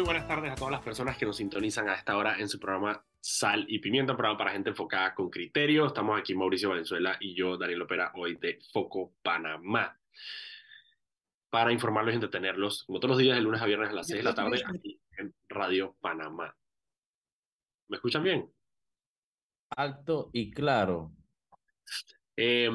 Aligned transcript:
muy 0.00 0.06
buenas 0.06 0.26
tardes 0.26 0.50
a 0.50 0.54
todas 0.54 0.72
las 0.72 0.80
personas 0.80 1.18
que 1.18 1.26
nos 1.26 1.36
sintonizan 1.36 1.86
a 1.90 1.94
esta 1.94 2.16
hora 2.16 2.38
en 2.38 2.48
su 2.48 2.58
programa 2.58 3.04
Sal 3.20 3.66
y 3.68 3.80
Pimienta, 3.80 4.14
un 4.14 4.16
programa 4.16 4.38
para 4.38 4.52
gente 4.52 4.70
enfocada 4.70 5.14
con 5.14 5.28
criterio. 5.28 5.86
Estamos 5.88 6.18
aquí 6.18 6.34
Mauricio 6.34 6.70
Valenzuela 6.70 7.18
y 7.20 7.34
yo, 7.34 7.58
Daniel 7.58 7.82
Opera, 7.82 8.10
hoy 8.14 8.36
de 8.36 8.58
Foco 8.72 9.12
Panamá. 9.22 10.00
Para 11.50 11.70
informarlos 11.70 12.14
y 12.14 12.14
entretenerlos, 12.14 12.84
como 12.84 12.98
todos 12.98 13.10
los 13.10 13.18
días, 13.18 13.36
de 13.36 13.42
lunes 13.42 13.60
a 13.60 13.66
viernes 13.66 13.90
a 13.90 13.92
las 13.92 14.06
6 14.06 14.20
de 14.20 14.22
la 14.22 14.34
tarde, 14.34 14.62
aquí 14.66 14.98
en 15.18 15.34
Radio 15.50 15.94
Panamá. 16.00 16.56
¿Me 17.88 17.96
escuchan 17.96 18.22
bien? 18.22 18.50
Alto 19.76 20.30
y 20.32 20.50
claro. 20.50 21.12
Eh, 22.38 22.70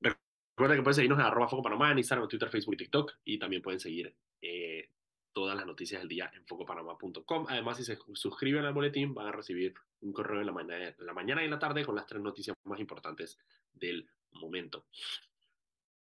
recuerden 0.00 0.78
que 0.78 0.82
pueden 0.82 0.94
seguirnos 0.94 1.20
en 1.20 1.24
arroba 1.24 1.46
Foco 1.46 1.62
Panamá, 1.62 1.92
en 1.92 1.98
Instagram, 1.98 2.26
Twitter, 2.26 2.50
Facebook 2.50 2.74
y 2.74 2.78
TikTok. 2.78 3.12
Y 3.22 3.38
también 3.38 3.62
pueden 3.62 3.78
seguir 3.78 4.12
eh, 4.42 4.90
todas 5.34 5.56
las 5.56 5.66
noticias 5.66 6.00
del 6.00 6.08
día 6.08 6.30
en 6.34 6.46
focopanamá.com. 6.46 7.46
Además, 7.48 7.76
si 7.76 7.84
se 7.84 7.98
suscriben 8.14 8.64
al 8.64 8.72
boletín, 8.72 9.12
van 9.12 9.26
a 9.26 9.32
recibir 9.32 9.74
un 10.00 10.12
correo 10.12 10.40
en 10.40 10.46
la, 10.46 10.52
mañana, 10.52 10.94
la 10.98 11.12
mañana 11.12 11.42
y 11.42 11.44
en 11.44 11.50
la 11.50 11.58
tarde 11.58 11.84
con 11.84 11.96
las 11.96 12.06
tres 12.06 12.22
noticias 12.22 12.56
más 12.64 12.80
importantes 12.80 13.38
del 13.72 14.08
momento. 14.32 14.86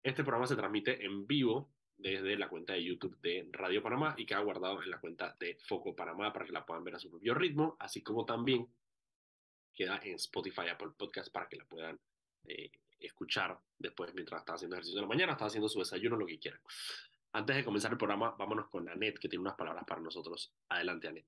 Este 0.03 0.23
programa 0.23 0.47
se 0.47 0.57
transmite 0.57 1.05
en 1.05 1.27
vivo 1.27 1.71
desde 1.99 2.39
la 2.39 2.49
cuenta 2.49 2.75
de 2.75 2.85
YouTube 2.85 3.19
de 3.21 3.49
Radio 3.53 3.83
Panamá 3.83 4.15
y 4.17 4.25
queda 4.25 4.39
guardado 4.39 4.83
en 4.83 4.91
la 4.91 5.01
cuenta 5.01 5.37
de 5.41 5.59
Foco 5.67 5.95
Panamá 5.95 6.33
para 6.33 6.47
que 6.47 6.53
la 6.53 6.65
puedan 6.65 6.85
ver 6.85 6.95
a 6.95 6.99
su 7.01 7.11
propio 7.11 7.35
ritmo, 7.35 7.77
así 7.81 8.03
como 8.03 8.25
también 8.25 8.69
queda 9.75 10.01
en 10.05 10.15
Spotify, 10.15 10.69
Apple 10.71 10.93
Podcast 10.97 11.33
para 11.33 11.49
que 11.49 11.57
la 11.57 11.65
puedan 11.65 11.99
eh, 12.45 12.71
escuchar 13.01 13.59
después 13.79 14.15
mientras 14.15 14.41
está 14.41 14.55
haciendo 14.55 14.77
ejercicio 14.77 14.99
de 14.99 15.03
la 15.03 15.09
mañana, 15.09 15.33
está 15.33 15.47
haciendo 15.47 15.69
su 15.69 15.81
desayuno, 15.81 16.17
lo 16.17 16.27
que 16.27 16.39
quieran. 16.39 16.61
Antes 17.33 17.57
de 17.57 17.65
comenzar 17.65 17.93
el 17.93 17.99
programa, 17.99 18.35
vámonos 18.39 18.69
con 18.69 18.89
Anet, 18.89 19.19
que 19.19 19.29
tiene 19.29 19.43
unas 19.43 19.57
palabras 19.57 19.85
para 19.87 20.01
nosotros. 20.01 20.55
Adelante, 20.69 21.09
Anet. 21.09 21.27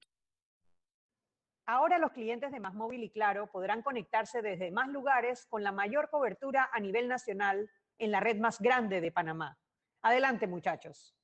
Ahora 1.66 1.98
los 1.98 2.12
clientes 2.12 2.50
de 2.50 2.58
Más 2.58 2.74
Móvil 2.74 3.04
y 3.04 3.10
Claro 3.10 3.50
podrán 3.50 3.82
conectarse 3.82 4.42
desde 4.42 4.72
más 4.72 4.88
lugares 4.88 5.46
con 5.46 5.62
la 5.62 5.72
mayor 5.72 6.08
cobertura 6.10 6.68
a 6.72 6.80
nivel 6.80 7.06
nacional 7.06 7.70
en 7.98 8.10
la 8.10 8.20
red 8.20 8.38
más 8.38 8.60
grande 8.60 9.00
de 9.00 9.12
Panamá. 9.12 9.58
Adelante, 10.02 10.46
muchachos. 10.46 11.14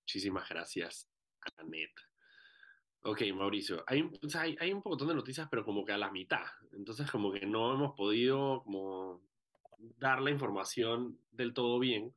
Muchísimas 0.00 0.48
gracias, 0.48 1.08
Anet. 1.58 1.92
Ok, 3.02 3.22
Mauricio, 3.34 3.84
hay, 3.86 4.02
o 4.02 4.28
sea, 4.28 4.40
hay, 4.40 4.56
hay, 4.58 4.72
un 4.72 4.82
montón 4.84 5.06
de 5.06 5.14
noticias, 5.14 5.46
pero 5.48 5.64
como 5.64 5.84
que 5.84 5.92
a 5.92 5.98
la 5.98 6.10
mitad. 6.10 6.44
Entonces, 6.72 7.08
como 7.08 7.30
que 7.30 7.46
no 7.46 7.72
hemos 7.72 7.94
podido 7.94 8.64
como 8.64 9.22
dar 9.78 10.20
la 10.20 10.30
información 10.30 11.20
del 11.30 11.54
todo 11.54 11.78
bien. 11.78 12.12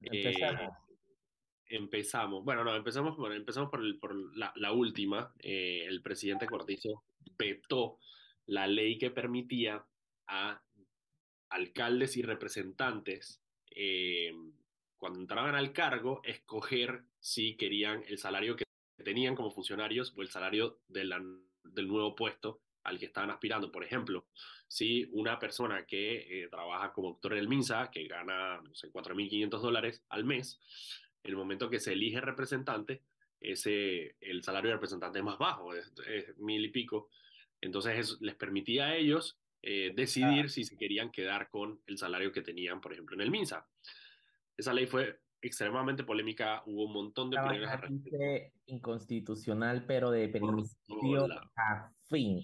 Empezamos. 0.00 0.60
Eh, 0.60 1.76
empezamos. 1.76 2.44
Bueno, 2.44 2.64
no, 2.64 2.74
empezamos 2.74 3.16
por, 3.16 3.32
empezamos 3.32 3.70
por, 3.70 3.80
el, 3.80 3.98
por 3.98 4.14
la, 4.36 4.52
la, 4.56 4.72
última. 4.72 5.32
Eh, 5.38 5.84
el 5.86 6.02
presidente 6.02 6.46
Cortizo 6.46 7.04
vetó 7.38 7.98
la 8.46 8.66
ley 8.66 8.98
que 8.98 9.10
permitía 9.10 9.84
a 10.26 10.62
alcaldes 11.50 12.16
y 12.16 12.22
representantes, 12.22 13.40
eh, 13.70 14.32
cuando 14.96 15.20
entraban 15.20 15.54
al 15.54 15.72
cargo, 15.72 16.20
escoger 16.24 17.04
si 17.20 17.56
querían 17.56 18.02
el 18.08 18.18
salario 18.18 18.56
que 18.56 18.64
tenían 19.04 19.34
como 19.34 19.50
funcionarios 19.50 20.12
o 20.16 20.22
el 20.22 20.28
salario 20.28 20.80
de 20.88 21.04
la, 21.04 21.22
del 21.62 21.88
nuevo 21.88 22.14
puesto 22.14 22.60
al 22.88 22.98
que 22.98 23.06
estaban 23.06 23.30
aspirando. 23.30 23.70
Por 23.70 23.84
ejemplo, 23.84 24.26
si 24.66 25.08
una 25.12 25.38
persona 25.38 25.86
que 25.86 26.44
eh, 26.44 26.48
trabaja 26.48 26.92
como 26.92 27.08
doctor 27.08 27.32
en 27.34 27.38
el 27.40 27.48
MINSA, 27.48 27.90
que 27.90 28.06
gana, 28.06 28.60
no 28.60 28.74
sé, 28.74 28.90
4.500 28.92 29.60
dólares 29.60 30.04
al 30.08 30.24
mes, 30.24 30.60
en 31.22 31.30
el 31.30 31.36
momento 31.36 31.70
que 31.70 31.80
se 31.80 31.92
elige 31.92 32.20
representante, 32.20 33.02
ese, 33.40 34.16
el 34.20 34.42
salario 34.42 34.70
de 34.70 34.76
representante 34.76 35.18
es 35.18 35.24
más 35.24 35.38
bajo, 35.38 35.74
es, 35.74 35.92
es 36.06 36.36
mil 36.38 36.64
y 36.64 36.68
pico. 36.68 37.08
Entonces 37.60 37.98
eso 37.98 38.16
les 38.20 38.34
permitía 38.34 38.86
a 38.86 38.96
ellos 38.96 39.38
eh, 39.62 39.92
decidir 39.94 40.46
ah. 40.46 40.48
si 40.48 40.64
se 40.64 40.76
querían 40.76 41.10
quedar 41.10 41.48
con 41.50 41.80
el 41.86 41.98
salario 41.98 42.32
que 42.32 42.42
tenían, 42.42 42.80
por 42.80 42.92
ejemplo, 42.92 43.14
en 43.14 43.22
el 43.22 43.30
MINSA. 43.30 43.66
Esa 44.56 44.72
ley 44.72 44.86
fue 44.86 45.20
extremadamente 45.40 46.04
polémica, 46.04 46.62
hubo 46.66 46.84
un 46.86 46.92
montón 46.92 47.30
de 47.30 47.38
opiniones. 47.38 48.52
Inconstitucional, 48.66 49.84
pero 49.86 50.10
de 50.10 50.28
principio 50.28 51.26
a 51.56 51.92
fin. 52.08 52.42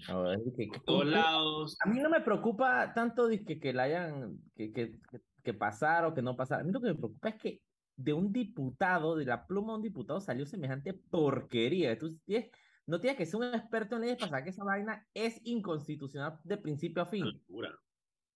Que, 0.56 0.68
que, 0.68 0.80
todos 0.80 1.06
lados. 1.06 1.76
A 1.84 1.88
mí 1.88 2.00
no 2.00 2.10
me 2.10 2.20
preocupa 2.20 2.92
tanto 2.94 3.26
de 3.26 3.44
que, 3.44 3.58
que 3.58 3.72
la 3.72 3.84
hayan, 3.84 4.38
que, 4.54 4.72
que, 4.72 4.98
que 5.42 5.54
pasar 5.54 6.04
o 6.04 6.14
que 6.14 6.22
no 6.22 6.36
pasar. 6.36 6.60
A 6.60 6.64
mí 6.64 6.72
lo 6.72 6.80
que 6.80 6.88
me 6.88 6.94
preocupa 6.94 7.28
es 7.30 7.36
que 7.36 7.60
de 7.96 8.12
un 8.12 8.32
diputado, 8.32 9.16
de 9.16 9.24
la 9.24 9.46
pluma 9.46 9.72
de 9.72 9.76
un 9.76 9.82
diputado, 9.82 10.20
salió 10.20 10.46
semejante 10.46 10.94
porquería. 10.94 11.92
Entonces, 11.92 12.50
no 12.86 13.00
tienes 13.00 13.16
que 13.16 13.26
ser 13.26 13.36
un 13.36 13.54
experto 13.54 13.96
en 13.96 14.02
leyes 14.02 14.16
para 14.16 14.30
saber 14.30 14.44
que 14.44 14.50
esa 14.50 14.64
vaina 14.64 15.06
es 15.14 15.40
inconstitucional 15.44 16.38
de 16.44 16.56
principio 16.56 17.02
a 17.02 17.06
fin. 17.06 17.24
Una 17.24 17.32
locura. 17.32 17.78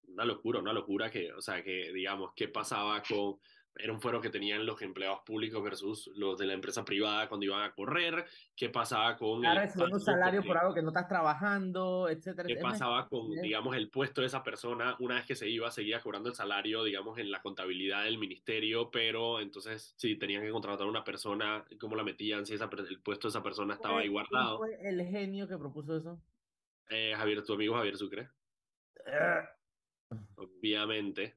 Una 0.09 0.25
locura, 0.25 0.61
una 0.61 0.73
locura 0.73 1.11
que, 1.11 1.33
o 1.33 1.41
sea, 1.41 1.63
que 1.63 1.93
digamos, 1.93 2.33
¿qué 2.35 2.49
pasaba 2.49 3.03
con 3.03 3.37
era 3.79 3.93
un 3.93 4.01
fuero 4.01 4.21
que 4.21 4.31
tenían 4.31 4.67
los 4.67 4.81
empleados 4.83 5.21
públicos 5.25 5.63
versus 5.63 6.11
los 6.17 6.37
de 6.39 6.47
la 6.47 6.55
empresa 6.55 6.85
privada 6.85 7.29
cuando 7.29 7.47
iban 7.47 7.63
a 7.63 7.73
correr, 7.73 8.27
qué 8.57 8.69
pasaba 8.69 9.17
con... 9.17 9.41
Claro, 9.41 9.61
el 9.63 9.93
un 9.93 10.01
salario 10.01 10.43
por 10.43 10.59
algo 10.59 10.75
que 10.75 10.83
no 10.83 10.89
estás 10.89 11.09
trabajando, 11.09 12.09
etcétera. 12.09 12.47
¿Qué 12.47 12.57
pasaba 12.57 13.09
con, 13.09 13.31
digamos, 13.41 13.77
el 13.77 13.91
puesto 13.91 14.21
de 14.21 14.27
esa 14.27 14.43
persona 14.43 14.97
una 14.99 15.17
vez 15.17 15.27
que 15.27 15.35
se 15.35 15.49
iba, 15.49 15.71
seguía 15.71 16.01
cobrando 16.01 16.29
el 16.29 16.35
salario, 16.35 16.83
digamos, 16.85 17.19
en 17.19 17.31
la 17.31 17.41
contabilidad 17.41 18.05
del 18.05 18.19
ministerio, 18.19 18.91
pero 18.91 19.41
entonces 19.41 19.95
si 19.97 20.17
tenían 20.17 20.43
que 20.43 20.51
contratar 20.51 20.87
a 20.87 20.91
una 20.91 21.05
persona, 21.05 21.65
¿cómo 21.81 21.97
la 21.97 22.05
metían? 22.05 22.47
Si 22.47 22.55
esa, 22.55 22.69
el 22.89 23.01
puesto 23.01 23.29
de 23.29 23.31
esa 23.31 23.43
persona 23.43 23.75
estaba 23.75 24.01
ahí 24.01 24.09
guardado. 24.09 24.61
¿Quién 24.61 24.79
fue 24.79 24.89
el 24.89 25.07
genio 25.07 25.49
que 25.49 25.57
propuso 25.57 25.97
eso? 25.97 26.21
Eh, 26.91 27.13
Javier, 27.17 27.43
tu 27.45 27.55
amigo 27.55 27.75
Javier 27.75 27.97
Sucre. 27.97 28.29
Obviamente. 30.37 31.37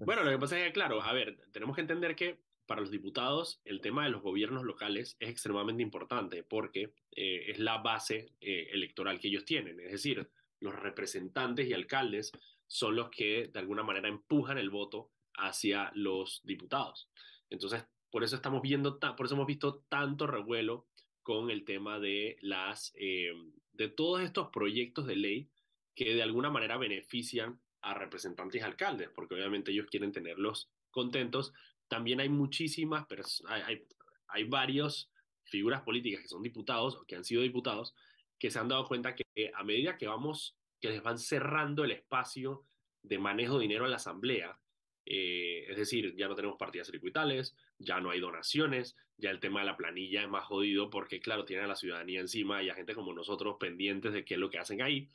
Bueno, 0.00 0.24
lo 0.24 0.30
que 0.30 0.38
pasa 0.38 0.58
es 0.58 0.66
que, 0.66 0.72
claro, 0.72 1.02
a 1.02 1.12
ver, 1.12 1.38
tenemos 1.52 1.74
que 1.74 1.82
entender 1.82 2.16
que 2.16 2.38
para 2.66 2.80
los 2.80 2.90
diputados 2.90 3.60
el 3.64 3.80
tema 3.80 4.04
de 4.04 4.10
los 4.10 4.22
gobiernos 4.22 4.64
locales 4.64 5.16
es 5.20 5.28
extremadamente 5.28 5.82
importante 5.82 6.42
porque 6.42 6.94
eh, 7.10 7.44
es 7.48 7.58
la 7.58 7.78
base 7.78 8.32
eh, 8.40 8.68
electoral 8.72 9.18
que 9.18 9.28
ellos 9.28 9.44
tienen. 9.44 9.78
Es 9.80 9.92
decir, 9.92 10.30
los 10.60 10.74
representantes 10.74 11.68
y 11.68 11.72
alcaldes 11.72 12.32
son 12.66 12.96
los 12.96 13.10
que 13.10 13.50
de 13.52 13.58
alguna 13.58 13.82
manera 13.82 14.08
empujan 14.08 14.58
el 14.58 14.70
voto 14.70 15.10
hacia 15.34 15.90
los 15.94 16.40
diputados. 16.44 17.10
Entonces, 17.50 17.84
por 18.10 18.24
eso 18.24 18.36
estamos 18.36 18.62
viendo, 18.62 18.98
por 18.98 19.26
eso 19.26 19.34
hemos 19.34 19.46
visto 19.46 19.84
tanto 19.88 20.26
revuelo 20.26 20.86
con 21.22 21.50
el 21.50 21.64
tema 21.64 21.98
de 21.98 22.36
las, 22.40 22.92
eh, 22.96 23.32
de 23.72 23.88
todos 23.88 24.22
estos 24.22 24.48
proyectos 24.48 25.06
de 25.06 25.16
ley 25.16 25.48
que 25.94 26.14
de 26.14 26.22
alguna 26.22 26.50
manera 26.50 26.76
benefician 26.78 27.60
a 27.82 27.94
representantes 27.94 28.60
y 28.60 28.64
alcaldes, 28.64 29.10
porque 29.10 29.34
obviamente 29.34 29.72
ellos 29.72 29.86
quieren 29.90 30.12
tenerlos 30.12 30.70
contentos. 30.90 31.52
También 31.88 32.20
hay 32.20 32.28
muchísimas, 32.28 33.06
hay, 33.48 33.62
hay, 33.62 33.86
hay 34.28 34.44
varias 34.44 35.10
figuras 35.44 35.82
políticas 35.82 36.22
que 36.22 36.28
son 36.28 36.42
diputados 36.42 36.96
o 36.96 37.04
que 37.04 37.16
han 37.16 37.24
sido 37.24 37.42
diputados 37.42 37.94
que 38.42 38.50
se 38.50 38.58
han 38.58 38.66
dado 38.66 38.88
cuenta 38.88 39.14
que 39.14 39.24
a 39.54 39.62
medida 39.62 39.96
que 39.96 40.08
vamos, 40.08 40.56
que 40.80 40.88
les 40.88 41.00
van 41.00 41.16
cerrando 41.16 41.84
el 41.84 41.92
espacio 41.92 42.66
de 43.00 43.16
manejo 43.16 43.56
de 43.56 43.62
dinero 43.62 43.84
a 43.84 43.88
la 43.88 43.96
asamblea, 43.96 44.58
eh, 45.06 45.64
es 45.68 45.76
decir, 45.76 46.16
ya 46.16 46.26
no 46.26 46.34
tenemos 46.34 46.56
partidas 46.58 46.88
circuitales, 46.88 47.54
ya 47.78 48.00
no 48.00 48.10
hay 48.10 48.18
donaciones, 48.18 48.96
ya 49.16 49.30
el 49.30 49.38
tema 49.38 49.60
de 49.60 49.66
la 49.66 49.76
planilla 49.76 50.22
es 50.22 50.28
más 50.28 50.44
jodido 50.44 50.90
porque, 50.90 51.20
claro, 51.20 51.44
tienen 51.44 51.66
a 51.66 51.68
la 51.68 51.76
ciudadanía 51.76 52.18
encima 52.18 52.64
y 52.64 52.68
a 52.68 52.74
gente 52.74 52.96
como 52.96 53.12
nosotros 53.14 53.58
pendientes 53.60 54.12
de 54.12 54.24
qué 54.24 54.34
es 54.34 54.40
lo 54.40 54.50
que 54.50 54.58
hacen 54.58 54.82
ahí. 54.82 55.08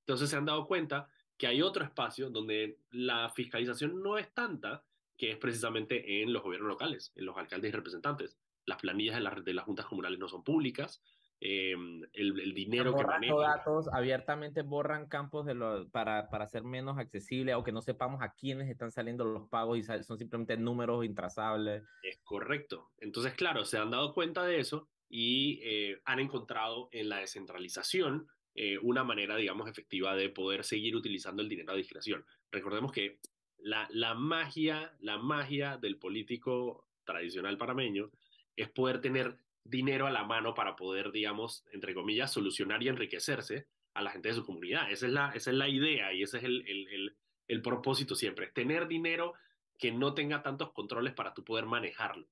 Entonces 0.00 0.30
se 0.30 0.34
han 0.34 0.44
dado 0.44 0.66
cuenta 0.66 1.08
que 1.36 1.46
hay 1.46 1.62
otro 1.62 1.84
espacio 1.84 2.30
donde 2.30 2.78
la 2.90 3.28
fiscalización 3.30 4.02
no 4.02 4.18
es 4.18 4.32
tanta, 4.32 4.84
que 5.16 5.30
es 5.30 5.36
precisamente 5.36 6.22
en 6.22 6.32
los 6.32 6.42
gobiernos 6.42 6.68
locales, 6.68 7.12
en 7.16 7.26
los 7.26 7.36
alcaldes 7.36 7.70
y 7.70 7.76
representantes. 7.76 8.38
Las 8.66 8.80
planillas 8.80 9.16
de, 9.16 9.20
la, 9.20 9.30
de 9.30 9.54
las 9.54 9.64
juntas 9.64 9.86
comunales 9.86 10.18
no 10.18 10.28
son 10.28 10.42
públicas, 10.42 11.02
eh, 11.40 11.72
el, 12.12 12.40
el, 12.40 12.54
dinero 12.54 12.96
que 12.96 13.04
manejan. 13.04 13.36
datos 13.36 13.88
abiertamente 13.92 14.62
borran 14.62 15.06
campos 15.08 15.44
de 15.44 15.54
lo, 15.54 15.88
para, 15.90 16.30
para 16.30 16.46
ser 16.46 16.62
menos 16.62 16.96
accesible 16.96 17.54
o 17.54 17.62
que 17.62 17.72
no 17.72 17.82
sepamos 17.82 18.22
a 18.22 18.32
quiénes 18.32 18.70
están 18.70 18.90
saliendo 18.90 19.24
los 19.24 19.48
pagos 19.48 19.78
y 19.78 19.82
son 19.82 20.16
simplemente 20.16 20.56
números 20.56 21.04
intrazables. 21.04 21.84
Es 22.02 22.18
correcto. 22.22 22.92
Entonces, 22.98 23.34
claro, 23.34 23.64
se 23.64 23.76
han 23.76 23.90
dado 23.90 24.14
cuenta 24.14 24.44
de 24.44 24.60
eso 24.60 24.88
y 25.08 25.60
eh, 25.64 26.00
han 26.04 26.20
encontrado 26.20 26.88
en 26.92 27.08
la 27.10 27.18
descentralización 27.18 28.26
eh, 28.54 28.78
una 28.78 29.04
manera, 29.04 29.36
digamos, 29.36 29.68
efectiva 29.68 30.14
de 30.14 30.28
poder 30.28 30.64
seguir 30.64 30.94
utilizando 30.96 31.42
el 31.42 31.48
dinero 31.48 31.72
a 31.72 31.76
discreción. 31.76 32.24
Recordemos 32.50 32.92
que 32.92 33.18
la, 33.58 33.88
la 33.90 34.14
magia, 34.14 34.94
la 35.00 35.18
magia 35.18 35.76
del 35.76 35.98
político 35.98 36.86
tradicional 37.04 37.58
parameño 37.58 38.10
es 38.56 38.68
poder 38.68 39.00
tener 39.00 39.38
dinero 39.64 40.06
a 40.06 40.10
la 40.10 40.24
mano 40.24 40.54
para 40.54 40.76
poder, 40.76 41.10
digamos, 41.10 41.64
entre 41.72 41.94
comillas, 41.94 42.32
solucionar 42.32 42.82
y 42.82 42.88
enriquecerse 42.88 43.66
a 43.94 44.02
la 44.02 44.10
gente 44.10 44.28
de 44.28 44.34
su 44.34 44.44
comunidad. 44.44 44.90
Esa 44.90 45.06
es 45.06 45.12
la, 45.12 45.32
esa 45.34 45.50
es 45.50 45.56
la 45.56 45.68
idea 45.68 46.12
y 46.12 46.22
ese 46.22 46.38
es 46.38 46.44
el, 46.44 46.66
el, 46.68 46.88
el, 46.88 47.16
el 47.48 47.62
propósito 47.62 48.14
siempre, 48.14 48.48
tener 48.48 48.86
dinero 48.88 49.34
que 49.78 49.90
no 49.90 50.14
tenga 50.14 50.42
tantos 50.42 50.72
controles 50.72 51.14
para 51.14 51.34
tú 51.34 51.44
poder 51.44 51.66
manejarlo. 51.66 52.28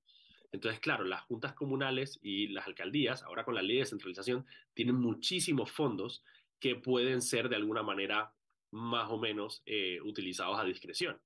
Entonces, 0.53 0.81
claro, 0.81 1.05
las 1.05 1.23
juntas 1.23 1.55
comunales 1.55 2.21
y 2.23 2.49
las 2.49 2.67
alcaldías, 2.67 3.23
ahora 3.23 3.45
con 3.45 3.55
la 3.55 3.63
ley 3.63 3.77
de 3.77 3.83
descentralización, 3.83 4.47
tienen 4.75 4.97
muchísimos 4.97 5.73
fondos 5.73 6.23
que 6.61 6.77
pueden 6.77 7.23
ser 7.23 7.49
de 7.49 7.57
alguna 7.57 7.83
manera 7.83 8.35
más 8.71 9.11
o 9.11 9.19
menos 9.19 9.63
eh, 9.65 9.99
utilizados 10.03 10.59
a 10.59 10.65
discreción. 10.65 11.21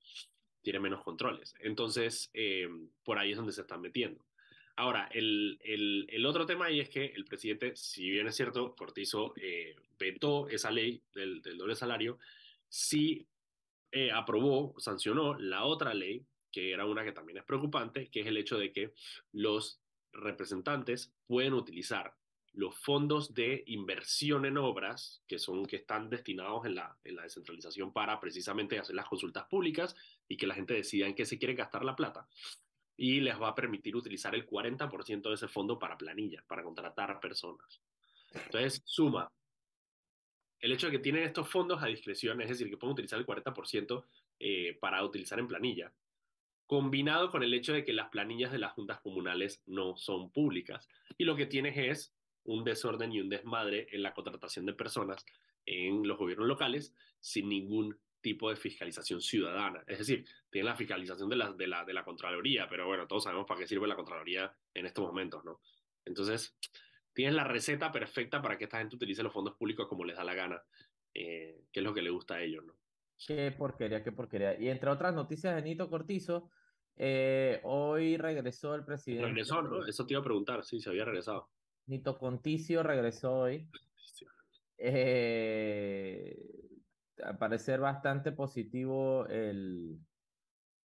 Tienen 0.63 0.83
menos 0.83 1.03
controles. 1.03 1.55
Entonces, 1.61 2.31
eh, 2.35 2.69
por 3.05 3.19
ahí 3.19 3.33
es 3.33 3.37
donde 3.37 3.53
se 3.53 3.63
están 3.63 3.81
metiendo. 3.81 4.25
Ahora, 4.77 5.09
el, 5.13 5.59
el, 5.63 6.27
otro 6.27 6.47
tema 6.47 6.67
ahí 6.67 6.81
es 6.81 6.89
que 6.89 7.07
el 7.07 7.25
presidente, 7.25 7.75
si 7.77 8.11
bien 8.11 8.27
es 8.27 8.37
cierto, 8.37 8.75
Cortizo 8.77 9.33
eh, 9.37 9.75
vetó 9.99 10.49
esa 10.49 10.71
ley 10.71 11.03
del, 11.15 11.41
del, 11.43 11.57
doble 11.57 11.75
salario, 11.75 12.19
sí 12.69 13.27
aprobó, 14.13 14.75
sancionó 14.79 15.39
la 15.39 15.65
otra 15.65 15.95
ley, 15.95 16.23
que 16.57 16.73
era 16.73 16.87
una 16.87 17.05
que 17.05 17.13
también 17.13 17.37
es 17.37 17.45
preocupante, 17.45 18.09
que 18.09 18.21
es 18.21 18.27
el 18.27 18.39
hecho 18.39 18.57
de 18.57 18.73
que 18.73 18.95
los 19.31 19.79
representantes 20.11 21.13
pueden 21.27 21.53
utilizar 21.53 22.15
los 22.55 22.75
fondos 22.79 23.35
de 23.35 23.63
inversión 23.67 24.47
en 24.47 24.57
obras, 24.57 25.23
que 25.29 25.39
son 25.39 25.67
que 25.67 25.77
están 25.77 26.09
destinados 26.09 26.65
en 26.65 26.77
la, 26.77 26.97
en 27.05 27.17
la 27.17 27.25
descentralización 27.25 27.93
para 27.93 28.19
precisamente 28.19 28.79
hacer 28.79 28.97
las 28.97 29.05
consultas 29.05 29.45
públicas 29.45 29.95
y 30.29 30.39
que 30.39 30.47
la 30.47 30.55
gente 30.55 30.73
decida 30.73 31.07
en 31.07 31.15
qué 31.15 31.27
se 31.27 31.37
quiere 31.37 31.53
gastar 31.53 31.85
la 31.85 31.95
plata 31.95 32.27
y 32.97 33.21
les 33.21 33.39
va 33.39 33.49
a 33.49 33.55
permitir 33.55 33.95
utilizar 33.95 34.35
el 34.35 34.47
40% 34.47 35.29
de 35.29 35.35
ese 35.35 35.49
fondo 35.49 35.79
para 35.79 35.99
planillas, 35.99 36.43
para 36.45 36.63
contratar 36.63 37.21
personas. 37.21 37.83
Entonces, 38.33 38.81
suma 38.87 39.31
el 40.61 40.73
hecho 40.73 40.87
de 40.87 40.93
que 40.93 41.01
tienen 41.01 41.25
estos 41.25 41.51
fondos 41.51 41.83
a 41.83 41.87
discreción, 41.87 42.41
es 42.41 42.49
decir, 42.49 42.71
que 42.71 42.79
pueden 42.79 42.95
utilizar 42.95 43.19
el 43.19 43.27
40% 43.27 44.05
eh, 44.39 44.79
para 44.81 45.05
utilizar 45.05 45.39
en 45.39 45.49
planilla, 45.49 45.93
combinado 46.67 47.31
con 47.31 47.43
el 47.43 47.55
hecho 47.55 47.73
de 47.73 47.85
que 47.85 47.93
las 47.93 48.09
planillas 48.09 48.53
de 48.53 48.59
las 48.59 48.73
juntas 48.73 49.01
comunales 49.01 49.63
no 49.67 49.97
son 49.97 50.31
públicas. 50.31 50.89
Y 51.17 51.25
lo 51.25 51.37
que 51.37 51.47
tienes 51.47 51.77
es 51.77 52.15
un 52.45 52.65
desorden 52.65 53.13
y 53.13 53.21
un 53.21 53.29
desmadre 53.29 53.89
en 53.91 54.03
la 54.03 54.15
contratación 54.15 54.67
de 54.67 54.73
personas 54.73 55.25
en 55.65 56.07
los 56.07 56.19
gobiernos 56.19 56.47
locales 56.47 56.95
sin 57.21 57.49
ningún 57.49 57.99
tipo 58.21 58.51
de 58.51 58.57
fiscalización 58.57 59.21
ciudadana. 59.21 59.85
Es 59.87 59.99
decir, 59.99 60.27
tiene 60.51 60.69
la 60.69 60.77
fiscalización 60.77 61.29
de 61.29 61.37
la 61.37 62.05
Contraloría, 62.05 62.69
pero 62.69 62.87
bueno, 62.87 63.07
todos 63.07 63.25
sabemos 63.25 63.47
para 63.47 63.61
qué 63.61 63.67
sirve 63.67 63.87
la 63.87 63.97
Contraloría 63.97 64.53
en 64.75 64.87
estos 64.87 65.05
momentos, 65.05 65.45
¿no? 65.45 65.61
Entonces, 66.05 66.57
tienes 67.13 67.35
la 67.35 67.45
receta 67.45 67.93
perfecta 67.93 68.43
para 68.43 68.59
que 68.59 68.65
esta 68.65 68.79
gente 68.79 68.97
utilice 68.97 69.23
los 69.23 69.33
fondos 69.33 69.55
públicos 69.57 69.87
como 69.89 70.05
les 70.05 70.17
da 70.17 70.25
la 70.25 70.35
gana, 70.35 70.63
eh, 71.15 71.63
que 71.73 71.81
es 71.81 71.85
lo 71.85 71.95
que 71.95 72.03
le 72.03 72.11
gusta 72.11 72.35
a 72.35 72.43
ellos, 72.43 72.65
¿no? 72.65 72.75
Qué 73.25 73.53
porquería, 73.53 74.03
qué 74.03 74.13
porquería. 74.13 74.59
Y 74.61 74.69
entre 74.69 74.91
otras 74.91 75.15
noticias 75.15 75.55
de 75.55 75.63
Nito 75.63 75.89
Cortizo, 75.89 76.51
eh, 76.97 77.61
hoy 77.65 78.17
regresó 78.17 78.75
el 78.75 78.85
presidente. 78.85 79.27
Regresó, 79.27 79.63
¿no? 79.63 79.87
Eso 79.87 80.07
te 80.07 80.15
iba 80.15 80.21
a 80.21 80.25
preguntar, 80.25 80.65
sí, 80.65 80.81
se 80.81 80.91
había 80.91 81.05
regresado. 81.05 81.49
Nito 81.87 82.19
Conticio 82.19 82.83
regresó 82.83 83.39
hoy. 83.39 83.69
Eh, 84.79 86.37
al 87.23 87.39
parecer 87.39 87.81
bastante 87.81 88.33
positivo 88.33 89.27
el, 89.29 89.99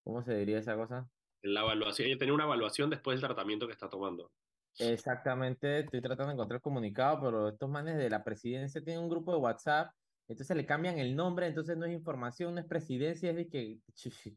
¿cómo 0.04 0.22
se 0.22 0.36
diría 0.36 0.58
esa 0.58 0.76
cosa? 0.76 1.08
La 1.42 1.62
evaluación, 1.62 2.08
ella 2.08 2.18
tenía 2.18 2.34
una 2.34 2.44
evaluación 2.44 2.90
después 2.90 3.16
del 3.16 3.26
tratamiento 3.26 3.66
que 3.66 3.72
está 3.72 3.88
tomando. 3.88 4.30
Exactamente, 4.78 5.80
estoy 5.80 6.00
tratando 6.00 6.28
de 6.28 6.34
encontrar 6.34 6.58
el 6.58 6.62
comunicado, 6.62 7.20
pero 7.22 7.48
estos 7.48 7.68
manes 7.68 7.96
de 7.96 8.08
la 8.08 8.22
presidencia 8.22 8.82
tienen 8.82 9.02
un 9.02 9.08
grupo 9.08 9.32
de 9.32 9.38
WhatsApp, 9.38 9.92
entonces 10.30 10.56
le 10.56 10.64
cambian 10.64 10.96
el 11.00 11.16
nombre, 11.16 11.48
entonces 11.48 11.76
no 11.76 11.86
es 11.86 11.92
información, 11.92 12.54
no 12.54 12.60
es 12.60 12.66
presidencia, 12.66 13.30
es 13.30 13.36
de 13.36 13.48
que 13.48 13.80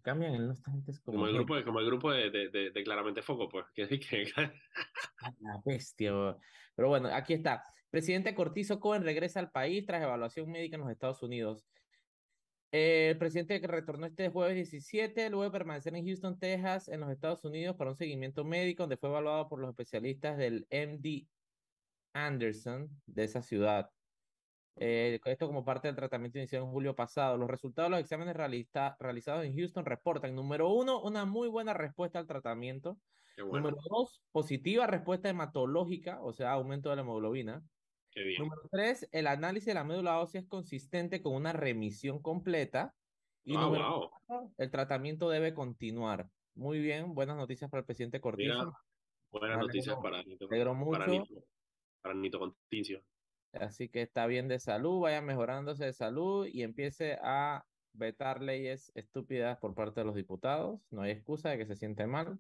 cambian 0.02 0.34
el 0.34 0.48
nombre. 0.48 0.64
Como, 1.06 1.18
como, 1.20 1.28
el 1.28 1.34
grupo, 1.36 1.56
de, 1.56 1.64
como 1.64 1.80
el 1.80 1.86
grupo 1.86 2.12
de, 2.12 2.32
de, 2.32 2.72
de, 2.72 2.84
Claramente 2.84 3.22
Foco, 3.22 3.48
pues, 3.48 3.68
que 3.76 3.88
que... 4.00 4.26
La 5.40 5.62
bestia, 5.64 6.12
pero 6.76 6.88
bueno, 6.88 7.10
aquí 7.14 7.34
está. 7.34 7.64
Presidente 7.92 8.34
Cortizo 8.34 8.80
Cohen 8.80 9.04
regresa 9.04 9.40
al 9.40 9.52
país 9.52 9.86
tras 9.86 10.02
evaluación 10.02 10.50
médica 10.50 10.78
en 10.78 10.82
los 10.82 10.90
Estados 10.90 11.22
Unidos. 11.22 11.64
El 12.72 13.16
presidente 13.20 13.62
que 13.62 13.68
retornó 13.68 14.08
este 14.08 14.30
jueves 14.30 14.56
17, 14.56 15.30
luego 15.30 15.44
de 15.44 15.52
permanecer 15.52 15.94
en 15.94 16.08
Houston, 16.08 16.40
Texas, 16.40 16.88
en 16.88 17.02
los 17.02 17.12
Estados 17.12 17.46
Unidos, 17.46 17.76
para 17.76 17.92
un 17.92 17.96
seguimiento 17.96 18.44
médico, 18.44 18.82
donde 18.82 18.98
fue 18.98 19.10
evaluado 19.10 19.48
por 19.48 19.60
los 19.60 19.70
especialistas 19.70 20.40
del 20.40 20.66
MD 20.72 21.28
Anderson 22.14 22.90
de 23.06 23.26
esa 23.26 23.44
ciudad. 23.44 23.92
Eh, 24.76 25.20
esto 25.26 25.48
como 25.48 25.64
parte 25.64 25.88
del 25.88 25.96
tratamiento 25.96 26.40
iniciado 26.40 26.66
en 26.66 26.72
julio 26.72 26.96
pasado. 26.96 27.38
Los 27.38 27.50
resultados 27.50 27.90
de 27.90 27.98
los 27.98 28.04
exámenes 28.04 28.36
realizados 28.36 29.46
en 29.46 29.56
Houston 29.56 29.86
reportan, 29.86 30.36
número 30.36 30.70
uno, 30.70 31.02
una 31.02 31.26
muy 31.26 31.48
buena 31.48 31.74
respuesta 31.74 32.20
al 32.20 32.28
tratamiento. 32.28 32.98
Número 33.38 33.78
dos, 33.90 34.22
positiva 34.32 34.86
respuesta 34.86 35.30
hematológica, 35.30 36.22
o 36.22 36.34
sea, 36.34 36.52
aumento 36.52 36.90
de 36.90 36.98
la 36.98 37.02
hemoglobina. 37.02 37.64
Número 38.38 38.62
tres, 38.72 39.08
el 39.12 39.26
análisis 39.28 39.68
de 39.68 39.74
la 39.74 39.84
médula 39.84 40.20
ósea 40.20 40.42
es 40.42 40.48
consistente 40.48 41.22
con 41.22 41.34
una 41.34 41.52
remisión 41.52 42.22
completa. 42.22 42.94
Y 43.44 43.56
ah, 43.56 43.62
número 43.62 44.12
cuatro, 44.28 44.52
el 44.58 44.72
tratamiento 44.72 45.30
debe 45.30 45.54
continuar. 45.54 46.30
Muy 46.56 46.80
bien, 46.80 47.16
buenas 47.16 47.36
noticias 47.36 47.70
para 47.70 47.80
el 47.80 47.86
presidente 47.86 48.22
Cortizo. 48.22 48.74
buenas 49.32 49.58
noticias 49.58 49.98
para 50.02 50.22
Nito, 50.24 50.48
mucho. 50.76 50.92
para 52.02 52.14
Nito, 52.14 52.56
Así 53.54 53.90
que 53.90 54.02
está 54.02 54.26
bien 54.26 54.48
de 54.48 54.60
salud, 54.60 55.02
vaya 55.02 55.22
mejorándose 55.22 55.86
de 55.86 55.94
salud 55.94 56.48
y 56.52 56.64
empiece 56.64 57.20
a 57.22 57.66
vetar 57.94 58.42
leyes 58.42 58.92
estúpidas 58.96 59.58
por 59.60 59.76
parte 59.76 60.02
de 60.02 60.06
los 60.06 60.16
diputados. 60.16 60.82
No 60.90 61.04
hay 61.04 61.12
excusa 61.12 61.50
de 61.50 61.60
que 61.60 61.66
se 61.66 61.76
siente 61.76 62.08
mal. 62.08 62.40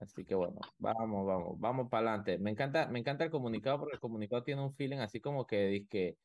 Así 0.00 0.24
que 0.24 0.34
bueno, 0.34 0.60
vamos, 0.78 1.26
vamos, 1.26 1.58
vamos 1.58 1.88
para 1.90 2.08
adelante. 2.10 2.38
Me 2.38 2.50
encanta, 2.50 2.88
me 2.88 2.98
encanta 2.98 3.24
el 3.24 3.30
comunicado 3.30 3.78
porque 3.78 3.94
el 3.94 4.00
comunicado 4.00 4.42
tiene 4.44 4.62
un 4.62 4.74
feeling 4.74 4.98
así 4.98 5.20
como 5.20 5.46
que 5.46 5.86
que 5.88 6.16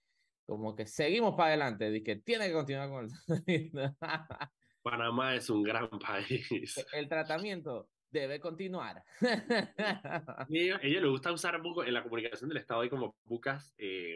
como 0.45 0.75
que 0.75 0.85
seguimos 0.85 1.35
para 1.35 1.49
adelante, 1.49 2.03
que 2.03 2.17
tiene 2.17 2.47
que 2.47 2.53
continuar 2.53 2.89
con 2.89 3.07
el 3.47 3.71
Panamá 4.83 5.35
es 5.35 5.49
un 5.49 5.63
gran 5.63 5.89
país. 5.89 6.85
El 6.91 7.07
tratamiento 7.07 7.89
debe 8.13 8.39
continuar. 8.39 9.03
a 9.21 10.47
ella, 10.49 10.79
le 10.81 11.07
gusta 11.07 11.33
usar 11.33 11.59
en 11.85 11.93
la 11.93 12.03
comunicación 12.03 12.47
del 12.47 12.59
Estado 12.59 12.81
hay 12.81 12.89
como 12.89 13.15
pocas 13.25 13.73
eh, 13.77 14.15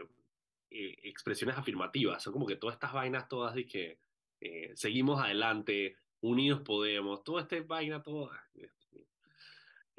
eh, 0.70 0.96
expresiones 1.04 1.58
afirmativas, 1.58 2.24
son 2.24 2.34
como 2.34 2.46
que 2.46 2.56
todas 2.56 2.76
estas 2.76 2.94
vainas 2.94 3.28
todas 3.28 3.56
de 3.56 3.66
que 3.66 4.00
eh, 4.40 4.72
seguimos 4.76 5.20
adelante, 5.20 5.98
unidos 6.22 6.62
podemos, 6.62 7.24
toda 7.24 7.42
esta 7.42 7.60
vaina, 7.62 8.04
todo 8.04 8.32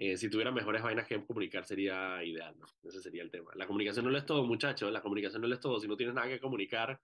eh, 0.01 0.17
si 0.17 0.31
tuviera 0.31 0.53
mejores 0.53 0.81
vainas 0.81 1.09
que 1.09 1.21
comunicar 1.27 1.65
sería 1.65 2.23
ideal, 2.23 2.57
¿no? 2.57 2.67
Ese 2.89 3.01
sería 3.01 3.21
el 3.21 3.33
tema. 3.33 3.51
La 3.57 3.67
comunicación 3.67 4.05
no 4.05 4.13
lo 4.13 4.19
es 4.19 4.25
todo, 4.25 4.45
muchachos, 4.45 4.93
la 4.93 5.03
comunicación 5.03 5.43
no 5.43 5.49
lo 5.49 5.55
es 5.55 5.61
todo. 5.61 5.81
Si 5.81 5.89
no 5.89 5.97
tienes 5.97 6.15
nada 6.15 6.29
que 6.29 6.39
comunicar, 6.39 7.01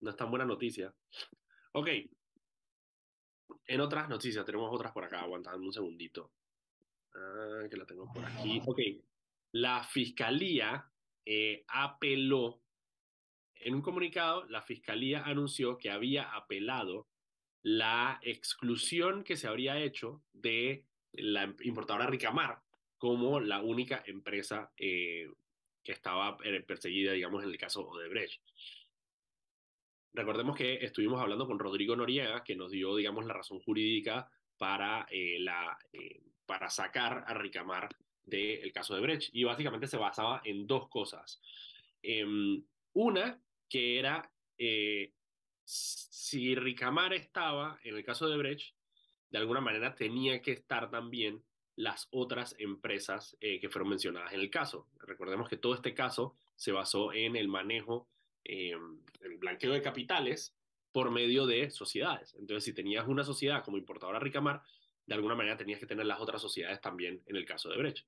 no 0.00 0.10
es 0.10 0.16
tan 0.16 0.30
buena 0.30 0.44
noticia. 0.44 0.92
Ok. 1.72 1.88
En 3.66 3.80
otras 3.80 4.08
noticias, 4.08 4.44
tenemos 4.44 4.70
otras 4.72 4.92
por 4.92 5.04
acá, 5.04 5.20
aguantando 5.20 5.64
un 5.64 5.72
segundito. 5.72 6.30
Ah, 7.14 7.66
que 7.70 7.76
la 7.76 7.86
tengo 7.86 8.10
por 8.12 8.24
aquí. 8.24 8.60
Ok. 8.66 8.80
La 9.52 9.84
fiscalía 9.84 10.90
eh, 11.24 11.64
apeló. 11.68 12.60
En 13.56 13.74
un 13.74 13.82
comunicado, 13.82 14.44
la 14.46 14.62
fiscalía 14.62 15.24
anunció 15.24 15.78
que 15.78 15.90
había 15.90 16.34
apelado 16.34 17.06
la 17.62 18.18
exclusión 18.22 19.24
que 19.24 19.36
se 19.36 19.46
habría 19.46 19.80
hecho 19.80 20.22
de 20.32 20.84
la 21.12 21.54
importadora 21.62 22.06
Ricamar 22.06 22.60
como 22.98 23.40
la 23.40 23.62
única 23.62 24.02
empresa 24.06 24.72
eh, 24.76 25.30
que 25.82 25.92
estaba 25.92 26.36
eh, 26.44 26.60
perseguida, 26.60 27.12
digamos, 27.12 27.42
en 27.42 27.50
el 27.50 27.58
caso 27.58 27.86
Odebrecht. 27.86 28.42
Recordemos 30.14 30.56
que 30.56 30.74
estuvimos 30.76 31.20
hablando 31.20 31.46
con 31.46 31.58
Rodrigo 31.58 31.94
Noriega, 31.96 32.42
que 32.42 32.56
nos 32.56 32.70
dio, 32.70 32.96
digamos, 32.96 33.26
la 33.26 33.34
razón 33.34 33.60
jurídica 33.60 34.30
para, 34.56 35.06
eh, 35.10 35.38
la, 35.40 35.76
para 36.46 36.70
sacar 36.70 37.24
a 37.26 37.34
Ricamar 37.34 37.88
del 38.24 38.72
caso 38.72 38.94
de 38.94 39.02
Brecht. 39.02 39.30
Y 39.34 39.44
básicamente 39.44 39.88
se 39.88 39.96
basaba 39.96 40.40
en 40.44 40.66
dos 40.66 40.88
cosas. 40.88 41.42
Em, 42.00 42.64
una, 42.92 43.42
que 43.68 43.98
era 43.98 44.30
si 45.64 46.54
Ricamar 46.54 47.12
estaba 47.12 47.78
en 47.82 47.96
el 47.96 48.04
caso 48.04 48.28
de 48.28 48.36
Brecht, 48.36 48.74
de 49.30 49.38
alguna 49.38 49.60
manera 49.60 49.94
tenía 49.94 50.40
que 50.40 50.52
estar 50.52 50.90
también 50.90 51.42
las 51.76 52.08
otras 52.12 52.54
empresas 52.58 53.36
eh, 53.40 53.58
que 53.60 53.68
fueron 53.68 53.88
mencionadas 53.88 54.32
en 54.32 54.40
el 54.40 54.50
caso. 54.50 54.88
Recordemos 55.00 55.48
que 55.48 55.56
todo 55.56 55.74
este 55.74 55.92
caso 55.92 56.36
se 56.54 56.72
basó 56.72 57.12
en 57.12 57.36
el 57.36 57.48
manejo, 57.48 58.08
eh, 58.44 58.72
el 59.20 59.36
blanqueo 59.38 59.72
de 59.72 59.82
capitales 59.82 60.56
por 60.92 61.10
medio 61.10 61.46
de 61.46 61.70
sociedades. 61.70 62.34
Entonces, 62.34 62.64
si 62.64 62.72
tenías 62.72 63.06
una 63.08 63.24
sociedad 63.24 63.64
como 63.64 63.76
importadora 63.78 64.20
Ricamar, 64.20 64.62
de 65.06 65.14
alguna 65.14 65.34
manera 65.34 65.56
tenías 65.56 65.80
que 65.80 65.86
tener 65.86 66.06
las 66.06 66.20
otras 66.20 66.40
sociedades 66.40 66.80
también 66.80 67.22
en 67.26 67.36
el 67.36 67.44
caso 67.44 67.68
de 67.68 67.78
Brecht. 67.78 68.06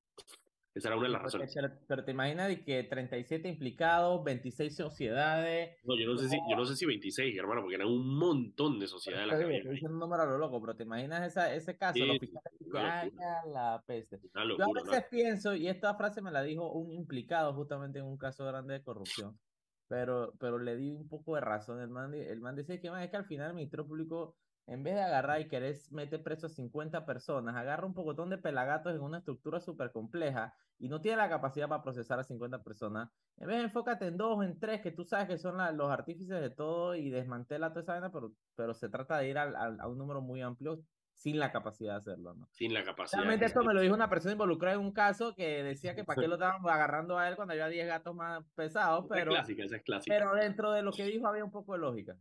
Esa 0.74 0.88
era 0.88 0.96
una 0.98 1.06
de 1.06 1.12
las 1.12 1.20
Pero, 1.20 1.24
razones. 1.42 1.54
pero- 1.54 1.74
pero 1.88 2.04
te 2.04 2.10
imaginas 2.12 2.48
de 2.48 2.62
que 2.62 2.82
37 2.84 3.48
implicados, 3.48 4.22
26 4.22 4.76
sociedades. 4.76 5.78
No, 5.84 5.98
yo 5.98 6.06
no 6.06 6.18
sé 6.18 6.28
si, 6.28 6.36
yo 6.50 6.54
no 6.56 6.66
sé 6.66 6.76
si 6.76 6.84
26, 6.84 7.34
hermano, 7.38 7.62
porque 7.62 7.76
eran 7.76 7.88
un 7.88 8.16
montón 8.18 8.78
de 8.78 8.86
sociedades 8.86 9.32
ahí. 9.32 9.56
diciendo 9.62 9.88
un 9.94 9.98
número 9.98 10.22
a 10.22 10.26
lo 10.26 10.36
loco, 10.38 10.60
pero 10.60 10.76
te 10.76 10.82
imaginas 10.82 11.26
esa, 11.26 11.54
ese 11.54 11.76
caso, 11.78 11.94
Sí, 11.94 12.00
los 12.06 12.18
sí, 12.20 12.26
fiscales 12.26 12.52
sí, 12.58 12.64
dicen, 12.66 12.76
una 12.80 13.00
"Ay, 13.00 13.08
locura. 13.10 13.42
la 13.46 13.84
peste. 13.86 14.16
Una 14.16 14.30
Yo 14.34 14.40
a 14.40 14.44
locura, 14.44 14.82
veces 14.82 14.98
una- 14.98 15.08
pienso, 15.08 15.54
y 15.56 15.66
esta 15.68 15.94
frase 15.96 16.20
me 16.20 16.30
la 16.30 16.42
dijo 16.42 16.70
un 16.70 16.92
implicado 16.92 17.54
justamente 17.54 17.98
en 17.98 18.04
un 18.04 18.18
caso 18.18 18.44
grande 18.44 18.74
de 18.74 18.82
corrupción, 18.82 19.38
pero, 19.86 20.36
pero 20.38 20.58
le 20.58 20.76
di 20.76 20.90
un 20.90 21.08
poco 21.08 21.34
de 21.34 21.40
razón. 21.40 21.80
El 21.80 21.88
man, 21.90 22.14
el 22.14 22.40
man 22.40 22.56
dice 22.56 22.80
que, 22.80 22.90
man, 22.90 23.02
es 23.02 23.10
que 23.10 23.16
al 23.16 23.26
final 23.26 23.48
el 23.50 23.54
Ministerio 23.54 23.86
Público, 23.86 24.36
en 24.66 24.82
vez 24.82 24.94
de 24.94 25.02
agarrar 25.02 25.40
y 25.40 25.48
querer 25.48 25.76
meter 25.92 26.22
preso 26.22 26.46
a 26.46 26.50
50 26.50 27.06
personas, 27.06 27.54
agarra 27.56 27.86
un 27.86 27.94
pocotón 27.94 28.30
de 28.30 28.38
pelagatos 28.38 28.94
en 28.94 29.00
una 29.02 29.18
estructura 29.18 29.60
súper 29.60 29.92
compleja 29.92 30.54
y 30.78 30.88
no 30.88 31.00
tiene 31.00 31.18
la 31.18 31.28
capacidad 31.28 31.68
para 31.68 31.82
procesar 31.82 32.18
a 32.18 32.24
50 32.24 32.62
personas. 32.62 33.10
En 33.36 33.46
vez 33.48 33.58
de 33.58 33.64
enfócate 33.64 34.06
en 34.06 34.16
dos 34.16 34.42
en 34.44 34.58
tres, 34.58 34.80
que 34.82 34.90
tú 34.92 35.04
sabes 35.04 35.28
que 35.28 35.38
son 35.38 35.56
la- 35.56 35.72
los 35.72 35.90
artífices 35.90 36.40
de 36.40 36.50
todo 36.50 36.94
y 36.94 37.10
desmantela 37.10 37.70
toda 37.70 37.82
esa 37.82 37.92
vaina, 37.92 38.10
pero, 38.12 38.34
pero 38.54 38.74
se 38.74 38.88
trata 38.88 39.18
de 39.18 39.28
ir 39.30 39.38
al- 39.38 39.56
al- 39.56 39.80
a 39.80 39.88
un 39.88 39.98
número 39.98 40.20
muy 40.20 40.42
amplio 40.42 40.84
sin 41.16 41.38
la 41.38 41.50
capacidad 41.50 41.94
de 41.94 41.98
hacerlo, 41.98 42.34
¿no? 42.34 42.46
sin 42.52 42.74
la 42.74 42.84
capacidad. 42.84 43.18
Realmente 43.22 43.46
esto 43.46 43.64
me 43.64 43.72
lo 43.72 43.80
dijo 43.80 43.94
una 43.94 44.10
persona 44.10 44.32
involucrada 44.32 44.76
en 44.76 44.82
un 44.82 44.92
caso 44.92 45.34
que 45.34 45.62
decía 45.62 45.94
que 45.94 46.04
para 46.04 46.20
qué 46.20 46.28
lo 46.28 46.34
estaban 46.36 46.60
agarrando 46.68 47.18
a 47.18 47.26
él 47.28 47.36
cuando 47.36 47.52
había 47.52 47.68
10 47.68 47.86
gatos 47.86 48.14
más 48.14 48.44
pesados, 48.54 49.06
Esa 49.06 49.14
es 49.14 49.20
pero, 49.20 49.30
clásica, 49.32 49.64
esa 49.64 49.76
es 49.76 49.82
clásica. 49.82 50.14
pero 50.14 50.34
dentro 50.34 50.72
de 50.72 50.82
lo 50.82 50.92
que 50.92 51.04
dijo 51.04 51.26
había 51.26 51.42
un 51.42 51.50
poco 51.50 51.72
de 51.72 51.78
lógica. 51.78 52.16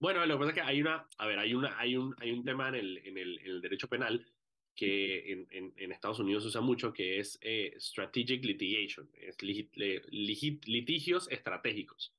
Bueno, 0.00 0.26
lo 0.26 0.34
que 0.34 0.38
pasa 0.38 0.48
es 0.50 0.54
que 0.54 0.60
hay 0.62 0.80
una, 0.80 1.06
a 1.18 1.26
ver, 1.26 1.38
hay 1.38 1.54
una, 1.54 1.78
hay 1.78 1.96
un, 1.96 2.14
hay 2.18 2.32
un 2.32 2.44
tema 2.44 2.68
en 2.68 2.74
el, 2.74 2.98
en 3.04 3.16
el, 3.16 3.38
en 3.38 3.46
el 3.46 3.60
derecho 3.60 3.88
penal 3.88 4.26
que 4.74 5.32
en, 5.32 5.46
en, 5.50 5.72
en 5.76 5.92
Estados 5.92 6.18
Unidos 6.18 6.42
se 6.42 6.48
usa 6.48 6.60
mucho, 6.62 6.92
que 6.92 7.20
es 7.20 7.38
eh, 7.42 7.74
strategic 7.78 8.44
litigation, 8.44 9.08
es 9.14 9.40
litigios 9.42 11.30
estratégicos. 11.30 12.12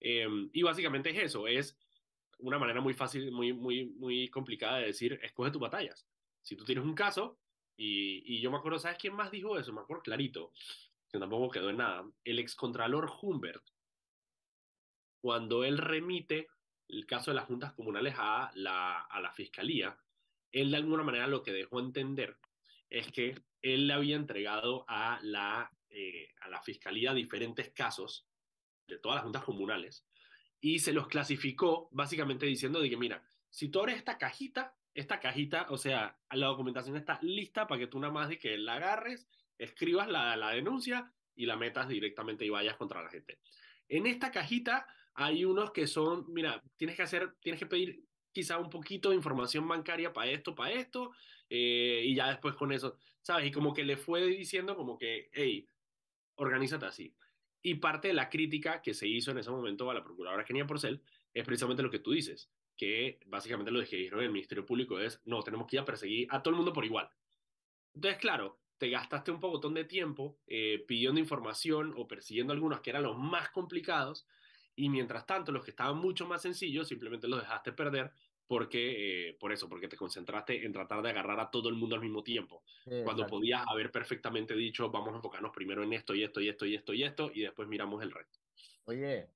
Eh, 0.00 0.26
y 0.52 0.62
básicamente 0.62 1.10
es 1.10 1.18
eso, 1.18 1.46
es 1.46 1.78
una 2.42 2.58
manera 2.58 2.80
muy 2.80 2.94
fácil, 2.94 3.30
muy, 3.32 3.52
muy, 3.52 3.86
muy 3.86 4.28
complicada 4.28 4.78
de 4.78 4.86
decir, 4.86 5.18
escoge 5.22 5.50
tus 5.50 5.60
batallas. 5.60 6.06
Si 6.42 6.56
tú 6.56 6.64
tienes 6.64 6.84
un 6.84 6.94
caso, 6.94 7.38
y, 7.76 8.22
y 8.24 8.40
yo 8.40 8.50
me 8.50 8.58
acuerdo, 8.58 8.78
¿sabes 8.78 8.98
quién 8.98 9.14
más 9.14 9.30
dijo 9.30 9.58
eso? 9.58 9.72
Me 9.72 9.80
acuerdo 9.80 10.02
clarito, 10.02 10.52
que 11.08 11.18
tampoco 11.18 11.50
quedó 11.50 11.70
en 11.70 11.78
nada, 11.78 12.04
el 12.24 12.38
excontralor 12.38 13.10
Humbert, 13.20 13.64
cuando 15.20 15.64
él 15.64 15.78
remite 15.78 16.48
el 16.88 17.06
caso 17.06 17.30
de 17.30 17.36
las 17.36 17.46
juntas 17.46 17.72
comunales 17.74 18.14
a 18.18 18.50
la, 18.54 19.00
a 19.02 19.20
la 19.20 19.32
fiscalía, 19.32 19.96
él 20.52 20.70
de 20.70 20.76
alguna 20.76 21.02
manera 21.02 21.26
lo 21.26 21.42
que 21.42 21.52
dejó 21.52 21.80
entender 21.80 22.36
es 22.88 23.12
que 23.12 23.40
él 23.62 23.86
le 23.86 23.92
había 23.92 24.16
entregado 24.16 24.84
a 24.88 25.20
la, 25.22 25.70
eh, 25.90 26.32
a 26.40 26.48
la 26.48 26.60
fiscalía 26.62 27.14
diferentes 27.14 27.70
casos 27.70 28.26
de 28.86 28.98
todas 28.98 29.16
las 29.16 29.24
juntas 29.24 29.44
comunales 29.44 30.04
y 30.60 30.78
se 30.80 30.92
los 30.92 31.08
clasificó 31.08 31.88
básicamente 31.92 32.46
diciendo 32.46 32.80
de 32.80 32.90
que, 32.90 32.96
mira, 32.96 33.22
si 33.48 33.68
tú 33.68 33.80
abres 33.80 33.96
esta 33.96 34.18
cajita, 34.18 34.76
esta 34.94 35.20
cajita, 35.20 35.66
o 35.70 35.78
sea, 35.78 36.18
la 36.30 36.46
documentación 36.46 36.96
está 36.96 37.18
lista 37.22 37.66
para 37.66 37.78
que 37.78 37.86
tú 37.86 37.98
nada 37.98 38.12
más 38.12 38.28
de 38.28 38.38
que 38.38 38.58
la 38.58 38.74
agarres, 38.74 39.28
escribas 39.58 40.08
la, 40.08 40.36
la 40.36 40.50
denuncia 40.50 41.12
y 41.34 41.46
la 41.46 41.56
metas 41.56 41.88
directamente 41.88 42.44
y 42.44 42.50
vayas 42.50 42.76
contra 42.76 43.02
la 43.02 43.08
gente. 43.08 43.38
En 43.88 44.06
esta 44.06 44.30
cajita 44.30 44.86
hay 45.14 45.44
unos 45.44 45.72
que 45.72 45.86
son, 45.86 46.26
mira, 46.32 46.62
tienes 46.76 46.96
que 46.96 47.02
hacer, 47.02 47.34
tienes 47.40 47.58
que 47.58 47.66
pedir 47.66 48.04
quizá 48.32 48.58
un 48.58 48.70
poquito 48.70 49.10
de 49.10 49.16
información 49.16 49.66
bancaria 49.66 50.12
para 50.12 50.30
esto, 50.30 50.54
para 50.54 50.72
esto, 50.72 51.12
eh, 51.48 52.02
y 52.04 52.14
ya 52.14 52.28
después 52.28 52.54
con 52.54 52.72
eso, 52.72 52.96
¿sabes? 53.20 53.46
Y 53.46 53.50
como 53.50 53.74
que 53.74 53.84
le 53.84 53.96
fue 53.96 54.24
diciendo 54.26 54.76
como 54.76 54.96
que, 54.96 55.28
hey, 55.32 55.66
organízate 56.36 56.86
así. 56.86 57.14
Y 57.62 57.74
parte 57.74 58.08
de 58.08 58.14
la 58.14 58.30
crítica 58.30 58.80
que 58.80 58.94
se 58.94 59.06
hizo 59.06 59.30
en 59.30 59.38
ese 59.38 59.50
momento 59.50 59.90
a 59.90 59.94
la 59.94 60.02
procuradora 60.02 60.44
Kenia 60.44 60.66
Porcel 60.66 61.02
es 61.34 61.44
precisamente 61.44 61.82
lo 61.82 61.90
que 61.90 61.98
tú 61.98 62.12
dices, 62.12 62.50
que 62.76 63.20
básicamente 63.26 63.70
lo 63.70 63.84
que 63.84 63.96
dijeron 63.96 64.22
el 64.22 64.30
Ministerio 64.30 64.64
Público 64.64 64.98
es, 64.98 65.20
no, 65.24 65.42
tenemos 65.42 65.66
que 65.66 65.76
ir 65.76 65.84
perseguir 65.84 66.26
a 66.30 66.42
todo 66.42 66.52
el 66.52 66.56
mundo 66.56 66.72
por 66.72 66.84
igual. 66.84 67.10
Entonces, 67.94 68.18
claro, 68.18 68.58
te 68.78 68.88
gastaste 68.88 69.30
un 69.30 69.40
pocotón 69.40 69.74
de 69.74 69.84
tiempo 69.84 70.38
eh, 70.46 70.84
pidiendo 70.88 71.20
información 71.20 71.92
o 71.96 72.08
persiguiendo 72.08 72.52
algunos 72.52 72.80
que 72.80 72.90
eran 72.90 73.02
los 73.02 73.18
más 73.18 73.50
complicados, 73.50 74.26
y 74.74 74.88
mientras 74.88 75.26
tanto 75.26 75.52
los 75.52 75.62
que 75.62 75.72
estaban 75.72 75.98
mucho 75.98 76.26
más 76.26 76.40
sencillos 76.40 76.88
simplemente 76.88 77.28
los 77.28 77.40
dejaste 77.40 77.72
perder 77.72 78.12
porque, 78.50 79.28
eh, 79.28 79.36
por 79.38 79.52
eso, 79.52 79.68
porque 79.68 79.86
te 79.86 79.96
concentraste 79.96 80.66
en 80.66 80.72
tratar 80.72 81.02
de 81.02 81.10
agarrar 81.10 81.38
a 81.38 81.48
todo 81.52 81.68
el 81.68 81.76
mundo 81.76 81.94
al 81.94 82.02
mismo 82.02 82.24
tiempo 82.24 82.64
cuando 83.04 83.24
podías 83.28 83.62
haber 83.68 83.92
perfectamente 83.92 84.54
dicho, 84.54 84.90
vamos 84.90 85.12
a 85.12 85.16
enfocarnos 85.18 85.52
primero 85.54 85.84
en 85.84 85.92
esto 85.92 86.16
y 86.16 86.24
esto 86.24 86.40
y 86.40 86.48
esto 86.48 86.66
y 86.66 86.74
esto 86.74 86.92
y 86.92 87.04
esto, 87.04 87.30
y 87.32 87.42
después 87.42 87.68
miramos 87.68 88.02
el 88.02 88.10
resto. 88.10 88.40
Oye, 88.86 89.28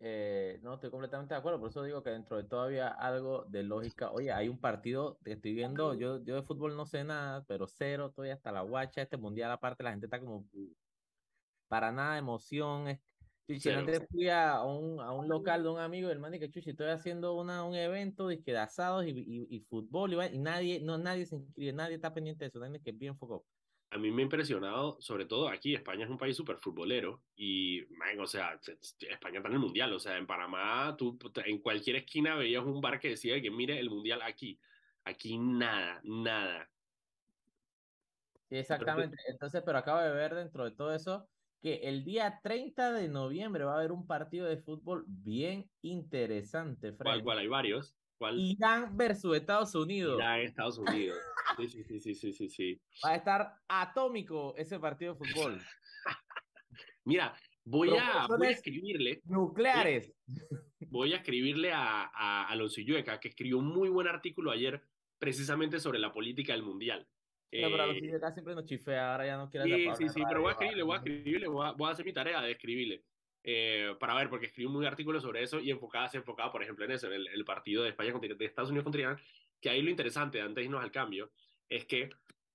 eh, 0.00 0.58
no 0.64 0.74
estoy 0.74 0.90
completamente 0.90 1.32
de 1.32 1.38
acuerdo, 1.38 1.60
por 1.60 1.70
eso 1.70 1.84
digo 1.84 2.02
que 2.02 2.10
dentro 2.10 2.36
de 2.36 2.42
todo 2.42 2.62
había 2.62 2.88
algo 2.88 3.44
de 3.44 3.62
lógica. 3.62 4.10
Oye, 4.10 4.32
hay 4.32 4.48
un 4.48 4.58
partido 4.58 5.16
que 5.24 5.34
estoy 5.34 5.54
viendo, 5.54 5.94
yo, 5.94 6.24
yo 6.24 6.34
de 6.34 6.42
fútbol 6.42 6.76
no 6.76 6.86
sé 6.86 7.04
nada, 7.04 7.44
pero 7.46 7.68
cero, 7.68 8.06
estoy 8.08 8.30
hasta 8.30 8.50
la 8.50 8.62
guacha, 8.62 9.02
este 9.02 9.16
mundial 9.16 9.52
aparte, 9.52 9.84
la 9.84 9.92
gente 9.92 10.06
está 10.06 10.18
como 10.18 10.44
para 11.68 11.92
nada 11.92 12.18
emoción. 12.18 12.88
Es... 12.88 12.98
Chuchi, 13.46 13.60
Cero. 13.60 13.80
antes 13.80 14.06
fui 14.10 14.28
a 14.28 14.62
un, 14.62 15.00
a 15.00 15.12
un 15.12 15.28
local 15.28 15.62
de 15.62 15.68
un 15.68 15.78
amigo 15.78 16.10
el 16.10 16.18
man 16.18 16.32
dice, 16.32 16.50
Chuchi, 16.50 16.70
estoy 16.70 16.88
haciendo 16.88 17.34
una, 17.34 17.64
un 17.64 17.74
evento 17.74 18.28
de 18.28 18.58
asados 18.58 19.04
y, 19.06 19.10
y, 19.10 19.46
y 19.56 19.60
fútbol 19.60 20.14
y, 20.14 20.34
y 20.34 20.38
nadie, 20.38 20.80
no, 20.80 20.96
nadie 20.96 21.26
se 21.26 21.36
inscribe, 21.36 21.72
nadie 21.74 21.96
está 21.96 22.14
pendiente 22.14 22.44
de 22.44 22.48
eso, 22.48 22.58
nadie 22.58 22.80
que 22.82 22.90
es 22.90 22.98
bien 22.98 23.18
foco. 23.18 23.46
A 23.90 23.98
mí 23.98 24.10
me 24.10 24.22
ha 24.22 24.24
impresionado, 24.24 24.96
sobre 25.00 25.26
todo 25.26 25.48
aquí, 25.48 25.74
España 25.74 26.04
es 26.04 26.10
un 26.10 26.18
país 26.18 26.36
súper 26.36 26.56
futbolero 26.56 27.22
y, 27.36 27.82
man, 27.90 28.18
o 28.18 28.26
sea, 28.26 28.58
se- 28.60 28.76
se- 28.80 29.12
España 29.12 29.36
está 29.38 29.48
en 29.48 29.54
el 29.54 29.60
Mundial, 29.60 29.92
o 29.92 30.00
sea, 30.00 30.16
en 30.16 30.26
Panamá, 30.26 30.96
tú 30.98 31.18
en 31.44 31.58
cualquier 31.60 31.96
esquina 31.96 32.34
veías 32.36 32.64
un 32.64 32.80
bar 32.80 32.98
que 32.98 33.10
decía 33.10 33.40
que 33.40 33.50
mire 33.50 33.78
el 33.78 33.90
Mundial 33.90 34.22
aquí. 34.22 34.58
Aquí 35.04 35.38
nada, 35.38 36.00
nada. 36.02 36.70
Sí, 38.48 38.56
exactamente. 38.56 39.16
Entonces, 39.28 39.62
pero 39.64 39.78
acabo 39.78 40.00
de 40.00 40.10
ver 40.12 40.34
dentro 40.34 40.64
de 40.64 40.72
todo 40.72 40.94
eso 40.94 41.28
que 41.64 41.76
el 41.76 42.04
día 42.04 42.40
30 42.42 42.92
de 42.92 43.08
noviembre 43.08 43.64
va 43.64 43.72
a 43.72 43.78
haber 43.78 43.90
un 43.90 44.06
partido 44.06 44.46
de 44.46 44.58
fútbol 44.58 45.06
bien 45.08 45.66
interesante, 45.80 46.94
¿Cuál, 46.94 47.14
Fred. 47.14 47.24
cuál? 47.24 47.38
Hay 47.38 47.46
varios. 47.46 47.96
¿Cuál? 48.18 48.38
Irán 48.38 48.94
versus 48.98 49.34
Estados 49.34 49.74
Unidos. 49.74 50.18
Irán, 50.18 50.40
Estados 50.40 50.76
Unidos. 50.76 51.16
Sí, 51.56 51.68
sí, 51.68 51.82
sí, 51.84 52.00
sí, 52.00 52.14
sí, 52.14 52.32
sí, 52.34 52.48
sí. 52.50 52.82
Va 53.02 53.12
a 53.12 53.16
estar 53.16 53.54
atómico 53.66 54.54
ese 54.58 54.78
partido 54.78 55.14
de 55.14 55.18
fútbol. 55.20 55.58
Mira, 57.06 57.34
voy 57.64 57.96
a, 57.96 58.26
voy 58.26 58.48
a 58.48 58.50
escribirle, 58.50 59.22
Nucleares. 59.24 60.12
voy 60.90 61.14
a 61.14 61.16
escribirle 61.16 61.72
a, 61.72 62.10
a 62.14 62.46
Alonso 62.48 62.82
Illueca, 62.82 63.18
que 63.20 63.28
escribió 63.28 63.56
un 63.56 63.68
muy 63.68 63.88
buen 63.88 64.06
artículo 64.06 64.50
ayer 64.50 64.82
precisamente 65.18 65.80
sobre 65.80 65.98
la 65.98 66.12
política 66.12 66.52
del 66.52 66.62
Mundial. 66.62 67.08
No, 67.62 67.70
pero 67.70 67.82
a 67.82 67.86
los 67.86 67.96
Eh, 67.96 68.16
acá 68.16 68.32
siempre 68.32 68.54
nos 68.54 68.64
chifea, 68.64 69.12
ahora 69.12 69.26
ya 69.26 69.36
no 69.36 69.48
quiere 69.50 69.66
Sí, 69.66 69.88
sí, 69.96 70.08
sí, 70.08 70.22
pero 70.28 70.40
voy 70.40 70.50
a 70.50 70.52
escribirle, 70.52 70.82
voy 70.82 70.94
a 70.94 70.96
escribirle, 70.98 71.46
voy 71.48 71.66
a, 71.66 71.72
voy 71.72 71.88
a 71.88 71.92
hacer 71.92 72.04
mi 72.04 72.12
tarea 72.12 72.40
de 72.42 72.50
escribirle. 72.52 73.02
eh, 73.46 73.94
para 74.00 74.14
ver, 74.14 74.30
porque 74.30 74.46
escribió 74.46 74.70
un 74.70 74.84
artículo 74.86 75.20
sobre 75.20 75.42
eso 75.42 75.60
y 75.60 75.70
enfocada, 75.70 76.08
se 76.08 76.16
enfocaba, 76.16 76.50
por 76.50 76.62
ejemplo, 76.62 76.84
en 76.86 76.92
eso, 76.92 77.08
en 77.08 77.12
el, 77.12 77.28
el 77.28 77.44
partido 77.44 77.82
de 77.82 77.90
España 77.90 78.12
contra 78.12 78.34
de 78.34 78.44
Estados 78.44 78.70
Unidos 78.70 78.84
contra 78.84 79.02
Irán, 79.02 79.18
que 79.60 79.68
ahí 79.68 79.82
lo 79.82 79.90
interesante, 79.90 80.40
antes 80.40 80.56
de 80.56 80.62
irnos 80.64 80.82
al 80.82 80.90
cambio, 80.90 81.30
es 81.68 81.84
que 81.84 82.08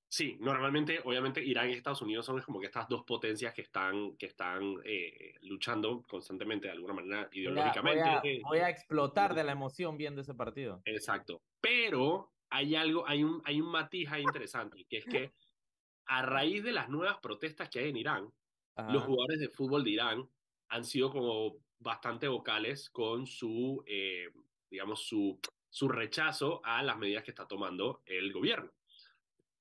sí, 0.07 0.37
normalmente, 0.39 0.99
obviamente, 1.03 1.43
Irán 1.43 1.69
y 1.69 1.73
Estados 1.73 2.01
Unidos 2.01 2.25
son 2.25 2.41
como 2.41 2.59
que 2.59 2.65
estas 2.65 2.89
dos 2.89 3.03
potencias 3.03 3.53
que 3.53 3.61
están, 3.61 4.17
que 4.17 4.25
están 4.25 4.77
eh, 4.83 5.35
luchando 5.43 6.03
constantemente 6.09 6.67
de 6.67 6.73
alguna 6.73 6.93
manera 6.93 7.29
Hay 12.49 12.75
algo, 12.75 13.07
hay 13.07 13.23
un, 13.23 13.41
hay 13.45 13.61
un 13.61 13.69
matiz 13.69 14.09
ahí 14.11 14.23
interesante, 14.23 14.85
que 14.85 14.97
es 14.97 15.05
que 15.05 15.33
a 16.05 16.23
raíz 16.23 16.63
de 16.63 16.71
las 16.71 16.89
nuevas 16.89 17.17
protestas 17.19 17.69
que 17.69 17.79
hay 17.79 17.89
en 17.89 17.97
Irán, 17.97 18.33
los 18.89 19.03
jugadores 19.03 19.39
de 19.39 19.49
fútbol 19.49 19.83
de 19.83 19.89
Irán 19.91 20.29
han 20.69 20.85
sido 20.85 21.11
como 21.11 21.57
bastante 21.79 22.27
vocales 22.27 22.89
con 22.89 23.25
su, 23.27 23.83
eh, 23.85 24.29
digamos, 24.69 25.01
su, 25.05 25.39
su 25.69 25.87
rechazo 25.87 26.61
a 26.63 26.81
las 26.81 26.97
medidas 26.97 27.23
que 27.23 27.31
está 27.31 27.47
tomando 27.47 28.01
el 28.05 28.31
gobierno. 28.31 28.71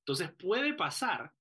Entonces 0.00 0.30
puede 0.32 0.74
pasar 0.74 1.32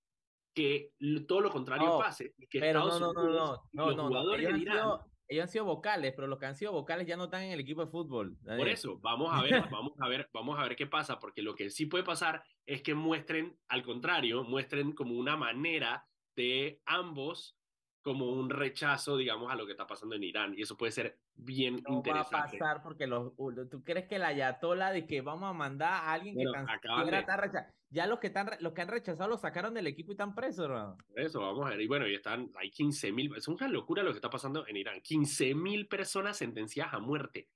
que 0.54 0.94
todo 1.27 1.42
lo 1.42 1.51
contrario 1.51 1.88
No, 1.88 2.00
pase, 2.00 2.34
que 2.50 2.60
Pero 2.60 2.80
no, 2.80 2.88
Estados 2.88 3.13
no, 3.13 3.13
no, 3.13 3.22
Unidos 3.22 3.62
no, 3.72 3.84
no, 3.84 3.88
los 3.88 3.98
no, 3.98 4.10
no. 4.10 4.32
de 4.32 4.60
Irán, 4.60 4.77
sido, 4.77 5.06
ellos 5.27 5.43
han 5.43 5.50
sido 5.50 5.65
vocales, 5.65 6.13
pero 6.15 6.27
los 6.27 6.39
que 6.39 6.46
han 6.46 6.55
sido 6.55 6.72
vocales 6.72 7.07
ya 7.07 7.17
no 7.17 7.25
están 7.25 7.43
en 7.43 7.51
el 7.51 7.60
equipo 7.60 7.84
de 7.84 7.91
fútbol. 7.91 8.38
por 8.46 8.67
eso, 8.67 9.00
vamos 9.00 9.29
a 9.34 9.41
ver, 9.41 9.51
vamos 9.72 9.93
a 10.00 10.07
ver, 10.07 10.29
vamos 10.34 10.60
a 10.60 10.63
ver 10.63 10.75
qué 10.75 10.88
pasa, 10.88 11.19
porque 11.19 11.41
lo 11.41 11.55
que 11.55 11.69
sí 11.69 11.86
puede 11.86 12.03
pasar 12.03 12.43
es 12.65 12.81
que 12.81 12.96
muestren, 12.96 13.57
al 13.67 13.84
contrario, 13.84 14.43
muestren 14.43 14.93
como 14.93 15.15
una 15.15 15.36
manera 15.36 16.07
de 16.36 16.81
ambos 16.86 17.57
como 18.01 18.31
un 18.31 18.50
rechazo, 18.50 19.17
digamos, 19.17 19.51
a 19.51 19.55
lo 19.55 19.65
que 19.65 19.74
está 19.74 19.86
pasando 19.86 20.15
en 20.15 20.24
Irán. 20.24 20.53
Y 20.57 20.62
eso 20.62 20.77
puede 20.77 20.93
ser 20.93 21.19
bien 21.38 21.75
No 21.88 21.89
va 21.89 21.96
a 21.96 21.98
interesante. 21.98 22.58
pasar 22.58 22.84
porque 22.84 23.08
los, 23.08 23.34
¿tú 23.70 23.84
crees 23.84 24.08
que 24.08 24.17
la 24.20 24.27
ayatola 24.27 24.91
de 24.91 25.06
que 25.06 25.22
vamos 25.22 25.50
a 25.50 25.53
mandar 25.53 25.94
a 25.94 26.12
alguien 26.13 26.36
Bueno, 26.36 26.51
que 26.51 26.58
tan 26.58 26.70
acaban 26.70 27.00
siquiera 27.00 27.17
de- 27.17 27.22
está 27.22 27.38
recha- 27.38 27.74
Ya 27.89 28.06
los 28.08 28.20
que, 28.20 28.27
están, 28.27 28.50
los 28.60 28.74
que 28.74 28.82
han 28.82 28.88
rechazado 28.89 29.29
los 29.29 29.39
sacaron 29.41 29.74
del 29.74 29.88
equipo 29.88 30.12
y 30.12 30.15
están 30.15 30.36
presos, 30.36 30.65
hermano. 30.65 30.98
Eso, 31.15 31.39
vamos 31.39 31.65
a 31.65 31.70
ver. 31.70 31.79
Y 31.82 31.88
bueno, 31.88 32.06
y 32.08 32.15
están, 32.15 32.51
hay 32.56 32.70
15 32.70 33.12
mil, 33.13 33.34
es 33.36 33.48
una 33.48 33.67
locura 33.70 34.03
lo 34.03 34.12
que 34.12 34.17
está 34.17 34.29
pasando 34.29 34.67
en 34.67 34.75
Irán. 34.75 35.00
15 35.01 35.56
mil 35.56 35.88
personas 35.88 36.36
sentenciadas 36.38 36.94
a 36.94 37.00
muerte. 37.00 37.48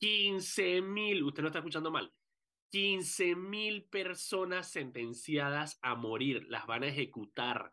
15 0.00 0.82
mil, 0.82 1.22
usted 1.22 1.42
no 1.42 1.48
está 1.48 1.60
escuchando 1.60 1.90
mal. 1.90 2.12
15 2.70 3.36
mil 3.36 3.84
personas 3.84 4.68
sentenciadas 4.68 5.78
a 5.82 5.94
morir, 5.94 6.44
las 6.48 6.66
van 6.66 6.82
a 6.82 6.88
ejecutar 6.88 7.72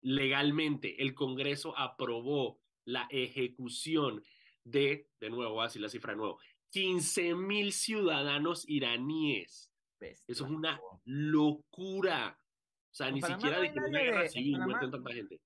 legalmente. 0.00 1.00
El 1.00 1.14
Congreso 1.14 1.78
aprobó 1.78 2.58
la 2.84 3.06
ejecución 3.10 4.24
de, 4.64 5.08
de 5.20 5.30
nuevo, 5.30 5.54
voy 5.54 5.62
a 5.62 5.66
decir 5.66 5.82
la 5.82 5.88
cifra 5.88 6.12
de 6.12 6.16
nuevo, 6.18 6.38
15 6.70 7.34
mil 7.34 7.72
ciudadanos 7.72 8.64
iraníes. 8.68 9.70
Bestia. 10.00 10.32
Eso 10.32 10.44
es 10.46 10.50
una 10.50 10.80
locura. 11.04 12.38
O 12.38 12.94
sea, 12.94 13.08
En 13.08 13.14
ni 13.14 13.20
Panamá 13.20 13.40
siquiera 13.40 13.56
no 13.58 13.62
de 13.62 13.72
que 13.72 13.78
una 13.78 14.00
guerra 14.00 14.28
civil 14.28 14.52
Panamá- 14.52 14.66
muerten 14.70 14.90
tanta 14.90 15.12
gente. 15.12 15.40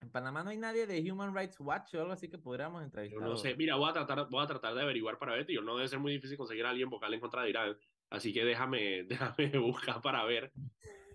En 0.00 0.10
Panamá 0.10 0.44
no 0.44 0.50
hay 0.50 0.58
nadie 0.58 0.86
de 0.86 1.10
Human 1.10 1.34
Rights 1.34 1.58
Watch 1.58 1.94
o 1.94 2.00
algo 2.00 2.12
así 2.12 2.28
que 2.28 2.38
podríamos 2.38 2.82
entrevistar. 2.84 3.20
no 3.20 3.36
sé. 3.36 3.56
Mira, 3.56 3.74
voy 3.76 3.90
a 3.90 3.92
tratar, 3.92 4.28
voy 4.30 4.44
a 4.44 4.46
tratar 4.46 4.74
de 4.74 4.82
averiguar 4.82 5.18
para 5.18 5.32
ver, 5.34 5.44
tío. 5.44 5.60
No 5.62 5.74
debe 5.76 5.88
ser 5.88 5.98
muy 5.98 6.12
difícil 6.12 6.36
conseguir 6.36 6.64
a 6.66 6.70
alguien 6.70 6.88
vocal 6.88 7.12
en 7.14 7.20
contra 7.20 7.42
de 7.42 7.50
Irán. 7.50 7.76
Así 8.10 8.32
que 8.32 8.44
déjame, 8.44 9.04
déjame 9.36 9.58
buscar 9.58 10.00
para 10.00 10.24
ver. 10.24 10.52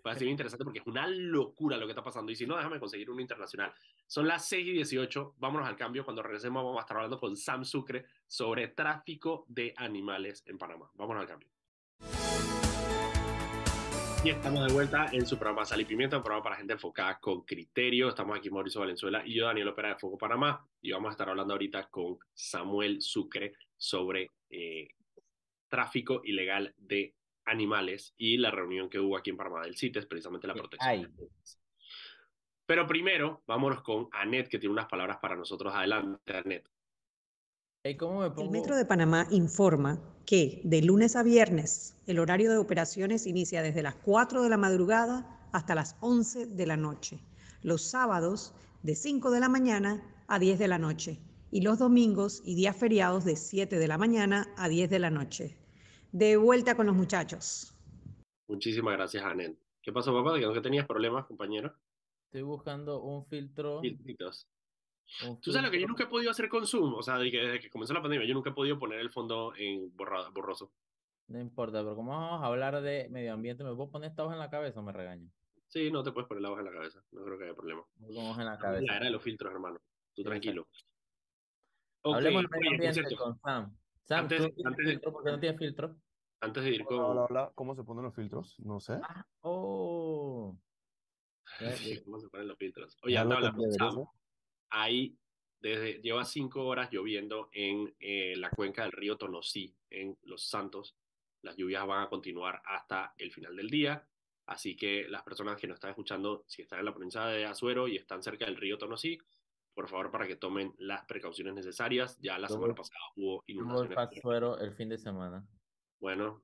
A 0.05 0.15
ser 0.15 0.27
interesante 0.27 0.65
porque 0.65 0.79
es 0.79 0.87
una 0.87 1.07
locura 1.07 1.77
lo 1.77 1.85
que 1.85 1.93
está 1.93 2.03
pasando. 2.03 2.29
Y 2.31 2.35
si 2.35 2.45
no, 2.45 2.57
déjame 2.57 2.77
conseguir 2.77 3.09
uno 3.09 3.21
internacional. 3.21 3.73
Son 4.05 4.27
las 4.27 4.45
6 4.49 4.67
y 4.67 4.71
18. 4.73 5.35
Vámonos 5.37 5.67
al 5.67 5.77
cambio. 5.77 6.03
Cuando 6.03 6.21
regresemos, 6.21 6.61
vamos 6.61 6.77
a 6.79 6.81
estar 6.81 6.97
hablando 6.97 7.17
con 7.17 7.37
Sam 7.37 7.63
Sucre 7.63 8.05
sobre 8.27 8.67
tráfico 8.67 9.45
de 9.47 9.73
animales 9.77 10.43
en 10.45 10.57
Panamá. 10.57 10.91
Vámonos 10.95 11.21
al 11.21 11.27
cambio. 11.27 11.49
Y 14.25 14.29
estamos 14.29 14.67
de 14.67 14.73
vuelta 14.73 15.07
en 15.11 15.25
su 15.25 15.37
programa 15.37 15.65
Sal 15.65 15.81
y 15.81 15.85
Pimienta, 15.85 16.17
un 16.17 16.23
programa 16.23 16.43
para 16.43 16.55
gente 16.57 16.73
enfocada 16.73 17.19
con 17.19 17.41
criterio. 17.41 18.09
Estamos 18.09 18.37
aquí 18.37 18.49
Mauricio 18.49 18.81
Valenzuela 18.81 19.21
y 19.25 19.35
yo, 19.35 19.45
Daniel 19.45 19.69
Opera 19.69 19.89
de 19.89 19.95
Foco 19.95 20.17
Panamá. 20.17 20.65
Y 20.81 20.91
vamos 20.91 21.09
a 21.09 21.11
estar 21.11 21.29
hablando 21.29 21.53
ahorita 21.53 21.87
con 21.89 22.17
Samuel 22.33 23.01
Sucre 23.01 23.53
sobre 23.77 24.31
eh, 24.49 24.87
tráfico 25.69 26.21
ilegal 26.23 26.73
de 26.77 27.15
animales 27.45 28.13
y 28.17 28.37
la 28.37 28.51
reunión 28.51 28.89
que 28.89 28.99
hubo 28.99 29.17
aquí 29.17 29.29
en 29.29 29.37
Panamá 29.37 29.63
del 29.63 29.77
CITES, 29.77 30.05
precisamente 30.05 30.47
la 30.47 30.53
protección. 30.53 30.89
animales. 30.89 31.59
Pero 32.65 32.87
primero, 32.87 33.43
vámonos 33.45 33.81
con 33.81 34.07
Anet, 34.11 34.47
que 34.47 34.59
tiene 34.59 34.73
unas 34.73 34.87
palabras 34.87 35.17
para 35.21 35.35
nosotros. 35.35 35.73
Adelante, 35.75 36.35
Anet. 36.35 36.69
¿Cómo 37.97 38.21
me 38.21 38.29
pongo? 38.29 38.43
El 38.43 38.49
Metro 38.49 38.77
de 38.77 38.85
Panamá 38.85 39.27
informa 39.29 39.99
que 40.25 40.61
de 40.63 40.81
lunes 40.81 41.17
a 41.17 41.23
viernes 41.23 42.01
el 42.07 42.19
horario 42.19 42.49
de 42.49 42.57
operaciones 42.57 43.27
inicia 43.27 43.61
desde 43.61 43.83
las 43.83 43.95
4 43.95 44.41
de 44.41 44.49
la 44.49 44.55
madrugada 44.55 45.49
hasta 45.51 45.75
las 45.75 45.97
11 45.99 46.45
de 46.45 46.65
la 46.65 46.77
noche. 46.77 47.19
Los 47.61 47.83
sábados 47.83 48.53
de 48.83 48.95
5 48.95 49.31
de 49.31 49.39
la 49.41 49.49
mañana 49.49 50.01
a 50.27 50.39
10 50.39 50.59
de 50.59 50.67
la 50.69 50.79
noche 50.79 51.19
y 51.51 51.61
los 51.61 51.77
domingos 51.77 52.41
y 52.45 52.55
días 52.55 52.77
feriados 52.77 53.25
de 53.25 53.35
7 53.35 53.77
de 53.77 53.87
la 53.87 53.97
mañana 53.97 54.47
a 54.55 54.69
10 54.69 54.89
de 54.89 54.99
la 54.99 55.09
noche. 55.09 55.57
De 56.13 56.37
vuelta 56.37 56.75
con 56.75 56.85
los 56.85 56.95
muchachos. 56.95 57.73
Muchísimas 58.47 58.93
gracias, 58.93 59.23
Anet. 59.23 59.57
¿Qué 59.81 59.91
pasó, 59.91 60.13
papá? 60.13 60.37
¿De 60.37 60.41
que 60.53 60.61
tenías 60.61 60.85
problemas, 60.85 61.25
compañero? 61.25 61.73
Estoy 62.25 62.43
buscando 62.43 63.01
un 63.01 63.25
filtro. 63.25 63.81
Filtritos. 63.81 64.47
un 65.27 65.41
Tú 65.41 65.51
sabes 65.51 65.65
lo 65.65 65.71
que 65.71 65.81
yo 65.81 65.87
nunca 65.87 66.03
he 66.03 66.07
podido 66.07 66.29
hacer 66.29 66.49
con 66.49 66.67
Zoom, 66.67 66.93
o 66.93 67.01
sea, 67.01 67.17
que 67.17 67.31
desde 67.37 67.59
que 67.59 67.71
comenzó 67.71 67.95
la 67.95 68.01
pandemia, 68.03 68.27
yo 68.27 68.35
nunca 68.35 68.51
he 68.51 68.53
podido 68.53 68.77
poner 68.77 68.99
el 68.99 69.09
fondo 69.11 69.53
en 69.57 69.91
borra- 69.97 70.29
borroso. 70.29 70.71
No 71.29 71.39
importa, 71.39 71.79
pero 71.81 71.95
como 71.95 72.11
vamos 72.11 72.43
a 72.43 72.45
hablar 72.45 72.79
de 72.83 73.09
medio 73.09 73.33
ambiente, 73.33 73.63
¿me 73.63 73.73
puedo 73.73 73.89
poner 73.89 74.11
esta 74.11 74.23
hoja 74.23 74.33
en 74.33 74.39
la 74.39 74.51
cabeza 74.51 74.81
o 74.81 74.83
me 74.83 74.91
regañan? 74.91 75.31
Sí, 75.67 75.89
no 75.89 76.03
te 76.03 76.11
puedes 76.11 76.27
poner 76.27 76.43
la 76.43 76.51
hoja 76.51 76.59
en 76.61 76.65
la 76.67 76.73
cabeza, 76.73 77.03
no 77.11 77.23
creo 77.25 77.39
que 77.39 77.45
haya 77.45 77.55
problema. 77.55 77.81
Hoja 78.01 78.41
en 78.41 78.45
la 78.45 78.53
en 78.53 78.59
La 78.59 78.59
cabeza. 78.59 78.95
era 78.97 79.05
de 79.05 79.11
los 79.11 79.23
filtros, 79.23 79.51
hermano. 79.51 79.79
Tú 80.13 80.21
Sí, 80.21 80.23
tranquilo. 80.23 80.67
Hablemos 82.03 82.43
de 82.43 82.47
medio 82.49 82.71
ambiente 82.71 83.15
con 83.15 83.39
Sam. 83.39 83.75
Sam, 84.05 84.19
antes- 84.23 84.39
¿tú 84.55 84.61
antes 84.67 84.85
de- 84.85 84.91
filtro? 84.91 85.11
¿Por 85.13 85.23
qué 85.23 85.31
no 85.31 85.39
tienes 85.39 85.59
filtro? 85.59 85.95
antes 86.41 86.63
de 86.65 86.69
ir 86.71 86.83
con... 86.83 86.99
Hola, 86.99 87.07
hola, 87.07 87.25
hola. 87.29 87.51
¿Cómo 87.55 87.73
se 87.73 87.83
ponen 87.83 88.03
los 88.03 88.13
filtros? 88.13 88.59
No 88.59 88.79
sé. 88.81 88.99
Ah, 89.01 89.25
oh. 89.41 90.57
Sí. 91.77 92.01
¿Cómo 92.03 92.19
se 92.19 92.27
ponen 92.29 92.47
los 92.47 92.57
filtros? 92.57 92.97
Oye, 93.03 93.17
anda 93.17 93.35
hablando, 93.35 93.63
Sam, 93.71 94.05
hay, 94.69 95.15
desde, 95.61 96.01
lleva 96.01 96.25
cinco 96.25 96.65
horas 96.65 96.89
lloviendo 96.91 97.49
en 97.53 97.95
eh, 97.99 98.33
la 98.35 98.49
cuenca 98.49 98.83
del 98.83 98.91
río 98.91 99.17
Tonosí, 99.17 99.73
en 99.89 100.17
Los 100.23 100.49
Santos. 100.49 100.97
Las 101.43 101.55
lluvias 101.55 101.85
van 101.85 102.03
a 102.03 102.09
continuar 102.09 102.61
hasta 102.65 103.13
el 103.17 103.31
final 103.31 103.55
del 103.55 103.69
día, 103.69 104.05
así 104.47 104.75
que 104.75 105.07
las 105.07 105.23
personas 105.23 105.59
que 105.59 105.67
nos 105.67 105.75
están 105.75 105.91
escuchando, 105.91 106.43
si 106.47 106.61
están 106.63 106.79
en 106.79 106.85
la 106.85 106.93
provincia 106.93 107.25
de 107.25 107.45
Azuero 107.45 107.87
y 107.87 107.97
están 107.97 108.23
cerca 108.23 108.45
del 108.45 108.57
río 108.57 108.77
Tonosí, 108.77 109.17
por 109.73 109.89
favor, 109.89 110.11
para 110.11 110.27
que 110.27 110.35
tomen 110.35 110.73
las 110.77 111.05
precauciones 111.05 111.53
necesarias. 111.53 112.17
Ya 112.21 112.37
la 112.37 112.47
semana 112.47 112.75
pasada 112.75 112.99
hubo 113.15 113.43
inundaciones. 113.47 114.21
Suero 114.21 114.57
el 114.59 114.73
fin 114.73 114.89
de 114.89 114.97
semana. 114.97 115.45
Bueno, 115.99 116.43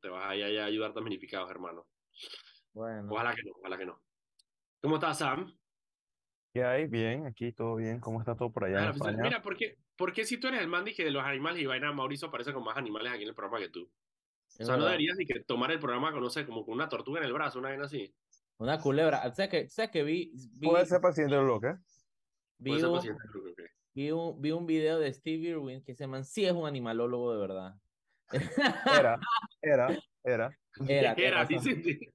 te 0.00 0.08
vas 0.08 0.24
a 0.26 0.36
ir 0.36 0.58
a 0.58 0.64
ayudar 0.64 0.90
a 0.90 0.94
damnificados, 0.94 1.50
hermano. 1.50 1.86
Bueno. 2.72 3.08
Ojalá 3.10 3.34
que 3.34 3.42
no, 3.42 3.52
ojalá 3.58 3.78
que 3.78 3.86
no. 3.86 4.02
¿Cómo 4.80 4.96
estás, 4.96 5.18
Sam? 5.18 5.56
¿Qué 6.52 6.64
hay? 6.64 6.86
Bien, 6.86 7.26
aquí 7.26 7.52
todo 7.52 7.76
bien. 7.76 8.00
¿Cómo 8.00 8.20
está 8.20 8.36
todo 8.36 8.52
por 8.52 8.64
allá 8.64 8.80
en 8.80 8.86
pues, 8.90 8.96
España? 8.96 9.22
Mira, 9.22 9.42
¿por 9.42 9.56
qué, 9.56 9.78
por 9.96 10.12
qué 10.12 10.24
si 10.24 10.38
tú 10.38 10.48
eres 10.48 10.60
el 10.60 10.68
man 10.68 10.84
que 10.84 11.04
de 11.04 11.10
los 11.10 11.24
animales 11.24 11.62
y 11.62 11.66
vaina, 11.66 11.92
Mauricio 11.92 12.28
aparece 12.28 12.52
con 12.52 12.64
más 12.64 12.76
animales 12.76 13.12
aquí 13.12 13.22
en 13.22 13.30
el 13.30 13.34
programa 13.34 13.58
que 13.58 13.70
tú? 13.70 13.84
O 13.84 13.90
sea, 14.48 14.66
no 14.66 14.72
verdad. 14.72 14.86
deberías 14.88 15.16
ni 15.16 15.24
que 15.24 15.40
tomar 15.40 15.70
el 15.70 15.78
programa 15.78 16.12
con, 16.12 16.20
no 16.20 16.28
sé, 16.28 16.44
como 16.44 16.64
con 16.64 16.74
una 16.74 16.90
tortuga 16.90 17.20
en 17.20 17.26
el 17.26 17.32
brazo, 17.32 17.58
una 17.58 17.70
vaina 17.70 17.86
así. 17.86 18.14
Una 18.58 18.78
culebra. 18.78 19.26
O 19.26 19.34
sea 19.34 19.48
que, 19.48 19.64
o 19.64 19.68
sea 19.68 19.90
que 19.90 20.02
vi, 20.02 20.30
vi, 20.54 20.68
Puede 20.68 20.84
ser 20.84 21.00
paciente 21.00 21.34
del 21.34 21.44
bloque. 21.44 21.74
Vi 22.62 22.82
un, 22.82 23.00
que- 23.00 23.14
vi 23.94 24.10
un, 24.10 24.40
vi 24.40 24.50
un 24.52 24.66
video 24.66 24.98
de 24.98 25.12
Steve 25.12 25.48
Irwin 25.48 25.82
que 25.84 25.92
ese 25.92 26.06
man 26.06 26.24
sí 26.24 26.44
es 26.44 26.52
un 26.52 26.66
animalólogo 26.66 27.32
de 27.34 27.40
verdad. 27.40 27.74
Era, 28.98 29.18
era, 29.62 29.88
era. 30.24 30.58
Era, 30.88 31.12
Era, 31.12 31.44
razón. 31.44 31.60
sí, 31.62 31.82
sí, 31.82 31.94
sí. 31.94 32.08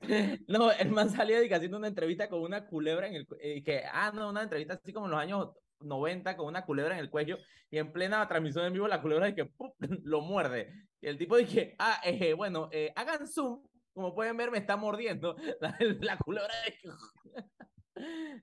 No, 0.48 0.70
el 0.70 0.90
man 0.90 1.08
salía 1.10 1.40
de 1.40 1.52
haciendo 1.52 1.78
una 1.78 1.88
entrevista 1.88 2.28
con 2.28 2.42
una 2.42 2.66
culebra 2.66 3.08
en 3.08 3.14
el 3.14 3.26
eh, 3.40 3.62
que 3.64 3.82
ah 3.90 4.12
no, 4.14 4.28
una 4.28 4.42
entrevista 4.42 4.74
así 4.74 4.92
como 4.92 5.06
en 5.06 5.12
los 5.12 5.20
años 5.20 5.48
90 5.80 6.36
con 6.36 6.46
una 6.46 6.64
culebra 6.64 6.94
en 6.94 7.00
el 7.00 7.10
cuello 7.10 7.38
y 7.70 7.78
en 7.78 7.92
plena 7.92 8.26
transmisión 8.28 8.66
en 8.66 8.72
vivo 8.74 8.86
la 8.88 9.00
culebra 9.02 9.26
de 9.26 9.34
que 9.34 9.46
¡pum! 9.46 9.72
lo 10.04 10.20
muerde. 10.20 10.72
Y 11.00 11.08
el 11.08 11.16
tipo 11.18 11.36
dice, 11.36 11.74
ah, 11.78 12.00
eh, 12.04 12.34
bueno, 12.34 12.68
eh, 12.72 12.92
hagan 12.94 13.26
zoom, 13.26 13.62
como 13.94 14.14
pueden 14.14 14.36
ver 14.36 14.50
me 14.50 14.58
está 14.58 14.76
mordiendo 14.76 15.34
la, 15.60 15.76
la 16.00 16.16
culebra 16.18 16.52
de 16.66 16.72
que- 16.72 16.88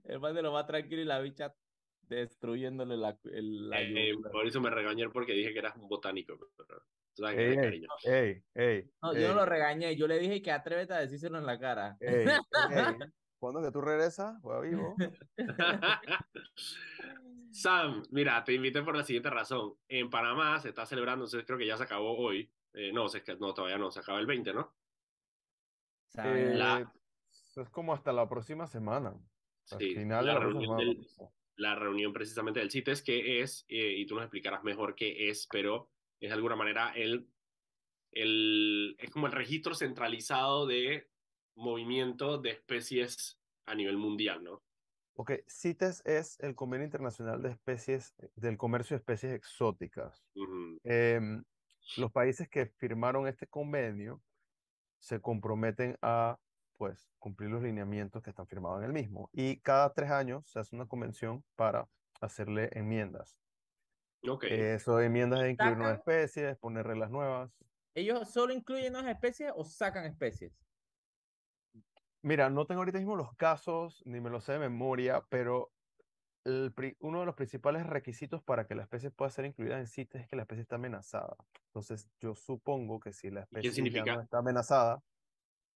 el 0.03 0.19
man 0.19 0.35
de 0.35 0.41
lo 0.41 0.51
más 0.51 0.67
tranquilo 0.67 1.01
y 1.01 1.05
la 1.05 1.19
bicha 1.19 1.55
destruyéndole 2.01 2.97
la, 2.97 3.17
el, 3.25 3.69
la 3.69 3.81
Eh, 3.81 4.09
yugular. 4.09 4.33
Mauricio 4.33 4.61
me 4.61 4.69
regañó 4.69 5.11
porque 5.11 5.33
dije 5.33 5.53
que 5.53 5.59
eras 5.59 5.75
un 5.77 5.87
botánico. 5.87 6.37
Pero, 6.57 6.83
tú 7.13 7.23
sabes 7.23 7.37
que 7.37 7.43
Ey, 7.43 7.49
ey, 7.51 7.55
cariño. 7.57 7.87
ey, 8.03 8.43
ey, 8.53 8.91
No, 9.01 9.13
ey, 9.13 9.21
yo 9.21 9.27
no 9.29 9.35
lo 9.35 9.45
regañé, 9.45 9.95
yo 9.95 10.07
le 10.07 10.19
dije 10.19 10.41
que 10.41 10.51
atrévete 10.51 10.93
a 10.93 10.99
decírselo 10.99 11.37
en 11.37 11.45
la 11.45 11.59
cara. 11.59 11.97
ey, 11.99 12.27
ey. 12.71 12.97
¿Cuándo 13.39 13.61
que 13.61 13.71
tú 13.71 13.81
regresas? 13.81 14.39
Juega 14.41 14.61
vivo. 14.61 14.95
Sam, 17.51 18.03
mira, 18.09 18.43
te 18.43 18.53
invité 18.53 18.81
por 18.81 18.95
la 18.95 19.03
siguiente 19.03 19.29
razón. 19.29 19.75
En 19.87 20.09
Panamá 20.09 20.59
se 20.59 20.69
está 20.69 20.85
celebrando, 20.85 21.25
entonces 21.25 21.45
creo 21.45 21.57
que 21.57 21.67
ya 21.67 21.77
se 21.77 21.83
acabó 21.83 22.17
hoy. 22.17 22.51
Eh, 22.73 22.91
no, 22.93 23.07
se, 23.09 23.21
no, 23.39 23.53
todavía 23.53 23.77
no, 23.77 23.91
se 23.91 23.99
acaba 23.99 24.19
el 24.19 24.25
20, 24.25 24.53
¿no? 24.53 24.75
Eh, 26.17 26.85
es 27.55 27.69
como 27.69 27.93
hasta 27.93 28.11
la 28.11 28.27
próxima 28.27 28.65
semana. 28.65 29.13
Al 29.71 29.79
Sí, 29.79 29.95
final 29.95 30.25
la 30.25 30.33
la 30.35 30.39
reunión 30.39 30.77
del- 30.77 31.07
la 31.55 31.75
reunión 31.75 32.13
precisamente 32.13 32.59
del 32.59 32.71
CITES, 32.71 33.03
que 33.03 33.41
es, 33.41 33.65
eh, 33.67 33.93
y 33.97 34.05
tú 34.07 34.15
nos 34.15 34.23
explicarás 34.23 34.63
mejor 34.63 34.95
qué 34.95 35.29
es, 35.29 35.47
pero 35.51 35.91
es 36.19 36.29
de 36.29 36.33
alguna 36.33 36.55
manera 36.55 36.91
el, 36.95 37.29
el, 38.11 38.95
es 38.99 39.09
como 39.11 39.27
el 39.27 39.33
registro 39.33 39.75
centralizado 39.75 40.65
de 40.67 41.09
movimiento 41.55 42.39
de 42.39 42.51
especies 42.51 43.39
a 43.65 43.75
nivel 43.75 43.97
mundial, 43.97 44.43
¿no? 44.43 44.63
Ok, 45.15 45.31
CITES 45.47 46.01
es 46.05 46.39
el 46.39 46.55
Convenio 46.55 46.85
Internacional 46.85 47.41
de 47.43 47.49
Especies, 47.49 48.15
del 48.35 48.57
Comercio 48.57 48.95
de 48.95 48.99
Especies 49.01 49.33
Exóticas. 49.33 50.25
Em, 50.83 51.43
los 51.97 52.11
países 52.11 52.49
que 52.49 52.65
firmaron 52.65 53.27
este 53.27 53.45
convenio 53.45 54.23
se 54.99 55.21
comprometen 55.21 55.97
a 56.01 56.39
pues 56.83 57.13
cumplir 57.17 57.49
los 57.49 57.63
lineamientos 57.63 58.21
que 58.21 58.31
están 58.31 58.45
firmados 58.45 58.79
en 58.79 58.85
el 58.87 58.93
mismo. 58.93 59.29
Y 59.31 59.61
cada 59.61 59.93
tres 59.93 60.11
años 60.11 60.49
se 60.49 60.59
hace 60.59 60.75
una 60.75 60.85
convención 60.85 61.45
para 61.55 61.87
hacerle 62.19 62.69
enmiendas. 62.73 63.39
Ok. 64.27 64.43
Eso 64.45 64.95
de 64.97 65.07
enmiendas 65.07 65.43
es 65.43 65.51
incluir 65.51 65.75
nuevas 65.77 65.97
especies, 65.97 66.57
poner 66.57 66.85
reglas 66.87 67.09
nuevas. 67.11 67.51
¿Ellos 67.95 68.29
solo 68.31 68.53
incluyen 68.53 68.93
nuevas 68.93 69.09
especies 69.11 69.51
o 69.55 69.65
sacan 69.65 70.05
especies? 70.05 70.53
Mira, 72.21 72.49
no 72.49 72.65
tengo 72.65 72.81
ahorita 72.81 72.99
mismo 72.99 73.15
los 73.15 73.35
casos, 73.35 74.01
ni 74.05 74.21
me 74.21 74.29
los 74.29 74.45
sé 74.45 74.53
de 74.53 74.59
memoria, 74.59 75.25
pero 75.29 75.73
el 76.45 76.73
uno 77.01 77.21
de 77.21 77.25
los 77.27 77.35
principales 77.35 77.85
requisitos 77.87 78.43
para 78.43 78.67
que 78.67 78.75
la 78.75 78.83
especie 78.83 79.11
pueda 79.11 79.31
ser 79.31 79.45
incluida 79.45 79.79
en 79.79 79.87
CITES 79.87 80.23
es 80.23 80.29
que 80.29 80.35
la 80.37 80.43
especie 80.43 80.63
está 80.63 80.75
amenazada. 80.77 81.35
Entonces, 81.67 82.09
yo 82.21 82.35
supongo 82.35 82.99
que 82.99 83.13
si 83.13 83.31
la 83.31 83.41
¿Y 83.51 83.57
especie 83.61 83.75
qué 83.75 83.91
ya 83.91 84.05
no 84.07 84.19
significa? 84.19 84.21
está 84.21 84.39
amenazada, 84.39 85.03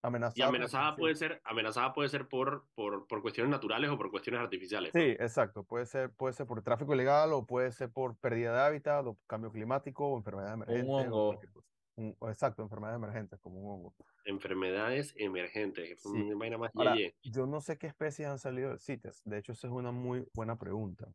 amenazada, 0.01 0.35
por 0.47 0.55
amenazada 0.55 0.95
puede 0.95 1.15
ser, 1.15 1.41
amenazada 1.43 1.93
puede 1.93 2.09
ser 2.09 2.27
por, 2.27 2.65
por, 2.75 3.07
por 3.07 3.21
cuestiones 3.21 3.51
naturales 3.51 3.89
o 3.89 3.97
por 3.97 4.09
cuestiones 4.11 4.41
artificiales, 4.41 4.93
¿no? 4.93 4.99
Sí, 5.01 5.07
exacto. 5.19 5.63
Puede 5.63 5.85
ser, 5.85 6.11
puede 6.11 6.33
ser 6.33 6.45
por 6.47 6.61
tráfico 6.61 6.93
ilegal 6.93 7.33
o 7.33 7.45
puede 7.45 7.71
ser 7.71 7.91
por 7.91 8.17
pérdida 8.17 8.53
de 8.53 8.61
hábitat 8.61 9.05
o 9.05 9.17
cambio 9.27 9.51
climático 9.51 10.07
o 10.07 10.17
enfermedades 10.17 10.55
Un 10.55 10.63
emergentes. 10.63 10.87
o 10.89 11.15
hongo. 11.15 11.27
cualquier 11.27 11.51
cosa. 11.53 11.67
Un- 11.95 12.15
exacto, 12.29 12.61
enfermedades 12.61 12.97
emergentes 12.97 13.39
como 13.39 13.59
un 13.59 13.71
hongo. 13.71 13.95
Enfermedades 14.25 15.13
emergentes, 15.17 15.89
que 15.89 15.95
fue 15.95 16.11
Sí. 16.11 16.21
una 16.21 16.37
vaina 16.37 16.57
más 16.57 16.71
Ahora, 16.75 16.93
yeye. 16.95 17.15
yo 17.23 17.47
no 17.47 17.59
sé 17.61 17.77
qué 17.77 17.87
especies 17.87 18.27
han 18.27 18.37
salido 18.39 18.69
del 18.69 18.79
CITES. 18.79 19.21
De 19.25 19.37
hecho, 19.39 19.53
esa 19.53 19.67
es 19.67 19.73
una 19.73 19.91
muy 19.91 20.27
buena 20.35 20.57
pregunta. 20.57 21.07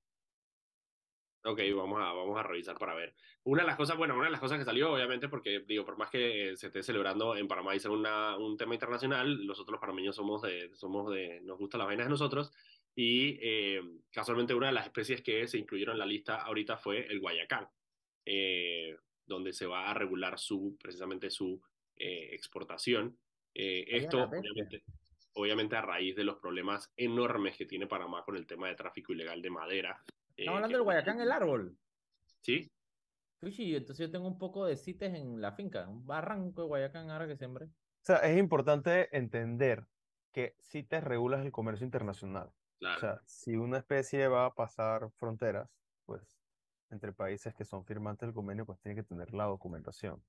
Ok, 1.44 1.60
vamos 1.74 2.00
a, 2.00 2.12
vamos 2.12 2.38
a 2.38 2.42
revisar 2.42 2.78
para 2.78 2.94
ver. 2.94 3.14
Una 3.44 3.62
de 3.62 3.66
las 3.66 3.76
cosas, 3.76 3.96
bueno, 3.96 4.14
una 4.14 4.26
de 4.26 4.30
las 4.30 4.40
cosas 4.40 4.58
que 4.58 4.64
salió, 4.64 4.92
obviamente, 4.92 5.28
porque 5.28 5.60
digo, 5.66 5.84
por 5.84 5.96
más 5.96 6.08
que 6.08 6.56
se 6.56 6.68
esté 6.68 6.82
celebrando 6.82 7.36
en 7.36 7.48
Panamá 7.48 7.74
y 7.74 7.80
sea 7.80 7.90
una, 7.90 8.36
un 8.36 8.56
tema 8.56 8.74
internacional, 8.74 9.44
nosotros 9.44 9.72
los 9.72 9.80
panameños 9.80 10.14
somos 10.14 10.42
de, 10.42 10.70
somos 10.74 11.12
de, 11.12 11.40
nos 11.40 11.58
gustan 11.58 11.80
las 11.80 11.88
vainas 11.88 12.06
de 12.06 12.10
nosotros, 12.10 12.52
y 12.94 13.38
eh, 13.42 13.82
casualmente 14.12 14.54
una 14.54 14.68
de 14.68 14.74
las 14.74 14.86
especies 14.86 15.22
que 15.22 15.48
se 15.48 15.58
incluyeron 15.58 15.94
en 15.94 16.00
la 16.00 16.06
lista 16.06 16.42
ahorita 16.42 16.76
fue 16.76 17.06
el 17.06 17.18
guayacán, 17.18 17.66
eh, 18.24 18.96
donde 19.26 19.52
se 19.52 19.66
va 19.66 19.90
a 19.90 19.94
regular 19.94 20.38
su, 20.38 20.76
precisamente 20.80 21.30
su 21.30 21.60
eh, 21.96 22.28
exportación. 22.32 23.16
Eh, 23.54 23.84
esto, 23.88 24.22
obviamente, 24.24 24.82
obviamente, 25.34 25.76
a 25.76 25.82
raíz 25.82 26.16
de 26.16 26.24
los 26.24 26.36
problemas 26.36 26.92
enormes 26.96 27.56
que 27.56 27.66
tiene 27.66 27.86
Panamá 27.86 28.22
con 28.24 28.36
el 28.36 28.46
tema 28.46 28.68
de 28.68 28.74
tráfico 28.74 29.12
ilegal 29.12 29.42
de 29.42 29.50
madera. 29.50 30.02
Eh, 30.36 30.42
Estamos 30.42 30.56
hablando 30.58 30.68
que- 30.68 30.74
del 30.78 30.82
Guayacán, 30.84 31.20
el 31.20 31.32
árbol. 31.32 31.76
Sí, 32.40 32.70
Uy, 33.40 33.74
entonces 33.74 34.06
yo 34.06 34.10
tengo 34.12 34.28
un 34.28 34.38
poco 34.38 34.66
de 34.66 34.76
cites 34.76 35.12
en 35.14 35.40
la 35.40 35.50
finca, 35.52 35.88
un 35.88 36.06
barranco 36.06 36.62
de 36.62 36.68
Guayacán 36.68 37.10
ahora 37.10 37.26
que 37.26 37.36
sembré. 37.36 37.66
O 37.66 37.70
sea, 38.04 38.18
es 38.18 38.38
importante 38.38 39.08
entender 39.16 39.84
que 40.30 40.54
CITES 40.60 41.02
regula 41.02 41.42
el 41.42 41.50
comercio 41.50 41.84
internacional. 41.84 42.46
O 42.48 42.78
claro. 42.78 43.00
sea, 43.00 43.20
si 43.26 43.56
una 43.56 43.78
especie 43.78 44.28
va 44.28 44.46
a 44.46 44.54
pasar 44.54 45.10
fronteras, 45.18 45.68
pues 46.06 46.40
entre 46.90 47.12
países 47.12 47.52
que 47.54 47.64
son 47.64 47.84
firmantes 47.84 48.28
del 48.28 48.34
convenio, 48.34 48.64
pues 48.64 48.78
tiene 48.80 48.94
que 48.94 49.02
tener 49.02 49.32
la 49.34 49.44
documentación. 49.44 50.22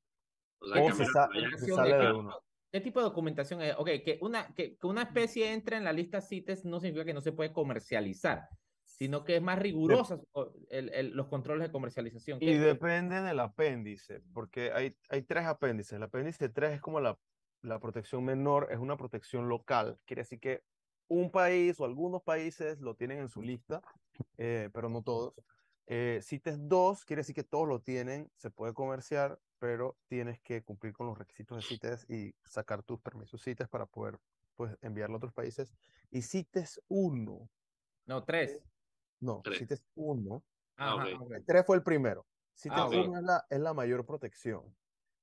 O 0.60 0.68
sea, 0.68 0.82
O 0.82 0.92
sa- 0.92 1.30
sale 1.76 1.96
de 1.96 2.00
de 2.00 2.08
qué 2.08 2.14
uno. 2.14 2.40
¿Qué 2.72 2.82
tipo 2.82 3.00
de 3.00 3.04
documentación 3.06 3.62
es? 3.62 3.76
Ok, 3.78 3.90
que 4.04 4.18
una, 4.22 4.52
que, 4.56 4.76
que 4.78 4.88
una 4.88 5.04
especie 5.04 5.54
entre 5.54 5.78
en 5.78 5.84
la 5.84 5.94
lista 5.94 6.20
CITES 6.20 6.66
no 6.66 6.80
significa 6.80 7.06
que 7.06 7.14
no 7.14 7.22
se 7.22 7.32
puede 7.32 7.54
comercializar, 7.54 8.50
sino 8.98 9.24
que 9.24 9.38
es 9.38 9.42
más 9.42 9.58
rigurosa 9.58 10.20
o- 10.34 10.54
el- 10.70 10.90
el- 10.94 11.10
los 11.16 11.28
controles 11.28 11.68
de 11.68 11.72
comercialización. 11.72 12.38
Y 12.42 12.46
¿Qué- 12.46 12.60
depende 12.60 13.22
del 13.22 13.40
apéndice, 13.40 14.22
porque 14.34 14.72
hay, 14.72 14.96
hay 15.10 15.24
tres 15.24 15.46
apéndices. 15.46 15.94
El 15.94 16.04
apéndice 16.04 16.48
3 16.50 16.74
es 16.74 16.82
como 16.82 17.00
la, 17.00 17.18
la 17.62 17.80
protección 17.80 18.24
menor, 18.24 18.68
es 18.72 18.78
una 18.78 18.96
protección 18.96 19.50
local. 19.50 20.00
Quiere 20.06 20.22
decir 20.22 20.40
que 20.40 20.62
un 21.08 21.32
país 21.32 21.80
o 21.80 21.86
algunos 21.86 22.22
países 22.22 22.80
lo 22.82 22.96
tienen 22.96 23.18
en 23.20 23.30
su 23.30 23.42
lista, 23.42 23.82
eh, 24.38 24.70
pero 24.74 24.90
no 24.90 25.02
todos. 25.02 25.34
Eh, 25.88 26.20
CITES 26.24 26.68
2 26.70 27.04
quiere 27.04 27.22
decir 27.22 27.36
que 27.36 27.44
todos 27.44 27.68
lo 27.68 27.82
tienen, 27.82 28.32
se 28.38 28.52
puede 28.52 28.74
comerciar, 28.74 29.40
pero 29.60 29.98
tienes 30.08 30.40
que 30.42 30.64
cumplir 30.64 30.94
con 30.94 31.08
los 31.08 31.18
requisitos 31.18 31.58
de 31.58 31.64
CITES 31.64 32.10
y 32.10 32.36
sacar 32.44 32.84
tus 32.84 33.02
permisos 33.02 33.44
CITES 33.44 33.68
para 33.68 33.86
poder 33.88 34.20
pues, 34.56 34.78
enviarlo 34.82 35.16
a 35.16 35.18
otros 35.18 35.34
países. 35.34 35.74
Y 36.12 36.22
CITES 36.22 36.80
1, 36.88 37.50
No, 38.06 38.24
tres. 38.24 38.62
No, 39.24 39.42
Tres. 39.44 39.60
CITES 39.60 39.86
1 39.96 40.44
Ah, 40.76 40.96
Ajá, 40.96 41.16
ok. 41.16 41.22
ok. 41.22 41.32
el 41.34 41.46
3 41.46 41.66
fue 41.66 41.78
el 41.78 41.84
primero. 41.84 42.26
CITES 42.56 42.78
Ah, 42.78 42.88
ok. 42.88 42.94
1 42.94 43.18
es 43.20 43.24
la, 43.24 43.46
es 43.50 43.60
la 43.60 43.74
mayor 43.74 44.06
protección. 44.06 44.76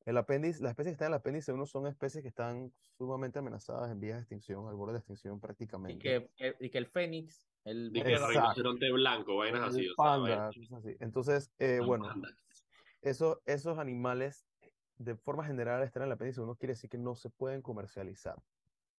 El 0.06 0.16
apéndice, 0.16 0.62
las 0.62 0.70
especies 0.70 0.92
que 0.92 0.94
están 0.94 1.06
en 1.08 1.12
el 1.14 1.18
apéndice 1.18 1.52
1 1.52 1.66
son 1.66 1.86
especies 1.86 2.22
que 2.22 2.28
están 2.28 2.72
sumamente 2.96 3.38
amenazadas 3.38 3.90
en 3.90 4.00
vías 4.00 4.16
de 4.16 4.20
extinción, 4.22 4.66
al 4.68 4.74
borde 4.74 4.94
de 4.94 4.98
extinción 5.00 5.36
Y 5.36 5.40
prácticamente. 5.40 5.98
que, 6.02 6.30
el- 6.38 6.56
y 6.60 6.70
que 6.70 6.78
el 6.78 6.86
fénix, 6.86 7.46
el 7.64 7.90
que 7.92 8.02
rinoceronte 8.04 8.90
blanco, 8.92 9.36
vainas 9.36 9.68
así. 9.68 9.86
o 9.88 9.94
panda. 9.96 10.50
Entonces, 11.00 11.52
eh, 11.58 11.80
bueno, 11.84 12.08
eso, 13.02 13.42
esos 13.44 13.78
animales, 13.78 14.46
de 14.96 15.16
forma 15.16 15.44
general, 15.44 15.82
estar 15.82 16.02
en 16.02 16.06
el 16.08 16.12
apéndice 16.12 16.40
1 16.40 16.56
quiere 16.56 16.72
decir 16.74 16.88
que 16.88 16.98
no 16.98 17.14
se 17.14 17.28
pueden 17.30 17.60
comercializar. 17.60 18.36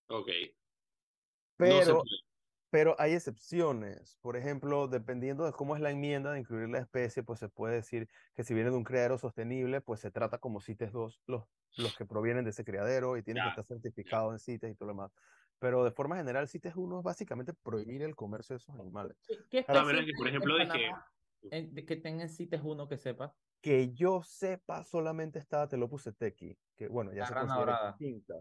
Ok. 0.10 0.28
No 0.28 1.80
se 1.82 1.86
Pero, 1.86 1.98
puede. 2.00 2.31
Pero 2.72 2.96
hay 2.98 3.14
excepciones. 3.14 4.18
Por 4.22 4.38
ejemplo, 4.38 4.88
dependiendo 4.88 5.46
de 5.46 5.52
cómo 5.52 5.76
es 5.76 5.82
la 5.82 5.92
enmienda 5.92 6.32
de 6.32 6.40
incluir 6.40 6.70
la 6.70 6.80
especie, 6.80 7.22
pues 7.22 7.40
se 7.40 7.50
puede 7.50 7.76
decir 7.76 8.08
que 8.34 8.44
si 8.44 8.54
viene 8.54 8.72
de 8.72 8.78
un 8.78 8.86
criadero 8.86 9.18
sostenible, 9.18 9.82
pues 9.82 10.00
se 10.00 10.10
trata 10.10 10.40
como 10.40 10.62
CITES 10.62 10.92
2 10.94 11.22
los, 11.28 11.44
los 11.78 11.96
que 11.98 12.06
provienen 12.06 12.46
de 12.46 12.52
ese 12.52 12.64
criadero 12.64 13.18
y 13.18 13.24
tienen 13.24 13.44
que 13.44 13.50
estar 13.50 13.66
certificados 13.66 14.34
en 14.34 14.40
CITES 14.40 14.72
y 14.72 14.76
todo 14.76 14.88
lo 14.88 14.94
demás. 14.94 15.12
Pero 15.60 15.84
de 15.84 15.92
forma 15.92 16.16
general, 16.16 16.48
CITES 16.48 16.76
1 16.76 17.00
es 17.00 17.04
básicamente 17.04 17.54
prohibir 17.54 18.02
el 18.04 18.16
comercio 18.16 18.54
de 18.56 18.58
esos 18.58 18.74
animales. 18.80 19.18
¿Qué, 19.50 19.64
Ahora, 19.68 20.04
que, 20.04 20.12
por 20.18 20.28
ejemplo, 20.28 20.56
de 20.58 20.68
que- 20.70 21.62
de 21.72 21.86
que 21.86 21.96
tenga 21.98 22.28
CITES 22.30 22.62
uno 22.64 22.88
que 22.88 22.98
sepa? 22.98 23.36
Que 23.60 23.94
yo 23.94 24.24
sepa, 24.24 24.84
solamente 24.86 25.40
está 25.40 25.68
Telopus 25.68 26.08
eteki, 26.08 26.58
que 26.76 26.88
bueno, 26.88 27.12
ya 27.12 27.22
La 27.22 27.28
se 27.28 27.34
considera 27.34 27.90
extinta. 27.90 28.36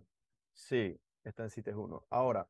Sí, 0.53 0.99
está 1.25 1.43
en 1.43 1.51
CITES 1.51 1.75
1. 1.75 2.07
Ahora, 2.11 2.49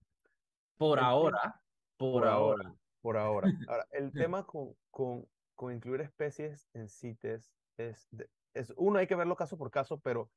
Por 0.77 0.99
tema- 0.99 1.09
ahora, 1.09 1.63
por, 2.01 2.23
por 2.23 2.29
ahora. 2.29 2.65
ahora, 2.65 2.77
por 3.03 3.17
ahora. 3.19 3.53
Ahora, 3.69 3.87
el 3.91 4.11
tema 4.33 4.47
con, 4.47 4.75
con, 4.91 5.27
con 5.55 5.75
incluir 5.75 6.01
especies 6.01 6.67
en 6.73 6.89
CITES 6.89 7.53
es, 7.77 8.09
es, 8.55 8.73
uno, 8.77 8.99
hay 8.99 9.07
que 9.07 9.15
verlo 9.15 9.37
caso 9.37 9.59
por 9.59 9.71
caso, 9.71 10.01
pero 10.01 10.31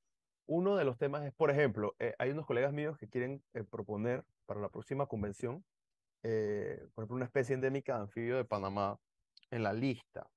uno 0.46 0.76
de 0.76 0.84
los 0.84 0.98
temas 0.98 1.24
es, 1.24 1.34
por 1.34 1.50
ejemplo, 1.50 1.96
eh, 2.00 2.16
hay 2.20 2.32
unos 2.32 2.46
colegas 2.46 2.74
míos 2.74 2.98
que 2.98 3.08
quieren 3.08 3.42
eh, 3.54 3.64
proponer 3.64 4.26
para 4.46 4.60
la 4.60 4.68
próxima 4.68 5.06
convención, 5.08 5.64
eh, 6.24 6.86
por 6.94 7.04
ejemplo, 7.04 7.16
una 7.16 7.26
especie 7.26 7.56
endémica 7.56 7.96
de 7.96 8.02
anfibio 8.02 8.36
de 8.36 8.44
Panamá 8.44 8.98
en 9.50 9.64
la 9.64 9.72
lista, 9.72 10.30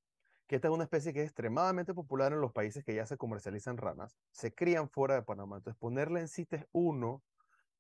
que 0.47 0.55
esta 0.55 0.69
es 0.69 0.75
una 0.75 0.85
especie 0.85 1.12
que 1.12 1.23
es 1.23 1.27
extremadamente 1.27 1.93
popular 1.93 2.33
en 2.33 2.41
los 2.41 2.53
países 2.53 2.85
que 2.85 2.95
ya 2.95 3.05
se 3.05 3.17
comercializan 3.17 3.79
ranas, 3.79 4.17
se 4.31 4.55
crían 4.55 4.89
fuera 4.89 5.17
de 5.17 5.23
Panamá. 5.23 5.57
Entonces, 5.57 5.77
ponerla 5.81 6.21
en 6.21 6.29
CITES 6.29 6.67
1 6.71 7.21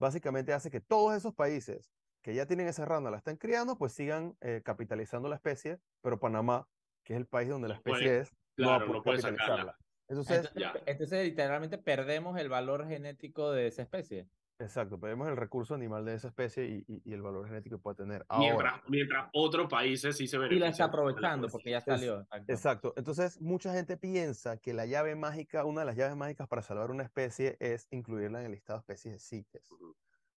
básicamente 0.00 0.52
hace 0.52 0.68
que 0.68 0.80
todos 0.80 1.14
esos 1.14 1.32
países 1.32 1.92
que 2.26 2.34
ya 2.34 2.44
tienen 2.44 2.66
esa 2.66 2.84
rana, 2.84 3.08
la 3.08 3.18
están 3.18 3.36
criando, 3.36 3.78
pues 3.78 3.92
sigan 3.92 4.36
eh, 4.40 4.60
capitalizando 4.64 5.28
la 5.28 5.36
especie, 5.36 5.78
pero 6.02 6.18
Panamá, 6.18 6.66
que 7.04 7.12
es 7.12 7.20
el 7.20 7.26
país 7.26 7.48
donde 7.48 7.68
la 7.68 7.74
especie 7.76 8.18
es, 8.18 8.32
no 8.56 8.66
va 8.70 8.74
a 8.74 8.78
claro, 8.78 8.86
poder 8.86 8.96
no 8.98 9.02
puede 9.04 9.22
capitalizarla. 9.22 9.76
Entonces, 10.08 10.50
Entonces, 10.52 10.82
entonces, 10.86 11.24
literalmente 11.24 11.78
perdemos 11.78 12.36
el 12.40 12.48
valor 12.48 12.88
genético 12.88 13.52
de 13.52 13.68
esa 13.68 13.82
especie. 13.82 14.28
exacto, 14.58 14.98
pedimos 14.98 15.28
el 15.28 15.36
recurso 15.36 15.76
animal 15.76 16.04
de 16.04 16.14
esa 16.14 16.26
especie 16.26 16.64
y, 16.64 16.84
y- 16.88 17.02
y 17.04 17.12
el 17.12 17.22
valor 17.22 17.46
genético 17.46 17.76
que 17.76 17.82
puede 17.82 17.96
tener. 17.98 18.26
Ahora, 18.28 18.48
Mientras, 18.48 18.90
mientras 18.90 19.30
otros 19.32 19.68
países 19.70 20.16
sí 20.16 20.26
se 20.26 20.34
Y 20.36 20.40
la 20.40 20.46
benefician. 20.48 20.70
está 20.72 20.82
la 20.82 20.88
aprovechando 20.88 21.48
porque 21.48 21.70
ya 21.70 21.78
Es- 21.78 21.84
salió. 21.84 22.20
exacto. 22.22 22.52
Exacto. 22.52 22.94
Entonces, 22.96 23.40
mucha 23.40 23.72
gente 23.72 23.96
piensa 23.96 24.56
que 24.56 24.74
la 24.74 24.84
llave 24.86 25.14
mágica, 25.14 25.64
una 25.64 25.82
de 25.82 25.86
las 25.86 25.96
llaves 25.96 26.16
mágicas 26.16 26.48
para 26.48 26.62
salvar 26.62 26.90
una 26.90 27.04
especie 27.04 27.56
es 27.60 27.86
incluirla 27.92 28.40
en 28.40 28.46
el 28.46 28.50
listado 28.52 28.80
de 28.80 28.80
especies 28.80 29.14
de 29.14 29.20
CITES. 29.20 29.68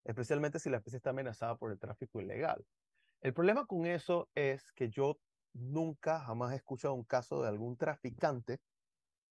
Especialmente 0.10 0.58
si 0.58 0.72
la 0.72 0.78
especie 0.78 0.98
está 0.98 1.12
amenazada 1.12 1.56
por 1.56 1.72
el 1.72 1.78
tráfico 1.78 2.20
ilegal. 2.20 2.66
El 3.22 3.34
problema 3.34 3.68
con 3.68 3.86
eso 3.86 4.28
es 4.34 4.72
que 4.72 4.90
yo 4.90 5.20
nunca 5.54 6.20
jamás 6.20 6.54
he 6.54 6.56
escuchado 6.56 6.96
un 6.96 7.04
caso 7.04 7.44
de 7.44 7.48
algún 7.48 7.78
traficante 7.78 8.60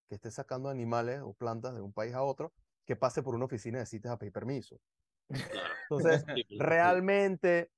que 0.08 0.14
esté 0.14 0.30
sacando 0.30 0.68
animales 0.68 1.20
o 1.20 1.34
plantas 1.34 1.74
de 1.74 1.80
un 1.80 1.92
país 1.92 2.14
a 2.14 2.22
otro 2.22 2.52
que 2.86 2.94
pase 2.94 3.24
por 3.24 3.34
una 3.34 3.46
oficina 3.46 3.80
de 3.80 3.86
CITES 3.86 4.12
a 4.12 4.18
pedir 4.18 4.32
permiso. 4.32 4.80
Entonces, 5.28 6.24
realmente, 6.58 7.70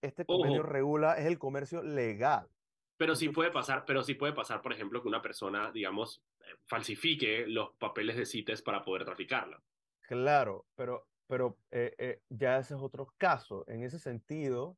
este 0.00 0.24
convenio 0.24 0.60
Ojo. 0.60 0.70
regula 0.70 1.14
es 1.18 1.26
el 1.26 1.38
comercio 1.38 1.82
legal. 1.82 2.48
Pero 2.96 3.14
sí 3.14 3.28
puede 3.28 3.50
pasar, 3.50 3.84
pero 3.84 4.02
sí 4.02 4.14
puede 4.14 4.32
pasar, 4.32 4.62
por 4.62 4.72
ejemplo, 4.72 5.02
que 5.02 5.08
una 5.08 5.22
persona, 5.22 5.70
digamos, 5.70 6.22
eh, 6.40 6.44
falsifique 6.64 7.46
los 7.46 7.74
papeles 7.74 8.16
de 8.16 8.24
CITES 8.24 8.62
para 8.62 8.82
poder 8.82 9.04
traficarla. 9.04 9.62
Claro, 10.00 10.66
pero, 10.74 11.09
pero 11.30 11.58
eh, 11.70 11.94
eh, 11.98 12.22
ya 12.28 12.58
ese 12.58 12.74
es 12.74 12.80
otro 12.82 13.14
caso. 13.16 13.64
En 13.68 13.82
ese 13.84 13.98
sentido, 13.98 14.76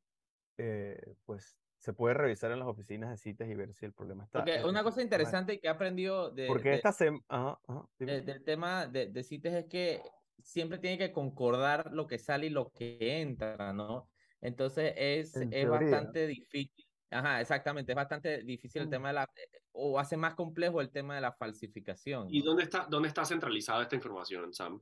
eh, 0.57 1.15
pues 1.25 1.57
se 1.77 1.93
puede 1.93 2.13
revisar 2.13 2.51
en 2.51 2.59
las 2.59 2.67
oficinas 2.67 3.09
de 3.09 3.17
CITES 3.17 3.49
y 3.49 3.55
ver 3.55 3.73
si 3.73 3.85
el 3.85 3.93
problema 3.93 4.23
está. 4.23 4.39
Porque 4.43 4.63
una 4.63 4.83
cosa 4.83 5.01
interesante 5.01 5.59
que 5.59 5.67
he 5.67 5.69
aprendido 5.69 6.31
de, 6.31 6.47
Porque 6.47 6.69
de- 6.69 6.75
esta 6.75 6.91
semana. 6.93 7.23
Ajá, 7.27 7.59
ajá, 7.67 7.89
dime. 7.99 8.13
de- 8.13 8.21
del 8.21 8.43
tema 8.43 8.87
de, 8.87 9.07
de 9.07 9.23
CITES 9.23 9.53
es 9.53 9.65
que 9.65 10.01
siempre 10.41 10.77
tiene 10.77 10.97
que 10.97 11.11
concordar 11.11 11.91
lo 11.91 12.07
que 12.07 12.17
sale 12.19 12.47
y 12.47 12.49
lo 12.49 12.71
que 12.71 12.97
entra, 13.21 13.73
¿no? 13.73 14.09
Entonces 14.41 14.93
es, 14.95 15.35
En 15.35 15.53
es 15.53 15.69
bastante 15.69 16.27
difícil. 16.27 16.85
Ajá, 17.09 17.41
exactamente, 17.41 17.91
es 17.91 17.95
bastante 17.95 18.43
difícil 18.43 18.81
el 18.81 18.87
Mm. 18.87 18.91
tema 18.91 19.07
de 19.09 19.13
la, 19.13 19.29
o 19.71 19.99
hace 19.99 20.17
más 20.17 20.33
complejo 20.35 20.81
el 20.81 20.91
tema 20.91 21.15
de 21.15 21.21
la 21.21 21.31
falsificación, 21.31 22.27
¿Y 22.29 22.41
dónde 22.41 22.63
está, 22.63 22.87
dónde 22.89 23.07
está 23.09 23.23
centralizada 23.23 23.83
esta 23.83 23.95
información, 23.95 24.51
Sam? 24.53 24.81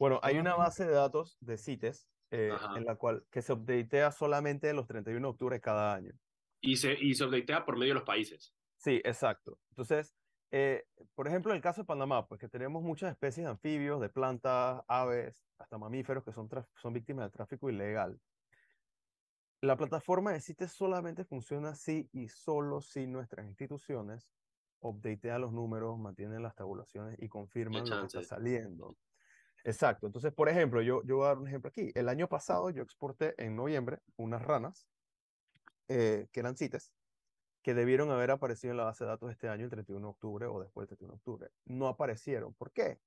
Bueno, 0.00 0.18
hay 0.22 0.32
Todas 0.32 0.40
una 0.40 0.56
base 0.56 0.86
de 0.86 0.92
datos 0.92 1.36
de 1.40 1.58
CITES 1.58 2.08
eh, 2.30 2.50
en 2.74 2.86
la 2.86 2.96
cual 2.96 3.22
que 3.30 3.42
se 3.42 3.52
updatea 3.52 4.10
solamente 4.10 4.72
los 4.72 4.86
31 4.86 5.20
de 5.20 5.30
octubre 5.30 5.60
cada 5.60 5.94
año. 5.94 6.14
Y 6.62 6.76
se, 6.76 6.94
y 6.98 7.14
se 7.14 7.26
updatea 7.26 7.66
por 7.66 7.76
medio 7.76 7.90
de 7.90 8.00
los 8.00 8.04
países. 8.04 8.54
Sí, 8.78 9.02
exacto. 9.04 9.58
Entonces, 9.68 10.16
eh, 10.52 10.86
por 11.14 11.28
ejemplo, 11.28 11.52
en 11.52 11.56
el 11.56 11.62
caso 11.62 11.82
de 11.82 11.86
Panamá, 11.86 12.26
pues 12.26 12.40
que 12.40 12.48
tenemos 12.48 12.82
muchas 12.82 13.12
especies 13.12 13.44
de 13.44 13.50
anfibios, 13.50 14.00
de 14.00 14.08
plantas, 14.08 14.82
aves, 14.88 15.44
hasta 15.58 15.76
mamíferos 15.76 16.24
que 16.24 16.32
son, 16.32 16.48
son 16.76 16.94
víctimas 16.94 17.26
de 17.26 17.32
tráfico 17.32 17.68
ilegal. 17.68 18.18
La 19.60 19.76
plataforma 19.76 20.32
de 20.32 20.40
CITES 20.40 20.72
solamente 20.72 21.26
funciona 21.26 21.74
si 21.74 22.08
y 22.12 22.28
solo 22.28 22.80
si 22.80 23.06
nuestras 23.06 23.46
instituciones 23.46 24.32
updatean 24.80 25.42
los 25.42 25.52
números, 25.52 25.98
mantienen 25.98 26.42
las 26.42 26.54
tabulaciones 26.54 27.18
y 27.20 27.28
confirman 27.28 27.86
lo 27.86 28.00
que 28.00 28.06
está 28.06 28.22
saliendo. 28.22 28.96
Exacto. 29.64 30.06
Entonces, 30.06 30.32
por 30.32 30.48
ejemplo, 30.48 30.82
yo, 30.82 31.02
yo 31.04 31.16
voy 31.16 31.24
a 31.26 31.28
dar 31.28 31.38
un 31.38 31.48
ejemplo 31.48 31.68
aquí. 31.68 31.90
El 31.94 32.08
año 32.08 32.28
pasado 32.28 32.70
yo 32.70 32.82
exporté 32.82 33.34
en 33.42 33.56
noviembre 33.56 33.98
unas 34.16 34.42
ranas 34.42 34.88
eh, 35.88 36.28
que 36.32 36.40
eran 36.40 36.56
CITES 36.56 36.92
que 37.62 37.74
debieron 37.74 38.10
haber 38.10 38.30
aparecido 38.30 38.70
en 38.70 38.78
la 38.78 38.84
base 38.84 39.04
de 39.04 39.10
datos 39.10 39.30
este 39.30 39.48
año, 39.48 39.64
el 39.64 39.70
31 39.70 40.00
de 40.00 40.10
octubre 40.10 40.46
o 40.46 40.60
después 40.60 40.88
del 40.88 40.96
31 40.96 41.12
de 41.12 41.16
octubre. 41.16 41.50
No 41.66 41.88
aparecieron. 41.88 42.54
¿Por 42.54 42.72
qué? 42.72 43.00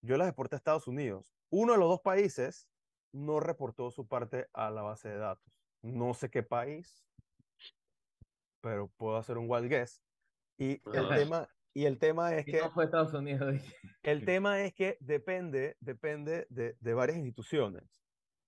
Yo 0.00 0.16
las 0.16 0.28
exporté 0.28 0.56
a 0.56 0.58
Estados 0.58 0.86
Unidos. 0.86 1.34
Uno 1.50 1.72
de 1.72 1.78
los 1.78 1.88
dos 1.88 2.00
países 2.00 2.68
no 3.12 3.40
reportó 3.40 3.90
su 3.90 4.06
parte 4.06 4.48
a 4.52 4.70
la 4.70 4.82
base 4.82 5.08
de 5.08 5.18
datos. 5.18 5.52
No 5.82 6.14
sé 6.14 6.30
qué 6.30 6.42
país, 6.42 7.04
pero 8.60 8.88
puedo 8.96 9.16
hacer 9.16 9.38
un 9.38 9.50
wild 9.50 9.68
guess. 9.68 10.02
Y 10.56 10.80
el 10.92 11.08
tema, 11.08 11.48
y 11.74 11.84
el 11.86 11.98
tema 11.98 12.34
es 12.34 12.46
Y 12.48 12.52
que 12.52 12.60
no 12.60 12.70
fue 12.72 12.84
Estados 12.84 13.14
Unidos. 13.14 13.52
dije. 13.52 13.74
el 14.02 14.24
tema 14.24 14.62
es 14.62 14.74
que 14.74 14.96
depende, 15.00 15.76
depende 15.80 16.46
de, 16.50 16.76
de 16.80 16.94
varias 16.94 17.18
instituciones. 17.18 18.02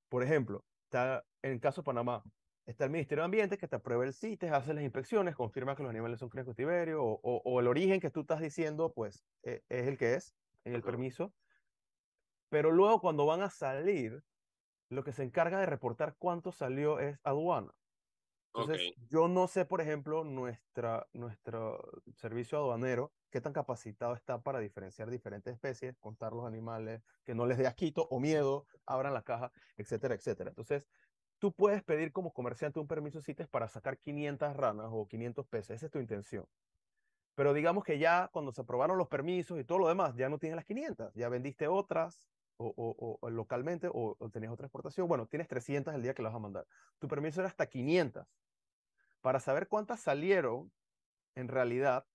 Por 0.09 0.23
ejemplo, 0.23 0.65
está 0.85 1.25
en 1.43 1.53
el 1.53 1.61
caso 1.61 1.83
de 1.83 1.87
Panamá, 1.87 2.23
está 2.67 2.85
el 2.85 2.91
Ministerio 2.91 3.23
de 3.23 3.27
Ambiente 3.27 3.59
que 3.59 3.69
te 3.69 3.77
aprueba 3.77 4.05
el 4.05 4.13
CITES, 4.15 4.53
hace 4.53 4.75
las 4.75 4.85
inspecciones, 4.85 5.35
confirma 5.37 5.77
que 5.77 5.83
los 5.83 5.91
animales 5.91 6.19
son 6.21 6.29
crías 6.29 6.47
cautiverio 6.47 7.03
o, 7.05 7.21
o- 7.23 7.43
o 7.45 7.61
el 7.61 7.69
origen 7.69 8.01
que 8.01 8.11
tú 8.11 8.21
estás 8.21 8.41
diciendo, 8.41 8.93
pues 8.95 9.27
eh, 9.43 9.63
es 9.69 9.87
el 9.87 9.97
que 9.99 10.15
es 10.15 10.37
en 10.65 10.75
el 10.75 10.83
permiso. 10.83 11.35
Pero 12.49 12.73
luego 12.73 13.01
cuando 13.01 13.27
van 13.27 13.43
a 13.43 13.51
salir, 13.51 14.23
lo 14.91 15.05
que 15.05 15.13
se 15.13 15.23
encarga 15.23 15.61
de 15.61 15.67
reportar 15.67 16.17
cuánto 16.19 16.53
salió 16.53 16.99
es 17.01 17.19
aduana. 17.23 17.73
Entonces, 18.53 18.83
yo 18.97 19.29
no 19.29 19.47
sé, 19.49 19.65
por 19.65 19.81
ejemplo, 19.81 20.25
nuestro 20.25 21.81
servicio 22.15 22.59
aduanero, 22.59 23.13
qué 23.31 23.41
tan 23.41 23.53
capacitado 23.53 24.15
está 24.15 24.43
para 24.43 24.59
diferenciar 24.59 25.09
diferentes 25.11 25.55
especies, 25.55 25.97
contar 25.99 26.33
los 26.33 26.47
animales, 26.47 27.03
que 27.25 27.35
no 27.35 27.47
les 27.47 27.59
dé 27.59 27.67
asquito 27.67 28.07
o 28.11 28.19
miedo, 28.21 28.67
abran 28.87 29.15
la 29.15 29.23
caja, 29.23 29.53
etcétera, 29.77 30.15
etcétera. 30.15 30.51
Entonces, 30.51 30.89
tú 31.39 31.55
puedes 31.55 31.85
pedir 31.85 32.13
como 32.13 32.33
comerciante 32.33 32.81
un 32.81 32.89
permiso 32.89 33.23
CITES 33.23 33.49
para 33.49 33.69
sacar 33.69 33.99
500 33.99 34.57
ranas 34.57 34.89
o 34.91 35.07
500 35.07 35.47
peces, 35.49 35.77
esa 35.77 35.87
es 35.87 35.93
tu 35.93 36.01
intención. 36.01 36.47
Pero 37.35 37.55
digamos 37.55 37.85
que 37.85 37.99
ya 37.99 38.29
cuando 38.33 38.53
se 38.53 38.63
aprobaron 38.63 38.99
los 38.99 39.09
permisos 39.09 39.59
y 39.61 39.65
todo 39.65 39.79
lo 39.79 39.89
demás, 39.89 40.17
ya 40.17 40.29
no 40.29 40.39
tienes 40.39 40.57
las 40.57 40.65
500, 40.67 41.13
ya 41.15 41.29
vendiste 41.29 41.69
otras 41.69 42.29
o 42.63 43.19
localmente 43.31 43.89
o, 43.89 44.17
o 44.19 44.31
tenías 44.31 44.53
otra 44.53 44.67
exportación. 44.67 45.09
Bueno, 45.09 45.27
tienes 45.27 45.49
300 45.49 45.95
el 45.95 46.03
día 46.03 46.13
que 46.15 46.23
las 46.23 46.33
vas 46.33 46.39
a 46.39 46.43
mandar. 46.43 46.67
Tu 46.99 47.09
permiso 47.09 47.41
era 47.41 47.49
hasta 47.49 47.67
500. 47.67 48.27
Para 49.21 49.41
saber 49.41 49.69
cuántas 49.69 50.01
salieron, 50.01 50.73
en 51.35 51.49
realidad, 51.49 52.07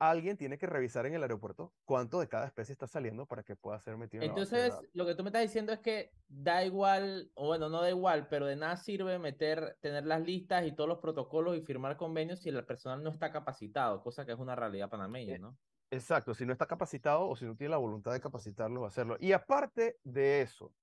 alguien 0.00 0.36
tiene 0.36 0.58
que 0.58 0.66
revisar 0.66 1.06
en 1.06 1.14
el 1.14 1.22
aeropuerto 1.22 1.72
cuánto 1.84 2.18
de 2.18 2.28
cada 2.28 2.46
especie 2.46 2.72
está 2.72 2.88
saliendo 2.88 3.24
para 3.26 3.44
que 3.44 3.54
pueda 3.54 3.78
ser 3.78 3.96
metido 3.96 4.24
en 4.24 4.30
Entonces, 4.30 4.70
datos. 4.70 4.88
lo 4.94 5.06
que 5.06 5.14
tú 5.14 5.22
me 5.22 5.28
estás 5.28 5.42
diciendo 5.42 5.72
es 5.72 5.78
que 5.78 6.10
da 6.26 6.64
igual, 6.64 7.30
o 7.34 7.46
bueno, 7.46 7.68
no 7.68 7.80
da 7.82 7.90
igual, 7.90 8.26
pero 8.28 8.46
de 8.46 8.56
nada 8.56 8.76
sirve 8.76 9.20
meter, 9.20 9.78
tener 9.80 10.04
las 10.04 10.20
listas 10.22 10.66
y 10.66 10.74
todos 10.74 10.88
los 10.88 10.98
protocolos 10.98 11.56
y 11.56 11.62
firmar 11.62 11.96
convenios 11.96 12.40
si 12.40 12.48
el 12.48 12.64
personal 12.66 13.02
no 13.02 13.10
está 13.10 13.30
capacitado, 13.30 14.02
cosa 14.02 14.26
que 14.26 14.32
es 14.32 14.38
una 14.38 14.56
realidad 14.56 14.90
panameña, 14.90 15.36
Eh, 15.36 15.38
¿no? 15.38 15.56
Exacto, 15.92 16.34
si 16.34 16.46
no 16.46 16.52
está 16.52 16.66
capacitado 16.66 17.28
o 17.28 17.36
si 17.36 17.44
no 17.44 17.54
tiene 17.54 17.70
la 17.70 17.76
voluntad 17.76 18.12
de 18.12 18.20
capacitarlo, 18.20 18.80
va 18.80 18.86
a 18.86 18.88
hacerlo. 18.88 19.18
Y 19.20 19.32
aparte 19.32 19.98
de 20.02 20.40
eso, 20.40 20.74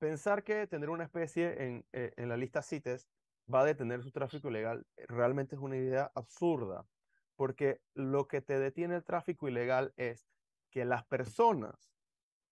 pensar 0.00 0.42
que 0.42 0.66
tener 0.66 0.90
una 0.90 1.04
especie 1.04 1.62
en, 1.62 1.86
eh, 1.92 2.12
en 2.16 2.28
la 2.28 2.36
lista 2.36 2.60
CITES 2.62 3.08
va 3.52 3.60
a 3.60 3.64
detener 3.64 4.02
su 4.02 4.10
tráfico 4.10 4.48
ilegal 4.48 4.86
eh, 4.96 5.06
realmente 5.06 5.54
es 5.54 5.60
una 5.60 5.76
idea 5.76 6.10
absurda, 6.14 6.86
porque 7.36 7.80
lo 7.94 8.28
que 8.28 8.40
te 8.40 8.58
detiene 8.58 8.96
el 8.96 9.04
tráfico 9.04 9.48
ilegal 9.48 9.92
es 9.96 10.28
que 10.70 10.84
las 10.84 11.04
personas 11.04 11.92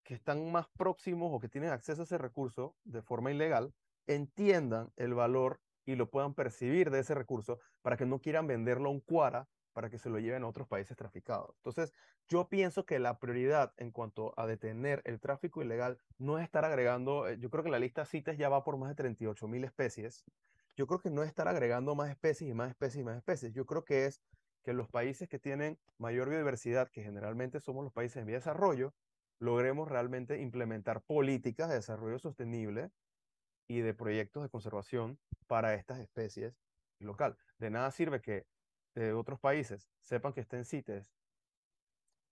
que 0.02 0.14
están 0.14 0.50
más 0.50 0.68
próximos 0.76 1.30
o 1.32 1.40
que 1.40 1.48
tienen 1.48 1.70
acceso 1.70 2.02
a 2.02 2.04
ese 2.04 2.18
recurso 2.18 2.76
de 2.84 3.02
forma 3.02 3.30
ilegal 3.30 3.74
entiendan 4.06 4.92
el 4.96 5.14
valor 5.14 5.60
y 5.84 5.94
lo 5.96 6.10
puedan 6.10 6.34
percibir 6.34 6.90
de 6.90 7.00
ese 7.00 7.14
recurso 7.14 7.60
para 7.82 7.96
que 7.96 8.06
no 8.06 8.20
quieran 8.20 8.46
venderlo 8.46 8.88
a 8.88 8.92
un 8.92 9.00
cuara 9.00 9.48
para 9.72 9.88
que 9.88 9.98
se 9.98 10.10
lo 10.10 10.18
lleven 10.18 10.42
a 10.42 10.48
otros 10.48 10.68
países 10.68 10.96
traficados. 10.96 11.54
Entonces, 11.56 11.92
yo 12.28 12.48
pienso 12.48 12.84
que 12.84 12.98
la 12.98 13.18
prioridad 13.18 13.72
en 13.76 13.90
cuanto 13.92 14.34
a 14.36 14.46
detener 14.46 15.00
el 15.04 15.20
tráfico 15.20 15.62
ilegal 15.62 15.98
no 16.18 16.38
es 16.38 16.44
estar 16.44 16.64
agregando, 16.64 17.28
eh, 17.28 17.38
yo 17.38 17.50
creo 17.50 17.64
que 17.64 17.70
la 17.70 17.78
lista 17.78 18.04
CITES 18.04 18.36
ya 18.36 18.48
va 18.48 18.64
por 18.64 18.76
más 18.76 18.88
de 18.90 18.94
38 18.96 19.48
mil 19.48 19.64
especies. 19.64 20.24
Yo 20.80 20.86
creo 20.86 20.98
que 20.98 21.10
no 21.10 21.22
es 21.22 21.28
estar 21.28 21.46
agregando 21.46 21.94
más 21.94 22.08
especies 22.08 22.50
y 22.50 22.54
más 22.54 22.70
especies 22.70 23.02
y 23.02 23.04
más 23.04 23.18
especies. 23.18 23.52
Yo 23.52 23.66
creo 23.66 23.84
que 23.84 24.06
es 24.06 24.22
que 24.64 24.72
los 24.72 24.88
países 24.88 25.28
que 25.28 25.38
tienen 25.38 25.78
mayor 25.98 26.30
biodiversidad, 26.30 26.88
que 26.90 27.02
generalmente 27.02 27.60
somos 27.60 27.84
los 27.84 27.92
países 27.92 28.16
en 28.16 28.24
vía 28.24 28.36
de 28.36 28.38
desarrollo, 28.38 28.94
logremos 29.38 29.90
realmente 29.90 30.40
implementar 30.40 31.02
políticas 31.02 31.68
de 31.68 31.74
desarrollo 31.74 32.18
sostenible 32.18 32.92
y 33.68 33.80
de 33.80 33.92
proyectos 33.92 34.42
de 34.42 34.48
conservación 34.48 35.18
para 35.46 35.74
estas 35.74 36.00
especies 36.00 36.54
local. 36.98 37.36
De 37.58 37.68
nada 37.68 37.90
sirve 37.90 38.22
que 38.22 38.44
de 38.94 39.12
otros 39.12 39.38
países 39.38 39.90
sepan 40.00 40.32
que 40.32 40.40
estén 40.40 40.64
CITES 40.64 41.12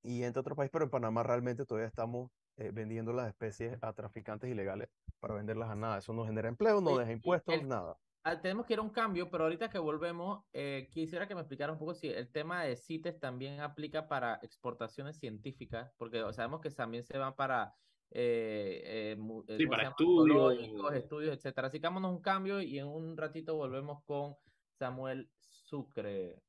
y 0.02 0.22
entre 0.22 0.40
otros 0.40 0.56
países, 0.56 0.70
pero 0.72 0.84
en 0.86 0.90
Panamá 0.90 1.22
realmente 1.22 1.66
todavía 1.66 1.88
estamos 1.88 2.30
eh, 2.56 2.70
vendiendo 2.72 3.12
las 3.12 3.28
especies 3.28 3.76
a 3.82 3.92
traficantes 3.92 4.50
ilegales 4.50 4.88
para 5.20 5.34
venderlas 5.34 5.68
a 5.70 5.74
nada. 5.76 5.98
Eso 5.98 6.14
no 6.14 6.24
genera 6.24 6.48
empleo, 6.48 6.80
no 6.80 6.96
deja 6.96 7.12
impuestos, 7.12 7.54
el- 7.54 7.68
nada. 7.68 7.98
Ah, 8.28 8.38
tenemos 8.42 8.66
que 8.66 8.74
ir 8.74 8.78
a 8.78 8.82
un 8.82 8.90
cambio, 8.90 9.30
pero 9.30 9.44
ahorita 9.44 9.70
que 9.70 9.78
volvemos, 9.78 10.44
eh, 10.52 10.86
quisiera 10.92 11.26
que 11.26 11.34
me 11.34 11.40
explicara 11.40 11.72
un 11.72 11.78
poco 11.78 11.94
si 11.94 12.08
el 12.08 12.30
tema 12.30 12.62
de 12.64 12.76
CITES 12.76 13.18
también 13.18 13.60
aplica 13.60 14.06
para 14.06 14.38
exportaciones 14.42 15.18
científicas, 15.18 15.94
porque 15.96 16.22
sabemos 16.34 16.60
que 16.60 16.68
también 16.68 17.04
se 17.04 17.16
van 17.16 17.34
para, 17.34 17.74
eh, 18.10 18.82
eh, 18.84 19.16
mu- 19.18 19.44
eh, 19.48 19.56
Sí, 19.56 19.64
¿cómo 19.64 19.76
se 19.76 19.82
para 19.86 19.88
estudios. 19.88 20.92
estudios, 20.92 21.36
etcétera. 21.38 21.68
Así 21.68 21.80
que 21.80 21.86
vámonos 21.86 22.10
un 22.12 22.20
cambio 22.20 22.60
y 22.60 22.78
en 22.78 22.86
un 22.86 23.16
ratito 23.16 23.56
volvemos 23.56 24.04
con 24.04 24.36
Samuel 24.78 25.30
Sucre. 25.38 26.42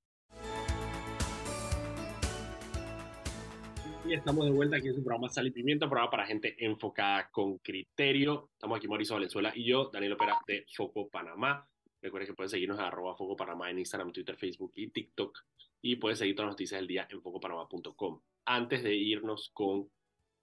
Y 4.09 4.15
estamos 4.15 4.43
de 4.43 4.51
vuelta 4.51 4.77
aquí 4.77 4.87
en 4.87 4.95
su 4.95 5.03
programa 5.03 5.29
Sal 5.29 5.45
y 5.45 5.51
Pimienta, 5.51 5.87
programa 5.87 6.09
para 6.09 6.25
gente 6.25 6.55
enfocada 6.65 7.29
con 7.29 7.59
criterio. 7.59 8.49
Estamos 8.53 8.77
aquí 8.77 8.87
Mauricio 8.87 9.13
Valenzuela 9.13 9.51
y 9.53 9.65
yo, 9.65 9.91
Daniel 9.93 10.13
Opera 10.13 10.39
de 10.47 10.65
Foco 10.75 11.07
Panamá. 11.09 11.69
Recuerden 12.01 12.25
que 12.25 12.33
pueden 12.33 12.49
seguirnos 12.49 12.79
a 12.79 12.89
Foco 12.89 13.35
Panamá 13.35 13.69
en 13.69 13.77
Instagram, 13.77 14.11
Twitter, 14.11 14.35
Facebook 14.35 14.71
y 14.73 14.89
TikTok. 14.89 15.37
Y 15.83 15.97
pueden 15.97 16.17
seguir 16.17 16.35
todas 16.35 16.47
las 16.47 16.53
noticias 16.53 16.79
del 16.79 16.87
día 16.87 17.07
en 17.07 17.21
focopanamá.com. 17.21 18.19
Antes 18.45 18.81
de 18.81 18.95
irnos 18.95 19.51
con 19.53 19.87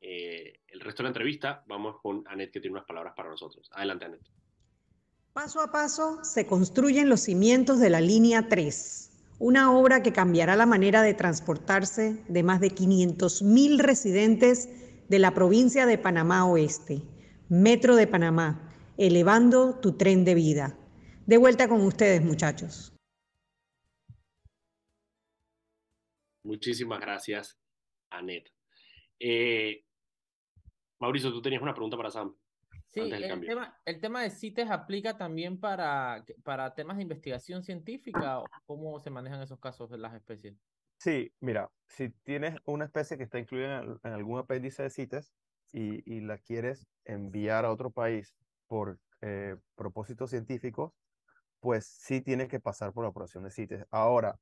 eh, 0.00 0.60
el 0.68 0.78
resto 0.78 1.02
de 1.02 1.06
la 1.06 1.10
entrevista, 1.10 1.64
vamos 1.66 2.00
con 2.00 2.22
Anet 2.28 2.52
que 2.52 2.60
tiene 2.60 2.76
unas 2.76 2.86
palabras 2.86 3.14
para 3.16 3.30
nosotros. 3.30 3.68
Adelante, 3.72 4.04
Anet. 4.04 4.22
Paso 5.32 5.60
a 5.60 5.72
paso 5.72 6.22
se 6.22 6.46
construyen 6.46 7.08
los 7.08 7.22
cimientos 7.22 7.80
de 7.80 7.90
la 7.90 8.00
línea 8.00 8.46
3, 8.48 9.15
una 9.38 9.72
obra 9.72 10.02
que 10.02 10.12
cambiará 10.12 10.56
la 10.56 10.66
manera 10.66 11.02
de 11.02 11.14
transportarse 11.14 12.24
de 12.28 12.42
más 12.42 12.60
de 12.60 12.70
500.000 12.70 13.78
residentes 13.78 14.68
de 15.08 15.18
la 15.18 15.34
provincia 15.34 15.86
de 15.86 15.98
Panamá 15.98 16.46
Oeste. 16.46 17.02
Metro 17.48 17.96
de 17.96 18.06
Panamá, 18.06 18.74
elevando 18.96 19.78
tu 19.80 19.96
tren 19.96 20.24
de 20.24 20.34
vida. 20.34 20.78
De 21.26 21.36
vuelta 21.36 21.68
con 21.68 21.82
ustedes, 21.82 22.22
muchachos. 22.24 22.92
Muchísimas 26.42 27.00
gracias, 27.00 27.58
Anet. 28.10 28.52
Eh, 29.18 29.84
Mauricio, 30.98 31.32
tú 31.32 31.42
tenías 31.42 31.62
una 31.62 31.74
pregunta 31.74 31.96
para 31.96 32.10
Sam. 32.10 32.34
Sí, 32.96 33.02
el 33.12 33.44
tema, 33.44 33.78
el 33.84 34.00
tema 34.00 34.22
de 34.22 34.30
CITES 34.30 34.70
aplica 34.70 35.18
también 35.18 35.60
para, 35.60 36.24
para 36.42 36.74
temas 36.74 36.96
de 36.96 37.02
investigación 37.02 37.62
científica, 37.62 38.42
cómo 38.64 38.98
se 39.00 39.10
manejan 39.10 39.42
esos 39.42 39.60
casos 39.60 39.90
de 39.90 39.98
las 39.98 40.14
especies. 40.14 40.54
Sí, 40.98 41.30
mira, 41.40 41.70
si 41.88 42.10
tienes 42.24 42.56
una 42.64 42.86
especie 42.86 43.18
que 43.18 43.24
está 43.24 43.38
incluida 43.38 43.66
en, 43.66 43.72
al- 43.90 44.00
en 44.02 44.12
algún 44.12 44.38
apéndice 44.38 44.82
de 44.82 44.90
CITES 44.90 45.34
y, 45.72 46.10
y 46.16 46.20
la 46.20 46.38
quieres 46.38 46.86
enviar 47.04 47.66
a 47.66 47.70
otro 47.72 47.90
país 47.90 48.34
por 48.66 48.98
eh, 49.20 49.56
propósitos 49.74 50.30
científicos, 50.30 50.92
pues 51.60 51.86
sí 51.86 52.22
tiene 52.22 52.48
que 52.48 52.60
pasar 52.60 52.92
por 52.92 53.04
la 53.04 53.10
aprobación 53.10 53.44
de 53.44 53.50
CITES. 53.50 53.86
Ahora, 53.90 54.40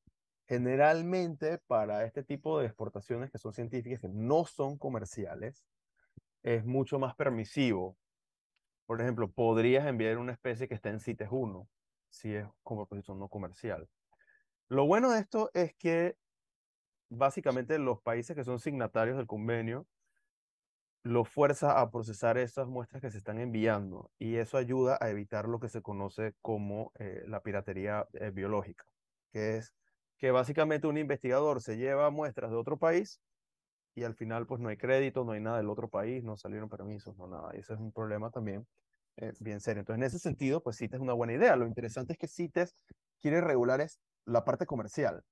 generalmente 0.49 1.59
para 1.67 2.05
este 2.05 2.25
tipo 2.25 2.61
de 2.61 2.67
exportaciones 2.67 3.31
que 3.33 3.39
son 3.39 3.53
científicas, 3.55 4.01
que 4.01 4.09
no 4.09 4.45
son 4.47 4.79
comerciales, 4.79 5.67
es 6.43 6.65
mucho 6.65 6.99
más 6.99 7.15
permisivo 7.17 7.97
por 8.87 9.01
ejemplo, 9.01 9.31
podrías 9.31 9.87
enviar 9.87 10.19
una 10.19 10.33
especie 10.33 10.69
que 10.69 10.75
está 10.75 10.91
en 10.91 11.01
CITES 11.01 11.29
1, 11.31 11.69
si 12.09 12.35
es 12.35 12.47
como 12.63 12.87
propósito 12.87 13.15
no 13.15 13.29
comercial. 13.29 13.89
Lo 14.69 14.87
bueno 14.87 15.11
de 15.11 15.21
esto 15.21 15.51
es 15.55 15.75
que 15.75 16.17
básicamente 17.09 17.79
los 17.79 18.01
países 18.01 18.37
que 18.37 18.45
son 18.45 18.59
signatarios 18.59 19.17
del 19.17 19.27
convenio 19.27 19.87
lo 21.03 21.25
fuerza 21.25 21.81
a 21.81 21.91
procesar 21.91 22.39
esas 22.39 22.67
muestras 22.67 23.03
que 23.03 23.11
se 23.11 23.19
están 23.19 23.39
enviando 23.39 24.11
y 24.19 24.37
eso 24.37 24.57
ayuda 24.57 24.97
a 25.01 25.11
evitar 25.11 25.49
lo 25.49 25.61
que 25.61 25.69
se 25.69 25.83
conoce 25.83 26.35
como 26.41 26.93
eh, 26.99 27.25
la 27.27 27.43
piratería 27.43 28.09
eh, 28.15 28.31
biológica, 28.31 28.87
que 29.31 29.59
es 29.59 29.75
que 30.17 30.31
básicamente 30.31 30.87
un 30.87 30.97
investigador 30.97 31.61
se 31.61 31.77
lleva 31.77 32.09
muestras 32.11 32.51
de 32.51 32.57
otro 32.57 32.79
país 32.79 33.21
y 33.95 34.05
al 34.05 34.15
final 34.15 34.47
pues 34.47 34.61
no 34.61 34.69
hay 34.69 34.77
crédito, 34.77 35.25
no 35.25 35.33
hay 35.33 35.41
nada 35.41 35.59
del 35.59 35.71
otro 35.71 35.89
país, 35.89 36.25
no 36.25 36.37
salieron 36.37 36.69
permisos, 36.69 37.17
no 37.17 37.27
nada. 37.29 37.51
Y 37.55 37.61
ese 37.61 37.75
es 37.75 37.81
un 37.81 37.93
problema 37.93 38.31
también 38.31 38.67
eh, 39.17 39.33
bien 39.41 39.61
serio. 39.61 39.81
Entonces 39.81 40.01
en 40.01 40.07
ese 40.07 40.19
sentido 40.19 40.63
pues 40.63 40.79
CITES 40.79 40.97
es 40.97 41.01
una 41.01 41.13
buena 41.13 41.35
idea. 41.35 41.57
Lo 41.57 41.67
interesante 41.67 42.13
es 42.15 42.19
que 42.19 42.29
CITES 42.29 42.75
quiere 43.21 43.41
regular 43.41 43.81
es 43.81 44.01
la 44.25 44.45
parte 44.45 44.67
comercial, 44.67 45.23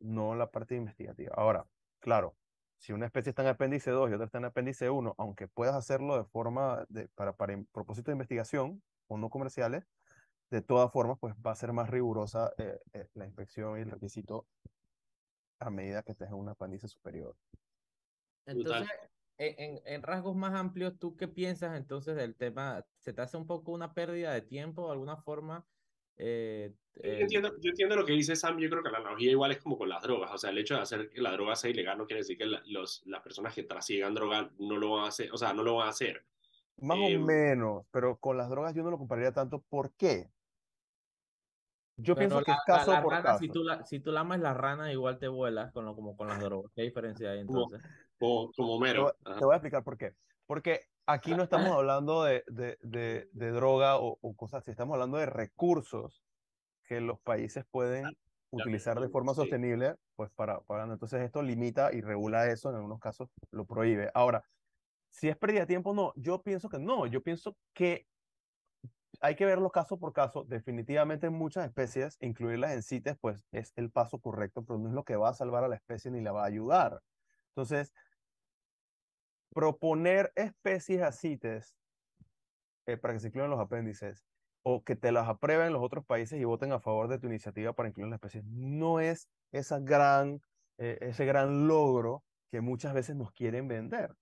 no 0.00 0.34
la 0.34 0.50
parte 0.50 0.76
investigativa. 0.76 1.34
Ahora, 1.36 1.66
claro, 2.00 2.36
si 2.78 2.92
una 2.92 3.06
especie 3.06 3.30
está 3.30 3.42
en 3.42 3.48
apéndice 3.48 3.90
2 3.90 4.10
y 4.10 4.14
otra 4.14 4.26
está 4.26 4.38
en 4.38 4.44
apéndice 4.46 4.90
1, 4.90 5.14
aunque 5.18 5.48
puedas 5.48 5.74
hacerlo 5.74 6.18
de 6.18 6.24
forma 6.24 6.84
de, 6.88 7.08
para, 7.14 7.32
para 7.34 7.58
propósito 7.72 8.10
de 8.10 8.14
investigación 8.14 8.82
o 9.08 9.16
no 9.16 9.30
comerciales, 9.30 9.88
de 10.50 10.62
todas 10.62 10.92
formas, 10.92 11.18
pues 11.18 11.34
va 11.44 11.52
a 11.52 11.56
ser 11.56 11.72
más 11.72 11.90
rigurosa 11.90 12.52
eh, 12.58 12.78
eh, 12.92 13.08
la 13.14 13.26
inspección 13.26 13.78
y 13.78 13.82
el 13.82 13.90
requisito 13.90 14.46
a 15.58 15.70
medida 15.70 16.02
que 16.02 16.12
estés 16.12 16.28
en 16.28 16.34
un 16.34 16.48
apéndice 16.48 16.88
superior. 16.88 17.34
Entonces, 18.46 18.88
en, 19.38 19.80
en, 19.84 20.02
rasgos 20.02 20.36
más 20.36 20.54
amplios, 20.54 20.98
¿tú 20.98 21.16
qué 21.16 21.28
piensas 21.28 21.76
entonces 21.76 22.16
del 22.16 22.34
tema? 22.34 22.84
¿Se 22.98 23.12
te 23.12 23.22
hace 23.22 23.36
un 23.36 23.46
poco 23.46 23.72
una 23.72 23.94
pérdida 23.94 24.32
de 24.32 24.42
tiempo 24.42 24.86
de 24.86 24.92
alguna 24.92 25.16
forma 25.16 25.66
eh, 26.16 26.72
yo, 27.02 27.10
entiendo, 27.10 27.48
yo 27.60 27.70
entiendo 27.70 27.96
lo 27.96 28.04
que 28.04 28.12
dice 28.12 28.36
Sam, 28.36 28.58
yo 28.58 28.70
creo 28.70 28.82
que 28.82 28.90
la 28.90 28.98
analogía 28.98 29.32
igual 29.32 29.50
es 29.50 29.58
como 29.58 29.76
con 29.76 29.88
las 29.88 30.02
drogas, 30.02 30.30
o 30.32 30.38
sea, 30.38 30.50
el 30.50 30.58
hecho 30.58 30.74
de 30.76 30.82
hacer 30.82 31.10
que 31.10 31.20
la 31.20 31.32
droga 31.32 31.56
sea 31.56 31.70
ilegal 31.70 31.98
no 31.98 32.06
quiere 32.06 32.20
decir 32.20 32.38
que 32.38 32.46
los, 32.46 33.02
las 33.06 33.20
personas 33.20 33.52
que 33.54 33.64
trasigan 33.64 34.14
droga 34.14 34.48
no 34.58 34.76
lo 34.76 34.92
van 34.92 35.06
a 35.06 35.08
hacer, 35.08 35.32
o 35.32 35.36
sea, 35.36 35.52
no 35.52 35.64
lo 35.64 35.76
van 35.76 35.88
a 35.88 35.90
hacer. 35.90 36.24
Más 36.80 36.98
o 36.98 37.08
em, 37.08 37.24
menos, 37.24 37.84
pero 37.90 38.16
con 38.16 38.36
las 38.36 38.48
drogas 38.48 38.74
yo 38.74 38.82
no 38.82 38.90
lo 38.90 38.98
compararía 38.98 39.32
tanto. 39.32 39.60
¿Por 39.68 39.92
qué? 39.94 40.28
Yo 41.96 42.16
pienso 42.16 42.42
que 42.42 42.50
es 42.50 42.58
caso 42.66 42.92
por 43.02 43.22
caso. 43.22 43.38
Si 43.38 43.48
tú, 43.48 43.62
la, 43.62 43.84
si 43.84 44.00
tú 44.00 44.10
lamas 44.10 44.40
las 44.40 44.56
ranas, 44.56 44.90
igual 44.92 45.18
te 45.18 45.28
vuelas 45.28 45.72
con 45.72 45.84
lo, 45.84 45.94
como 45.94 46.16
con 46.16 46.26
las 46.26 46.40
drogas. 46.40 46.72
¿Qué 46.74 46.82
diferencia 46.82 47.30
hay 47.30 47.40
entonces? 47.40 47.80
Como, 48.18 48.52
como, 48.52 48.78
mero. 48.78 49.14
te 49.24 49.44
voy 49.44 49.52
a 49.52 49.56
explicar 49.56 49.82
por 49.84 49.96
qué. 49.96 50.14
Porque 50.46 50.82
aquí 51.06 51.34
no 51.34 51.42
estamos 51.42 51.68
hablando 51.78 52.24
de, 52.24 52.44
de, 52.46 53.28
de, 53.32 53.50
droga 53.50 53.96
o, 53.98 54.18
cosas 54.36 54.62
así, 54.62 54.70
estamos 54.70 54.94
hablando 54.94 55.18
de 55.18 55.26
recursos 55.26 56.22
que 56.84 57.00
los 57.00 57.18
países 57.20 57.64
pueden 57.70 58.04
utilizar 58.50 59.00
de 59.00 59.08
forma 59.08 59.34
sostenible, 59.34 59.96
pues 60.16 60.30
para, 60.30 60.60
para, 60.60 60.84
entonces 60.84 61.22
esto 61.22 61.42
limita 61.42 61.92
y 61.92 62.02
regula 62.02 62.46
eso, 62.50 62.70
en 62.70 62.76
algunos 62.76 63.00
casos 63.00 63.28
lo 63.50 63.64
prohíbe. 63.64 64.10
Ahora, 64.14 64.44
si 65.10 65.28
es 65.28 65.36
pérdida 65.36 65.60
de 65.60 65.66
tiempo, 65.66 65.94
no, 65.94 66.12
yo 66.16 66.42
pienso 66.42 66.68
que 66.68 66.78
no, 66.78 67.06
yo 67.06 67.22
pienso 67.22 67.56
que 67.72 68.06
hay 69.20 69.36
que 69.36 69.46
verlo 69.46 69.70
caso 69.70 69.98
por 69.98 70.12
caso. 70.12 70.44
Definitivamente 70.44 71.28
en 71.28 71.32
muchas 71.32 71.66
especies, 71.66 72.18
incluirlas 72.20 72.72
en 72.72 72.82
CITES, 72.82 73.16
pues 73.20 73.44
es 73.52 73.72
el 73.76 73.90
paso 73.90 74.18
correcto, 74.18 74.64
pero 74.64 74.78
no 74.78 74.88
es 74.88 74.94
lo 74.94 75.04
que 75.04 75.16
va 75.16 75.30
a 75.30 75.34
salvar 75.34 75.64
a 75.64 75.68
la 75.68 75.76
especie 75.76 76.10
ni 76.10 76.20
la 76.20 76.32
va 76.32 76.42
a 76.42 76.46
ayudar. 76.46 77.00
Entonces, 77.54 77.92
proponer 79.54 80.32
especies 80.34 81.02
a 81.02 81.12
CITES 81.12 81.76
eh, 82.86 82.96
para 82.96 83.14
que 83.14 83.20
se 83.20 83.28
incluyan 83.28 83.50
los 83.50 83.60
apéndices 83.60 84.26
o 84.64 84.82
que 84.82 84.96
te 84.96 85.12
las 85.12 85.28
aprueben 85.28 85.72
los 85.72 85.82
otros 85.82 86.04
países 86.04 86.40
y 86.40 86.44
voten 86.44 86.72
a 86.72 86.80
favor 86.80 87.06
de 87.06 87.20
tu 87.20 87.28
iniciativa 87.28 87.72
para 87.72 87.88
incluir 87.88 88.08
las 88.08 88.16
especies, 88.16 88.44
no 88.44 88.98
es 88.98 89.28
esa 89.52 89.78
gran, 89.78 90.40
eh, 90.78 90.98
ese 91.00 91.24
gran 91.26 91.68
logro 91.68 92.24
que 92.50 92.60
muchas 92.60 92.92
veces 92.92 93.14
nos 93.14 93.30
quieren 93.30 93.68
vender. 93.68 94.16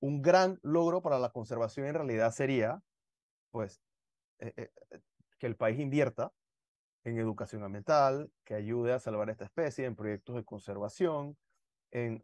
Un 0.00 0.22
gran 0.22 0.58
logro 0.62 1.02
para 1.02 1.18
la 1.18 1.30
conservación 1.30 1.86
en 1.86 1.94
realidad 1.94 2.30
sería, 2.30 2.80
pues, 3.50 3.82
eh, 4.38 4.70
que 5.38 5.46
el 5.46 5.56
país 5.56 5.78
invierta 5.78 6.32
en 7.04 7.18
educación 7.18 7.62
ambiental, 7.62 8.30
que 8.44 8.54
ayude 8.54 8.92
a 8.94 9.00
salvar 9.00 9.28
esta 9.28 9.44
especie, 9.44 9.84
en 9.84 9.96
proyectos 9.96 10.36
de 10.36 10.44
conservación, 10.44 11.36
en, 11.92 12.20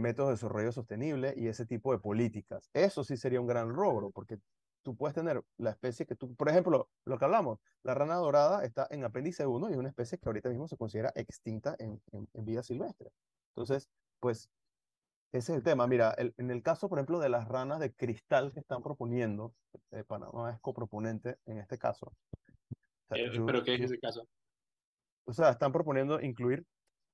métodos 0.00 0.30
de 0.30 0.34
desarrollo 0.34 0.72
sostenible 0.72 1.34
y 1.36 1.48
ese 1.48 1.66
tipo 1.66 1.92
de 1.92 1.98
políticas. 1.98 2.70
Eso 2.72 3.04
sí 3.04 3.16
sería 3.16 3.40
un 3.40 3.46
gran 3.46 3.72
logro, 3.72 4.10
porque 4.10 4.38
tú 4.82 4.96
puedes 4.96 5.14
tener 5.14 5.42
la 5.56 5.70
especie 5.70 6.06
que 6.06 6.14
tú, 6.14 6.34
por 6.34 6.48
ejemplo, 6.48 6.88
lo 7.04 7.18
que 7.18 7.24
hablamos, 7.24 7.58
la 7.82 7.94
rana 7.94 8.16
dorada 8.16 8.64
está 8.64 8.86
en 8.90 9.04
apéndice 9.04 9.46
1 9.46 9.70
y 9.70 9.72
es 9.72 9.78
una 9.78 9.88
especie 9.88 10.18
que 10.18 10.28
ahorita 10.28 10.48
mismo 10.48 10.68
se 10.68 10.76
considera 10.76 11.12
extinta 11.14 11.76
en, 11.78 12.00
en, 12.12 12.44
vida 12.44 12.62
silvestre. 12.62 13.10
Entonces, 13.54 13.88
pues, 14.20 14.50
ese 15.32 15.52
es 15.52 15.58
el 15.58 15.64
tema. 15.64 15.86
Mira, 15.86 16.14
en 16.16 16.50
el 16.50 16.62
caso, 16.62 16.88
por 16.88 16.98
ejemplo, 16.98 17.18
de 17.18 17.28
las 17.28 17.48
ranas 17.48 17.80
de 17.80 17.92
cristal 17.92 18.52
que 18.52 18.60
están 18.60 18.82
proponiendo, 18.82 19.54
eh, 19.90 20.04
Panamá 20.04 20.52
es 20.52 20.60
coproponente 20.60 21.38
en 21.46 21.58
este 21.58 21.76
caso. 21.76 22.12
Eh, 23.10 23.30
¿Pero 23.44 23.64
qué 23.64 23.74
es 23.74 23.80
ese 23.80 23.98
caso? 23.98 24.28
O 25.24 25.32
sea, 25.32 25.50
están 25.50 25.72
proponiendo 25.72 26.20
incluir 26.20 26.64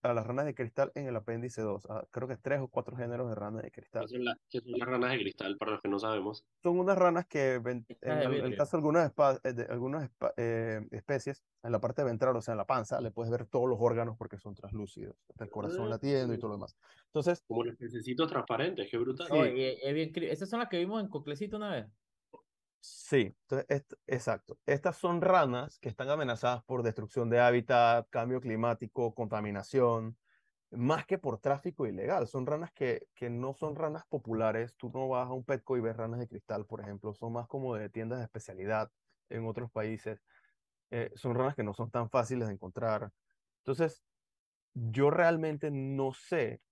a 0.03 0.15
las 0.15 0.27
ranas 0.27 0.47
de 0.47 0.55
cristal 0.55 0.91
en 0.95 1.07
el 1.07 1.17
apéndice 1.17 1.63
2. 1.63 1.87
Ah, 1.91 2.05
creo 2.11 2.27
que 2.27 2.35
es 2.35 2.41
tres 2.41 2.61
o 2.61 2.69
cuatro 2.69 2.97
géneros 2.97 3.29
de 3.29 3.35
ranas 3.35 3.63
de 3.63 3.71
cristal. 3.71 4.07
¿Qué 4.09 4.61
son, 4.61 4.79
las 4.79 4.89
ranas 4.89 5.13
de 5.13 5.19
cristal 5.19 5.57
para 5.59 5.73
los 5.73 5.81
que 5.81 5.89
no 5.89 5.99
sabemos? 5.99 6.45
Son 6.63 6.79
unas 6.79 6.97
ranas 6.97 7.27
que, 7.27 7.55
en 7.55 7.85
el, 8.03 8.57
caso 8.57 8.77
de 8.77 8.79
algunas, 8.79 9.13
eh, 9.45 9.53
de 9.53 9.65
algunas 9.65 10.11
eh, 10.37 10.81
especies, 10.91 11.43
en 11.63 11.73
la 11.73 11.81
parte 11.81 12.03
ventral, 12.03 12.37
o 12.37 12.41
sea, 12.41 12.53
en 12.53 12.59
la 12.59 12.67
panza, 12.67 13.01
le 13.01 13.11
puedes 13.11 13.31
ver 13.31 13.47
todos 13.47 13.69
los 13.69 13.79
órganos 13.81 14.17
porque 14.17 14.39
son 14.39 14.55
translúcidos. 14.55 15.17
El 15.39 15.51
corazón 15.51 15.87
ah, 15.87 15.91
latiendo 15.91 16.33
y 16.35 16.39
todo 16.39 16.49
lo 16.49 16.55
demás. 16.55 16.77
Entonces, 17.07 17.45
Como 17.47 17.65
los 17.65 17.77
pececitos 17.77 18.29
transparentes, 18.31 18.89
qué 18.91 18.99
brutal. 18.99 19.29
Esas 19.31 20.49
son 20.49 20.61
las 20.61 20.69
que 20.69 20.79
vimos 20.79 21.03
en 21.03 21.09
Coclecito 21.09 21.57
una 21.57 21.71
vez. 21.71 21.87
Sí, 22.83 23.37
entonces, 23.49 23.87
exacto. 24.07 24.59
Estas 24.65 24.97
son 24.97 25.21
ranas 25.21 25.79
que 25.79 25.91
están 25.91 26.09
amenazadas 26.09 26.65
por 26.65 26.83
destrucción 26.83 27.29
de 27.29 27.39
hábitat, 27.41 28.09
cambio 28.09 28.41
climático, 28.41 29.15
contaminación, 29.15 30.19
más 30.71 31.07
que 31.07 31.19
por 31.19 31.41
tráfico 31.41 31.87
ilegal. 31.87 32.27
Son 32.29 32.47
ranas 32.47 32.73
que, 32.73 33.09
que 33.15 33.31
no 33.31 33.55
son 33.55 33.77
ranas 33.77 34.05
populares. 34.09 34.77
Tú 34.77 34.91
no 34.95 35.09
vas 35.09 35.29
a 35.29 35.33
un 35.33 35.45
Petco 35.45 35.77
y 35.77 35.81
ves 35.81 35.97
ranas 35.97 36.21
de 36.21 36.29
cristal, 36.29 36.67
por 36.67 36.81
ejemplo. 36.83 37.15
Son 37.15 37.33
más 37.33 37.49
como 37.49 37.75
de 37.77 37.91
tiendas 37.91 38.21
de 38.21 38.27
especialidad 38.27 38.91
en 39.31 39.47
otros 39.47 39.71
países. 39.73 40.25
Eh, 40.91 41.11
son 41.17 41.35
ranas 41.35 41.57
que 41.57 41.65
no 41.65 41.75
son 41.75 41.91
tan 41.91 42.11
fáciles 42.11 42.49
de 42.49 42.55
encontrar. 42.55 43.13
Entonces, 43.61 44.05
yo 44.75 45.11
realmente 45.11 45.71
no 45.73 46.13
sé, 46.15 46.63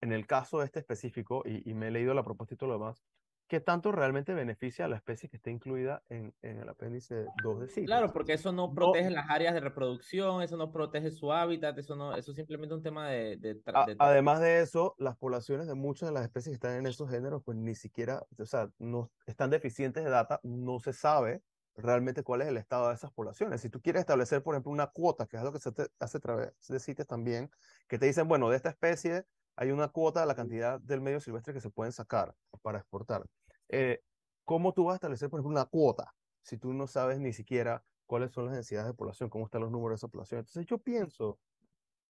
en 0.00 0.12
el 0.12 0.26
caso 0.26 0.62
este 0.62 0.80
específico, 0.80 1.42
y, 1.44 1.68
y 1.70 1.74
me 1.74 1.88
he 1.88 1.90
leído 1.90 2.14
la 2.14 2.24
propuesta 2.24 2.54
y 2.54 2.56
todo 2.58 2.68
lo 2.68 2.74
demás, 2.74 3.04
qué 3.48 3.60
tanto 3.60 3.92
realmente 3.92 4.34
beneficia 4.34 4.84
a 4.84 4.88
la 4.88 4.96
especie 4.96 5.28
que 5.28 5.36
está 5.36 5.50
incluida 5.50 6.02
en, 6.08 6.34
en 6.42 6.58
el 6.58 6.68
apéndice 6.68 7.26
2 7.42 7.60
de 7.60 7.68
CITES. 7.68 7.86
Claro, 7.86 8.12
porque 8.12 8.32
eso 8.32 8.52
no 8.52 8.74
protege 8.74 9.10
las 9.10 9.30
áreas 9.30 9.54
de 9.54 9.60
reproducción, 9.60 10.42
eso 10.42 10.56
no 10.56 10.72
protege 10.72 11.10
su 11.10 11.32
hábitat, 11.32 11.78
eso 11.78 11.94
no, 11.96 12.16
eso 12.16 12.32
es 12.32 12.36
simplemente 12.36 12.74
un 12.74 12.82
tema 12.82 13.08
de... 13.08 13.36
de, 13.36 13.60
además 13.98 14.40
de 14.40 14.60
eso, 14.60 14.94
las 14.98 15.16
poblaciones 15.16 15.66
de 15.66 15.74
muchas 15.74 16.08
de 16.08 16.14
las 16.14 16.24
especies 16.24 16.50
que 16.50 16.54
están 16.66 16.76
en 16.76 16.86
esos 16.86 17.08
géneros, 17.08 17.42
pues 17.44 17.56
ni 17.56 17.74
siquiera, 17.74 18.22
o 18.38 18.46
sea, 18.46 18.68
no 18.78 19.10
están 19.26 19.50
deficientes 19.50 20.04
de 20.04 20.10
data, 20.10 20.40
no 20.42 20.80
se 20.80 20.92
sabe 20.92 21.42
realmente 21.76 22.22
cuál 22.22 22.42
es 22.42 22.48
el 22.48 22.56
estado 22.56 22.88
de 22.88 22.94
esas 22.94 23.12
poblaciones. 23.12 23.60
Si 23.60 23.68
tú 23.68 23.80
quieres 23.80 24.00
establecer, 24.00 24.42
por 24.42 24.54
ejemplo, 24.54 24.72
una 24.72 24.86
cuota, 24.88 25.26
que 25.26 25.36
es 25.36 25.42
lo 25.42 25.52
que 25.52 25.60
se 25.60 25.70
hace 25.98 26.16
a 26.16 26.20
través 26.20 26.52
de 26.68 26.80
CITES 26.80 27.06
también, 27.06 27.50
que 27.86 27.98
te 27.98 28.06
dicen, 28.06 28.28
bueno, 28.28 28.48
de 28.48 28.56
esta 28.56 28.70
especie 28.70 29.24
hay 29.56 29.70
una 29.70 29.88
cuota 29.88 30.20
de 30.20 30.26
la 30.26 30.34
cantidad 30.34 30.80
del 30.80 31.00
medio 31.00 31.20
silvestre 31.20 31.54
que 31.54 31.60
se 31.60 31.70
pueden 31.70 31.92
sacar 31.92 32.34
para 32.62 32.78
exportar. 32.78 33.26
Eh, 33.68 34.02
¿Cómo 34.44 34.72
tú 34.72 34.84
vas 34.84 34.92
a 34.92 34.96
establecer, 34.96 35.28
por 35.30 35.40
ejemplo, 35.40 35.58
una 35.58 35.66
cuota 35.66 36.14
si 36.42 36.58
tú 36.58 36.72
no 36.72 36.86
sabes 36.86 37.18
ni 37.18 37.32
siquiera 37.32 37.82
cuáles 38.06 38.30
son 38.30 38.46
las 38.46 38.54
densidades 38.54 38.86
de 38.86 38.94
población, 38.94 39.28
cómo 39.28 39.46
están 39.46 39.62
los 39.62 39.70
números 39.70 39.98
de 39.98 40.06
esa 40.06 40.08
población? 40.08 40.40
Entonces 40.40 40.66
yo 40.66 40.78
pienso 40.78 41.40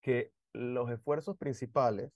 que 0.03 0.33
los 0.53 0.91
esfuerzos 0.91 1.37
principales 1.37 2.13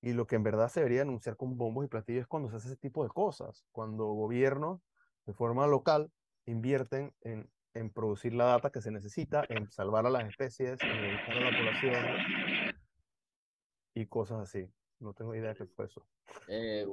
y 0.00 0.12
lo 0.12 0.26
que 0.26 0.36
en 0.36 0.42
verdad 0.42 0.68
se 0.68 0.80
debería 0.80 1.02
anunciar 1.02 1.36
con 1.36 1.56
bombos 1.56 1.84
y 1.84 1.88
platillos 1.88 2.22
es 2.22 2.26
cuando 2.26 2.50
se 2.50 2.56
hace 2.56 2.68
ese 2.68 2.76
tipo 2.76 3.04
de 3.04 3.10
cosas, 3.10 3.66
cuando 3.72 4.06
gobiernos 4.06 4.80
de 5.26 5.34
forma 5.34 5.66
local 5.66 6.10
invierten 6.46 7.14
en, 7.20 7.50
en 7.74 7.90
producir 7.90 8.32
la 8.32 8.46
data 8.46 8.70
que 8.70 8.80
se 8.80 8.90
necesita, 8.90 9.44
en 9.48 9.70
salvar 9.70 10.06
a 10.06 10.10
las 10.10 10.26
especies, 10.26 10.78
en 10.82 11.04
educar 11.04 11.36
a 11.36 11.50
la 11.50 11.56
población, 11.58 12.67
y 14.00 14.06
cosas 14.06 14.40
así. 14.40 14.66
No 15.00 15.14
tengo 15.14 15.34
idea 15.34 15.50
de 15.50 15.56
qué 15.56 15.66
fue 15.66 15.86
eso. 15.86 16.06
Eh, 16.48 16.86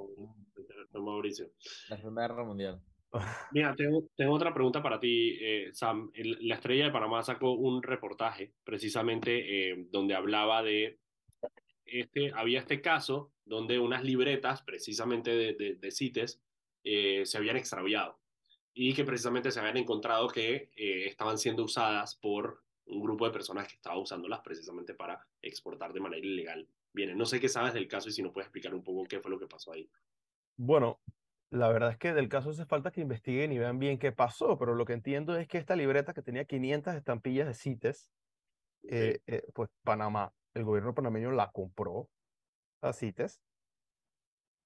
Mauricio. 0.94 1.52
La 1.90 1.98
Segunda 1.98 2.22
Guerra 2.22 2.44
Mundial. 2.44 2.82
Mira, 3.52 3.76
tengo, 3.76 4.08
tengo, 4.16 4.34
otra 4.34 4.54
pregunta 4.54 4.84
para 4.84 5.00
ti, 5.00 5.38
eh, 5.42 5.70
Sam. 5.74 6.12
la 6.16 6.56
Estrella 6.56 6.86
de 6.86 6.92
Panamá 6.92 7.24
sacó 7.24 7.54
un 7.54 7.82
reportaje 7.82 8.54
precisamente 8.64 9.72
eh, 9.72 9.88
donde 9.90 10.16
hablaba 10.16 10.62
de, 10.62 11.00
este, 11.86 12.32
había 12.34 12.60
este 12.60 12.82
caso 12.82 13.32
donde 13.46 13.80
unas 13.80 14.04
libretas 14.04 14.64
precisamente 14.64 15.32
de, 15.32 15.78
de, 15.80 15.92
CITES 15.92 16.42
eh, 16.84 17.26
se 17.26 17.38
habían 17.38 17.58
extraviado 17.58 18.20
y 18.74 18.94
que 18.94 19.06
precisamente 19.06 19.52
se 19.52 19.60
habían 19.60 19.78
encontrado 19.78 20.28
que 20.28 20.72
eh, 20.76 21.06
estaban 21.06 21.38
siendo 21.38 21.64
usadas 21.64 22.16
por 22.16 22.64
un 22.88 23.02
grupo 23.02 23.26
de 23.26 23.32
personas 23.32 23.68
que 23.68 23.76
estaba 23.76 24.00
usándolas 24.00 24.42
precisamente 24.42 24.96
para 24.96 25.26
exportar 25.42 25.94
de 25.94 26.00
manera 26.00 26.26
ilegal. 26.26 26.68
Bien, 26.96 27.18
no 27.18 27.26
sé 27.26 27.42
qué 27.42 27.50
sabes 27.50 27.74
del 27.74 27.90
caso 27.90 28.08
y 28.08 28.14
si 28.14 28.24
nos 28.24 28.32
puedes 28.32 28.48
explicar 28.48 28.74
un 28.74 28.82
poco 28.82 29.04
qué 29.04 29.20
fue 29.20 29.30
lo 29.30 29.38
que 29.38 29.48
pasó 29.48 29.74
ahí. 29.74 29.90
Bueno, 30.56 31.02
la 31.50 31.68
verdad 31.68 31.92
es 31.92 31.98
que 31.98 32.14
del 32.14 32.30
caso 32.30 32.52
hace 32.52 32.66
falta 32.66 32.90
que 32.92 33.02
investiguen 33.02 33.52
y 33.52 33.58
vean 33.60 33.80
bien 33.80 34.00
qué 34.00 34.14
pasó, 34.14 34.58
pero 34.58 34.76
lo 34.76 34.86
que 34.86 34.94
entiendo 34.94 35.36
es 35.36 35.46
que 35.50 35.58
esta 35.58 35.76
libreta 35.76 36.14
que 36.14 36.22
tenía 36.22 36.46
500 36.46 36.96
estampillas 36.96 37.48
de 37.48 37.54
CITES, 37.54 38.10
eh, 38.84 39.20
eh, 39.28 39.44
pues 39.54 39.70
Panamá, 39.84 40.34
el 40.54 40.64
gobierno 40.64 40.96
panameño 40.96 41.32
la 41.32 41.52
compró 41.52 42.10
a 42.80 42.94
CITES, 42.94 43.42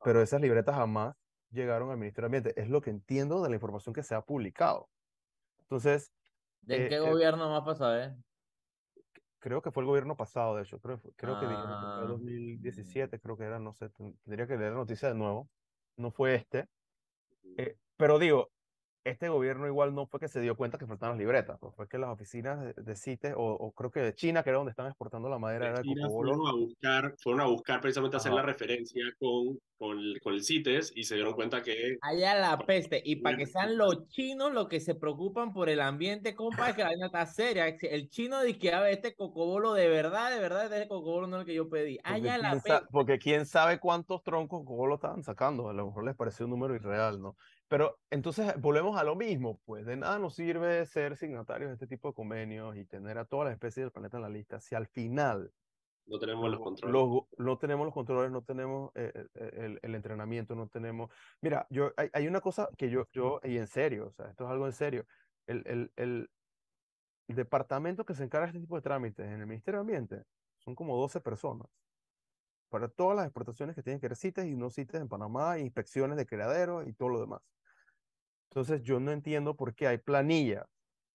pero 0.03 0.21
esas 0.21 0.39
libretas 0.39 0.75
jamás 0.75 1.15
llegaron 1.49 1.89
al 1.89 1.97
Ministerio 1.97 2.29
de 2.29 2.37
Ambiente. 2.37 2.61
Es 2.61 2.69
lo 2.69 2.79
que 2.79 2.91
entiendo 2.91 3.41
de 3.41 3.49
la 3.49 3.55
información 3.55 3.95
que 3.95 4.03
se 4.03 4.13
ha 4.13 4.21
publicado. 4.21 4.87
Entonces... 5.61 6.11
¿De 6.61 6.85
eh, 6.85 6.89
qué 6.89 6.95
eh, 6.97 6.99
gobierno 6.99 7.49
más 7.49 7.63
pasó, 7.63 7.97
eh? 7.97 8.15
Creo 9.39 9.61
que 9.61 9.71
fue 9.71 9.83
el 9.83 9.87
gobierno 9.87 10.15
pasado, 10.17 10.55
de 10.55 10.63
hecho, 10.63 10.79
creo, 10.79 11.01
creo 11.15 11.37
que 11.39 11.47
fue 11.47 12.05
Ah. 12.05 12.07
2017, 12.07 13.19
creo 13.19 13.37
que 13.37 13.45
era, 13.45 13.59
no 13.59 13.73
sé, 13.73 13.89
ten- 13.89 14.17
tendría 14.23 14.47
que 14.47 14.57
leer 14.57 14.71
la 14.73 14.79
noticia 14.79 15.09
de 15.09 15.15
nuevo, 15.15 15.49
no 15.97 16.11
fue 16.11 16.35
este, 16.35 16.67
eh, 17.57 17.77
pero 17.97 18.19
digo, 18.19 18.51
este 19.03 19.29
gobierno 19.29 19.67
igual 19.67 19.95
no 19.95 20.05
fue 20.07 20.19
que 20.19 20.27
se 20.27 20.41
dio 20.41 20.55
cuenta 20.55 20.77
que 20.77 20.87
faltaban 20.87 21.17
las 21.17 21.19
libretas, 21.19 21.57
pues 21.59 21.73
fue 21.75 21.87
que 21.87 21.97
las 21.97 22.09
oficinas 22.09 22.61
de, 22.61 22.73
de 22.73 22.95
CITES, 22.95 23.33
o, 23.35 23.43
o 23.53 23.71
creo 23.73 23.91
que 23.91 24.01
de 24.01 24.13
China, 24.13 24.43
que 24.43 24.49
era 24.49 24.57
donde 24.57 24.71
estaban 24.71 24.91
exportando 24.91 25.29
la 25.29 25.39
madera, 25.39 25.73
De 25.73 25.81
China 25.83 26.09
fueron 26.09 26.47
a 26.47 26.53
buscar, 26.53 27.15
fueron 27.21 27.41
a 27.41 27.45
buscar 27.47 27.81
precisamente 27.81 28.17
hacer 28.17 28.33
la 28.33 28.41
Ajá. 28.41 28.51
referencia 28.51 29.03
con, 29.19 29.59
con, 29.77 29.97
el, 29.97 30.19
con 30.21 30.33
el 30.33 30.43
CITES 30.43 30.91
y 30.95 31.03
se 31.03 31.15
dieron 31.15 31.33
cuenta 31.33 31.61
que 31.63 31.97
Allá 32.01 32.35
la 32.39 32.65
peste. 32.65 33.01
Y 33.03 33.17
para 33.17 33.37
que 33.37 33.45
sean 33.45 33.77
los 33.77 34.07
chinos 34.09 34.53
los 34.53 34.67
que 34.67 34.79
se 34.79 34.95
preocupan 34.95 35.53
por 35.53 35.69
el 35.69 35.81
ambiente, 35.81 36.35
compa, 36.35 36.69
es 36.69 36.75
que 36.75 36.83
la 36.83 36.89
vaina 36.89 37.05
está 37.07 37.25
seria. 37.25 37.67
El 37.67 38.09
chino 38.09 38.41
dice 38.41 38.59
que 38.59 38.73
a 38.73 38.81
ver, 38.81 38.93
este 38.93 39.15
cocobolo 39.15 39.73
de 39.73 39.89
verdad, 39.89 40.31
de 40.31 40.39
verdad, 40.39 40.71
este 40.71 40.87
cocobolo 40.87 41.27
no 41.27 41.37
es 41.37 41.41
el 41.41 41.45
que 41.47 41.55
yo 41.55 41.69
pedí. 41.69 41.97
Allá 42.03 42.37
la 42.37 42.61
peste. 42.61 42.85
porque 42.91 43.17
quién 43.17 43.45
sabe 43.45 43.79
cuántos 43.79 44.23
troncos 44.23 44.59
Cocobolo 44.59 44.95
estaban 44.95 45.23
sacando, 45.23 45.69
a 45.69 45.73
lo 45.73 45.85
mejor 45.87 46.05
les 46.05 46.15
pareció 46.15 46.45
un 46.45 46.51
número 46.51 46.75
irreal, 46.75 47.21
¿no? 47.21 47.35
Pero 47.69 47.99
entonces 48.09 48.59
volvemos 48.59 48.97
a 48.97 49.03
lo 49.03 49.15
mismo, 49.15 49.61
pues 49.63 49.85
de 49.85 49.95
nada 49.95 50.17
nos 50.19 50.35
sirve 50.35 50.85
ser 50.87 51.15
signatarios 51.15 51.69
de 51.69 51.75
este 51.75 51.87
tipo 51.87 52.09
de 52.09 52.15
convenios 52.15 52.75
y 52.75 52.85
tener 52.85 53.17
a 53.19 53.25
todas 53.25 53.45
las 53.45 53.53
especies 53.53 53.85
del 53.85 53.91
planeta 53.91 54.17
en 54.17 54.23
la 54.23 54.29
lista 54.29 54.59
si 54.59 54.75
al 54.75 54.87
final 54.87 55.53
no 56.07 56.17
tenemos 56.17 56.49
los 56.49 56.59
controles. 56.59 56.93
los 56.93 57.23
no 57.37 57.57
tenemos 57.59 57.85
los 57.85 57.93
controles, 57.93 58.31
no 58.31 58.43
tenemos 58.43 58.91
eh, 58.95 59.11
eh, 59.35 59.51
el, 59.53 59.79
el 59.83 59.95
entrenamiento, 59.95 60.55
no 60.55 60.67
tenemos... 60.67 61.11
Mira, 61.41 61.67
yo, 61.69 61.91
hay, 61.95 62.09
hay 62.11 62.27
una 62.27 62.41
cosa 62.41 62.69
que 62.75 62.89
yo, 62.89 63.07
yo, 63.13 63.39
y 63.43 63.57
en 63.57 63.67
serio, 63.67 64.07
o 64.07 64.11
sea, 64.11 64.29
esto 64.31 64.45
es 64.45 64.49
algo 64.49 64.65
en 64.65 64.73
serio, 64.73 65.05
el, 65.45 65.63
el, 65.67 65.93
el, 65.95 66.31
el 67.27 67.35
departamento 67.35 68.03
que 68.05 68.15
se 68.15 68.23
encarga 68.23 68.47
de 68.47 68.51
este 68.53 68.61
tipo 68.61 68.75
de 68.75 68.81
trámites 68.81 69.27
en 69.27 69.39
el 69.41 69.45
Ministerio 69.45 69.77
de 69.77 69.81
Ambiente 69.81 70.23
son 70.57 70.73
como 70.73 70.97
12 70.97 71.21
personas 71.21 71.67
para 72.69 72.87
todas 72.87 73.15
las 73.15 73.25
exportaciones 73.25 73.75
que 73.75 73.83
tienen 73.83 73.99
que 73.99 74.07
ver 74.07 74.17
CITES 74.17 74.45
y 74.45 74.55
no 74.55 74.69
CITES 74.69 75.01
en 75.01 75.09
Panamá, 75.09 75.59
inspecciones 75.59 76.17
de 76.17 76.25
criaderos 76.25 76.87
y 76.87 76.93
todo 76.93 77.09
lo 77.09 77.19
demás. 77.21 77.41
Entonces, 78.49 78.81
yo 78.81 78.99
no 78.99 79.11
entiendo 79.11 79.55
por 79.55 79.75
qué 79.75 79.87
hay 79.87 79.97
planillas 79.99 80.65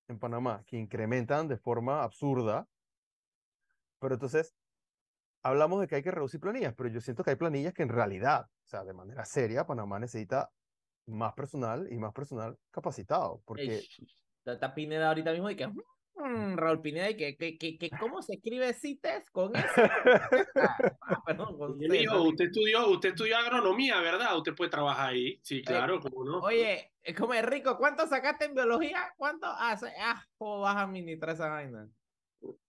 en 0.08 0.18
Panamá 0.18 0.62
que 0.66 0.76
incrementan 0.76 1.48
de 1.48 1.56
forma 1.56 2.02
absurda, 2.02 2.66
pero 3.98 4.14
entonces 4.14 4.54
hablamos 5.42 5.80
de 5.80 5.88
que 5.88 5.96
hay 5.96 6.02
que 6.02 6.10
reducir 6.10 6.40
planillas, 6.40 6.74
pero 6.76 6.88
yo 6.88 7.00
siento 7.00 7.24
que 7.24 7.30
hay 7.30 7.36
planillas 7.36 7.74
que 7.74 7.82
en 7.82 7.88
realidad, 7.88 8.46
o 8.46 8.66
sea, 8.66 8.84
de 8.84 8.92
manera 8.92 9.24
seria, 9.24 9.66
Panamá 9.66 9.98
necesita 9.98 10.50
más 11.06 11.32
personal 11.34 11.86
y 11.90 11.98
más 11.98 12.12
personal 12.12 12.56
capacitado, 12.70 13.42
porque 13.44 13.78
Ey, 13.78 13.88
Está 14.44 14.74
Pineda 14.74 15.08
ahorita 15.08 15.32
mismo 15.32 15.48
y 15.48 15.56
que. 15.56 15.70
Mm, 16.16 16.56
Raúl 16.56 16.80
Pineda 16.80 17.10
y 17.10 17.16
que, 17.16 17.36
que, 17.36 17.58
que, 17.58 17.78
que 17.78 17.90
¿cómo 17.90 18.22
se 18.22 18.34
escribe 18.34 18.72
CITES 18.74 19.30
con 19.30 19.54
eso? 19.56 19.64
Ah, 21.06 21.22
perdón, 21.26 21.58
con 21.58 21.72
Yo 21.80 21.86
C, 21.86 21.92
le 21.92 21.98
digo, 21.98 22.14
¿no? 22.14 22.22
usted 22.24 22.46
estudió, 22.46 22.88
usted 22.88 23.10
estudió 23.10 23.36
agronomía, 23.36 24.00
¿verdad? 24.00 24.36
Usted 24.36 24.54
puede 24.54 24.70
trabajar 24.70 25.10
ahí. 25.10 25.38
Sí, 25.42 25.62
claro, 25.62 26.00
cómo 26.00 26.24
no. 26.24 26.38
Oye, 26.40 26.92
es 27.02 27.14
como 27.14 27.34
es 27.34 27.44
rico, 27.44 27.76
¿cuánto 27.76 28.06
sacaste 28.06 28.46
en 28.46 28.54
biología? 28.54 29.12
¿Cuánto? 29.16 29.46
Ah, 29.46 29.76
se- 29.76 29.92
ah, 30.00 30.24
¿cómo 30.38 30.60
vas 30.60 30.76
a 30.76 30.82
administrar 30.82 31.34
esa 31.34 31.48
vaina? 31.48 31.88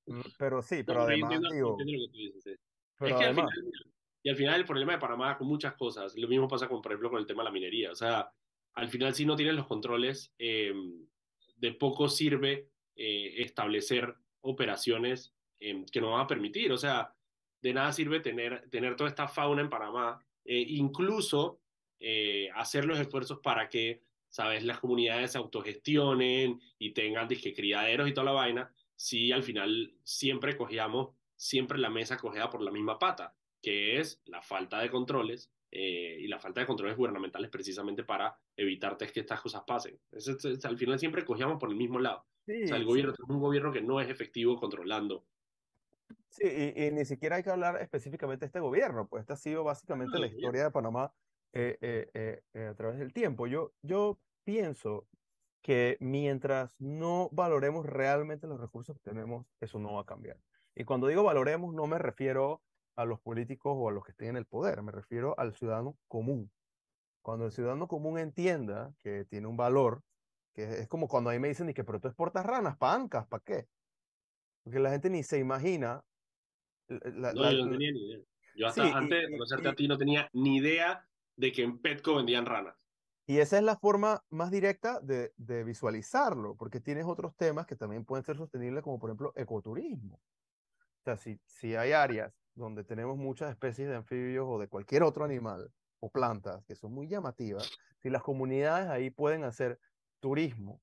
Mm, 0.07 0.21
pero 0.37 0.61
sí, 0.61 0.83
pero 0.83 1.01
además, 1.01 1.31
entiendo, 1.31 1.49
yo 1.49 1.55
digo, 1.55 1.69
entiendo 1.79 2.03
lo 2.03 2.07
que 2.07 2.11
tú 2.11 2.17
dices. 2.17 2.43
sí. 2.43 2.59
pero 2.97 3.11
es 3.11 3.17
que 3.17 3.23
además, 3.25 3.45
al 3.45 3.51
final, 3.63 3.93
y 4.23 4.29
al 4.29 4.35
final 4.35 4.59
el 4.59 4.65
problema 4.65 4.93
de 4.93 4.99
Panamá 4.99 5.37
con 5.37 5.47
muchas 5.47 5.73
cosas, 5.75 6.15
lo 6.17 6.27
mismo 6.27 6.47
pasa 6.47 6.67
con, 6.67 6.81
por 6.81 6.91
ejemplo, 6.91 7.09
con 7.11 7.19
el 7.19 7.25
tema 7.25 7.43
de 7.43 7.45
la 7.45 7.51
minería. 7.51 7.91
O 7.91 7.95
sea, 7.95 8.29
al 8.73 8.89
final 8.89 9.13
si 9.13 9.25
no 9.25 9.35
tienes 9.35 9.55
los 9.55 9.67
controles, 9.67 10.33
eh, 10.37 10.73
de 11.57 11.71
poco 11.73 12.09
sirve 12.09 12.69
eh, 12.95 13.33
establecer 13.43 14.15
operaciones 14.41 15.33
eh, 15.59 15.85
que 15.91 16.01
nos 16.01 16.11
van 16.11 16.21
a 16.21 16.27
permitir. 16.27 16.71
O 16.71 16.77
sea, 16.77 17.13
de 17.61 17.73
nada 17.73 17.91
sirve 17.93 18.19
tener, 18.19 18.69
tener 18.69 18.95
toda 18.95 19.09
esta 19.09 19.27
fauna 19.27 19.61
en 19.61 19.69
Panamá, 19.69 20.23
eh, 20.43 20.63
incluso 20.67 21.61
eh, 21.99 22.49
hacer 22.55 22.85
los 22.85 22.99
esfuerzos 22.99 23.39
para 23.41 23.69
que, 23.69 24.03
sabes, 24.29 24.63
las 24.63 24.79
comunidades 24.79 25.31
se 25.31 25.37
autogestionen 25.37 26.59
y 26.77 26.91
tengan 26.93 27.27
disque 27.27 27.53
criaderos 27.53 28.07
y 28.07 28.13
toda 28.13 28.25
la 28.25 28.31
vaina, 28.33 28.73
si 28.95 29.31
al 29.31 29.43
final 29.43 29.95
siempre 30.03 30.55
cogíamos, 30.57 31.15
siempre 31.35 31.77
la 31.79 31.89
mesa 31.89 32.17
cogida 32.17 32.49
por 32.49 32.61
la 32.61 32.71
misma 32.71 32.99
pata, 32.99 33.35
que 33.61 33.99
es 33.99 34.21
la 34.25 34.41
falta 34.41 34.79
de 34.79 34.89
controles 34.89 35.51
y 35.71 36.27
la 36.27 36.39
falta 36.39 36.61
de 36.61 36.67
controles 36.67 36.95
gubernamentales 36.95 37.49
precisamente 37.49 38.05
para 38.05 38.37
evitar 38.55 38.95
que 38.97 39.19
estas 39.19 39.41
cosas 39.41 39.63
pasen. 39.67 39.99
Es- 40.11 40.63
al 40.63 40.77
final 40.77 40.97
siempre 40.99 41.25
cogíamos 41.25 41.59
por 41.59 41.69
el 41.69 41.75
mismo 41.75 41.99
lado. 41.99 42.25
O 42.61 42.67
sea, 42.67 42.77
el 42.77 42.85
sí, 42.85 42.85
gobierno 42.85 43.13
sí, 43.15 43.23
un 43.27 43.39
gobierno 43.39 43.71
que 43.73 43.81
no 43.81 44.01
es 44.01 44.09
efectivo 44.09 44.57
controlando. 44.59 45.27
sí, 46.29 46.43
y, 46.75 46.85
y 46.87 46.91
ni 46.91 47.05
siquiera 47.05 47.37
hay 47.37 47.43
que 47.43 47.49
hablar 47.49 47.81
específicamente 47.81 48.41
de 48.45 48.47
este 48.47 48.59
gobierno, 48.59 49.07
pues 49.07 49.21
esta 49.21 49.33
ha 49.33 49.37
sido 49.37 49.63
básicamente 49.63 50.19
la 50.19 50.27
historia 50.27 50.63
de 50.63 50.71
Panamá 50.71 51.13
eh, 51.53 51.77
eh, 51.81 52.09
eh, 52.13 52.41
eh, 52.53 52.65
a 52.67 52.75
través 52.75 52.99
del 52.99 53.13
tiempo. 53.13 53.47
Yo, 53.47 53.73
yo 53.81 54.21
pienso 54.43 55.07
que 55.61 55.97
mientras 55.99 56.75
no 56.79 57.29
valoremos 57.31 57.85
realmente 57.85 58.47
los 58.47 58.59
recursos 58.59 58.95
que 58.97 59.09
tenemos, 59.09 59.47
eso 59.59 59.79
no 59.79 59.93
va 59.95 60.01
a 60.01 60.05
cambiar. 60.05 60.41
Y 60.75 60.83
cuando 60.85 61.07
digo 61.07 61.23
valoremos, 61.23 61.73
no 61.73 61.87
me 61.87 61.97
refiero 61.99 62.63
a 62.95 63.05
los 63.05 63.19
políticos 63.21 63.73
o 63.75 63.89
a 63.89 63.91
los 63.91 64.03
que 64.05 64.11
estén 64.11 64.29
en 64.29 64.37
el 64.37 64.45
poder, 64.47 64.81
me 64.83 64.91
refiero 64.91 65.35
al 65.39 65.53
ciudadano 65.53 65.97
común. 66.07 66.51
Cuando 67.21 67.45
el 67.45 67.51
ciudadano 67.51 67.87
común 67.87 68.19
entienda 68.19 68.95
que 68.99 69.25
tiene 69.25 69.47
un 69.47 69.57
valor, 69.57 70.03
que 70.55 70.63
es 70.63 70.87
como 70.87 71.07
cuando 71.07 71.29
a 71.29 71.33
mí 71.33 71.39
me 71.39 71.49
dicen, 71.49 71.69
y 71.69 71.73
que, 71.73 71.83
pero 71.83 71.99
tú 71.99 72.07
exportas 72.07 72.45
ranas, 72.45 72.77
pancas, 72.77 73.27
¿para 73.27 73.43
qué? 73.43 73.67
Porque 74.63 74.79
la 74.79 74.89
gente 74.89 75.09
ni 75.09 75.21
se 75.21 75.37
imagina. 75.37 76.03
la- 76.87 77.33
No, 77.33 77.41
la- 77.41 77.51
yo 77.51 77.65
no 77.65 77.71
tenía 77.71 77.91
ni 77.91 78.05
idea. 78.05 78.25
Yo 78.55 78.67
hasta 78.67 78.83
Sí, 78.83 78.89
y- 78.89 78.93
antes 78.93 79.19
de 79.21 79.27
y- 79.27 79.31
conocerte 79.31 79.67
y- 79.67 79.71
a 79.71 79.75
ti 79.75 79.87
no 79.87 79.97
tenía 79.97 80.29
ni 80.33 80.57
idea 80.57 81.09
de 81.35 81.51
que 81.51 81.63
en 81.63 81.79
Petco 81.79 82.15
vendían 82.15 82.45
ranas. 82.45 82.75
Y 83.27 83.39
esa 83.39 83.57
es 83.57 83.63
la 83.63 83.75
forma 83.75 84.23
más 84.29 84.51
directa 84.51 84.99
de, 85.01 85.33
de 85.35 85.63
visualizarlo, 85.63 86.55
porque 86.55 86.79
tienes 86.79 87.05
otros 87.05 87.35
temas 87.35 87.65
que 87.65 87.75
también 87.75 88.05
pueden 88.05 88.23
ser 88.23 88.37
sostenibles, 88.37 88.83
como 88.83 88.99
por 88.99 89.09
ejemplo 89.09 89.33
ecoturismo. 89.35 90.17
O 90.17 91.03
sea, 91.03 91.17
si, 91.17 91.39
si 91.45 91.75
hay 91.75 91.91
áreas 91.91 92.33
donde 92.53 92.83
tenemos 92.83 93.17
muchas 93.17 93.49
especies 93.49 93.89
de 93.89 93.95
anfibios 93.95 94.45
o 94.47 94.59
de 94.59 94.67
cualquier 94.67 95.01
otro 95.03 95.25
animal 95.25 95.71
o 95.99 96.09
plantas 96.11 96.63
que 96.65 96.75
son 96.75 96.93
muy 96.93 97.07
llamativas, 97.07 97.71
si 97.97 98.09
las 98.11 98.21
comunidades 98.21 98.87
ahí 98.89 99.09
pueden 99.09 99.43
hacer 99.43 99.79
turismo 100.19 100.81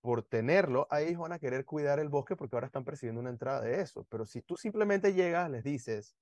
por 0.00 0.22
tenerlo, 0.22 0.86
ahí 0.90 1.14
van 1.14 1.32
a 1.32 1.38
querer 1.38 1.64
cuidar 1.64 1.98
el 1.98 2.08
bosque 2.08 2.36
porque 2.36 2.56
ahora 2.56 2.66
están 2.66 2.84
percibiendo 2.84 3.20
una 3.20 3.30
entrada 3.30 3.60
de 3.60 3.80
eso. 3.80 4.06
Pero 4.08 4.24
si 4.24 4.42
tú 4.42 4.56
simplemente 4.56 5.12
llegas, 5.12 5.50
les 5.50 5.62
dices, 5.62 6.16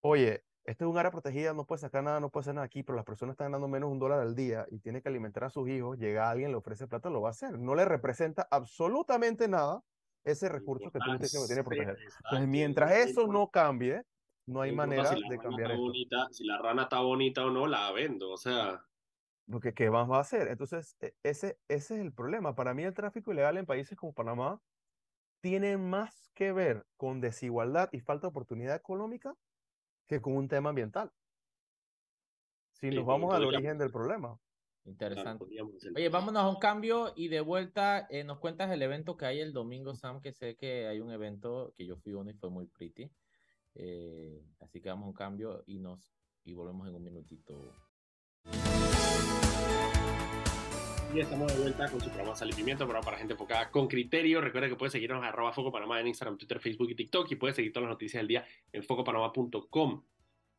oye, 0.00 0.44
este 0.64 0.84
es 0.84 0.90
un 0.90 0.98
área 0.98 1.10
protegida, 1.10 1.54
no 1.54 1.64
puede 1.64 1.80
sacar 1.80 2.02
nada, 2.04 2.20
no 2.20 2.28
puede 2.28 2.42
hacer 2.42 2.54
nada 2.54 2.66
aquí, 2.66 2.82
pero 2.82 2.96
las 2.96 3.04
personas 3.04 3.34
están 3.34 3.46
ganando 3.46 3.68
menos 3.68 3.90
un 3.90 3.98
dólar 3.98 4.20
al 4.20 4.34
día 4.34 4.66
y 4.70 4.80
tiene 4.80 5.00
que 5.00 5.08
alimentar 5.08 5.44
a 5.44 5.50
sus 5.50 5.68
hijos, 5.68 5.98
llega 5.98 6.28
alguien, 6.28 6.50
le 6.50 6.56
ofrece 6.56 6.86
plata, 6.86 7.08
lo 7.08 7.22
va 7.22 7.28
a 7.28 7.30
hacer. 7.30 7.58
No 7.58 7.74
le 7.74 7.84
representa 7.84 8.46
absolutamente 8.50 9.48
nada 9.48 9.82
ese 10.24 10.48
recurso 10.48 10.90
que 10.90 10.98
tú 10.98 11.10
diciendo 11.18 11.46
que 11.48 11.54
tiene 11.54 11.62
que 11.62 11.68
proteger. 11.68 11.98
Entonces, 12.24 12.48
mientras 12.48 12.92
eso 12.92 13.26
no 13.26 13.48
cambie, 13.48 14.02
no 14.46 14.60
hay 14.60 14.72
manera 14.72 15.06
si 15.06 15.28
de 15.28 15.38
cambiar 15.38 15.70
está 15.70 15.74
esto. 15.74 15.82
bonita, 15.82 16.28
si 16.32 16.44
la 16.44 16.58
rana 16.58 16.82
está 16.82 17.00
bonita 17.00 17.46
o 17.46 17.50
no, 17.50 17.66
la 17.66 17.90
vendo. 17.92 18.30
O 18.30 18.36
sea, 18.36 18.82
Porque, 19.50 19.72
¿qué 19.72 19.90
más 19.90 20.08
va 20.10 20.18
a 20.18 20.20
hacer? 20.20 20.48
Entonces, 20.48 20.96
e- 21.00 21.14
ese, 21.22 21.58
ese 21.68 21.94
es 21.94 22.00
el 22.00 22.12
problema. 22.12 22.54
Para 22.54 22.74
mí, 22.74 22.84
el 22.84 22.94
tráfico 22.94 23.32
ilegal 23.32 23.56
en 23.56 23.66
países 23.66 23.96
como 23.96 24.12
Panamá 24.12 24.60
tiene 25.40 25.76
más 25.78 26.30
que 26.34 26.52
ver 26.52 26.86
con 26.96 27.20
desigualdad 27.20 27.88
y 27.92 28.00
falta 28.00 28.26
de 28.26 28.30
oportunidad 28.30 28.76
económica 28.76 29.34
que 30.08 30.20
con 30.20 30.36
un 30.36 30.48
tema 30.48 30.70
ambiental. 30.70 31.12
Si 32.72 32.90
Sí, 32.90 32.96
nos 32.96 33.06
vamos 33.06 33.34
al 33.34 33.44
origen 33.44 33.78
del 33.78 33.90
problema. 33.90 34.38
Interesante. 34.84 35.44
Oye, 35.94 36.08
vámonos 36.08 36.42
a 36.42 36.48
un 36.48 36.56
cambio 36.56 37.12
y 37.16 37.28
de 37.28 37.40
vuelta 37.40 38.06
eh, 38.10 38.24
nos 38.24 38.38
cuentas 38.38 38.70
el 38.70 38.82
evento 38.82 39.16
que 39.16 39.26
hay 39.26 39.40
el 39.40 39.52
domingo, 39.52 39.94
Sam, 39.94 40.20
que 40.20 40.32
sé 40.32 40.56
que 40.56 40.86
hay 40.86 41.00
un 41.00 41.10
evento 41.10 41.72
que 41.76 41.86
yo 41.86 41.96
fui 41.96 42.14
uno 42.14 42.30
y 42.30 42.34
fue 42.34 42.50
muy 42.50 42.66
pretty. 42.66 43.10
Eh, 43.74 44.42
así 44.60 44.80
que 44.80 44.88
vamos 44.88 45.06
a 45.06 45.08
un 45.08 45.14
cambio 45.14 45.62
y 45.66 45.78
nos 45.78 46.14
y 46.44 46.54
volvemos 46.54 46.88
en 46.88 46.94
un 46.94 47.04
minutito. 47.04 47.74
Y 51.14 51.20
estamos 51.20 51.50
de 51.50 51.62
vuelta 51.62 51.88
con 51.90 52.00
su 52.00 52.10
programa 52.10 52.36
Sal 52.36 52.50
y 52.50 52.52
Pimiento, 52.52 52.84
programa 52.84 53.04
para 53.04 53.16
gente 53.16 53.32
enfocada 53.32 53.70
con 53.70 53.88
criterio. 53.88 54.42
Recuerda 54.42 54.68
que 54.68 54.76
puedes 54.76 54.92
seguirnos 54.92 55.24
a 55.24 55.28
arroba 55.28 55.54
Foco 55.54 55.72
Panamá 55.72 56.00
en 56.00 56.08
Instagram, 56.08 56.36
Twitter, 56.36 56.60
Facebook 56.60 56.90
y 56.90 56.94
TikTok 56.94 57.32
y 57.32 57.36
puedes 57.36 57.56
seguir 57.56 57.72
todas 57.72 57.84
las 57.88 57.94
noticias 57.94 58.20
del 58.20 58.28
día 58.28 58.46
en 58.72 58.82
focopanamá.com. 58.82 60.02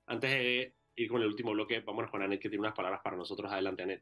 Antes 0.08 0.32
de 0.32 0.74
ir 0.96 1.08
con 1.08 1.22
el 1.22 1.28
último 1.28 1.52
bloque, 1.52 1.82
vámonos 1.82 2.10
con 2.10 2.24
Anet 2.24 2.42
que 2.42 2.50
tiene 2.50 2.62
unas 2.62 2.76
palabras 2.76 3.02
para 3.04 3.16
nosotros. 3.16 3.52
Adelante, 3.52 3.84
Anet. 3.84 4.02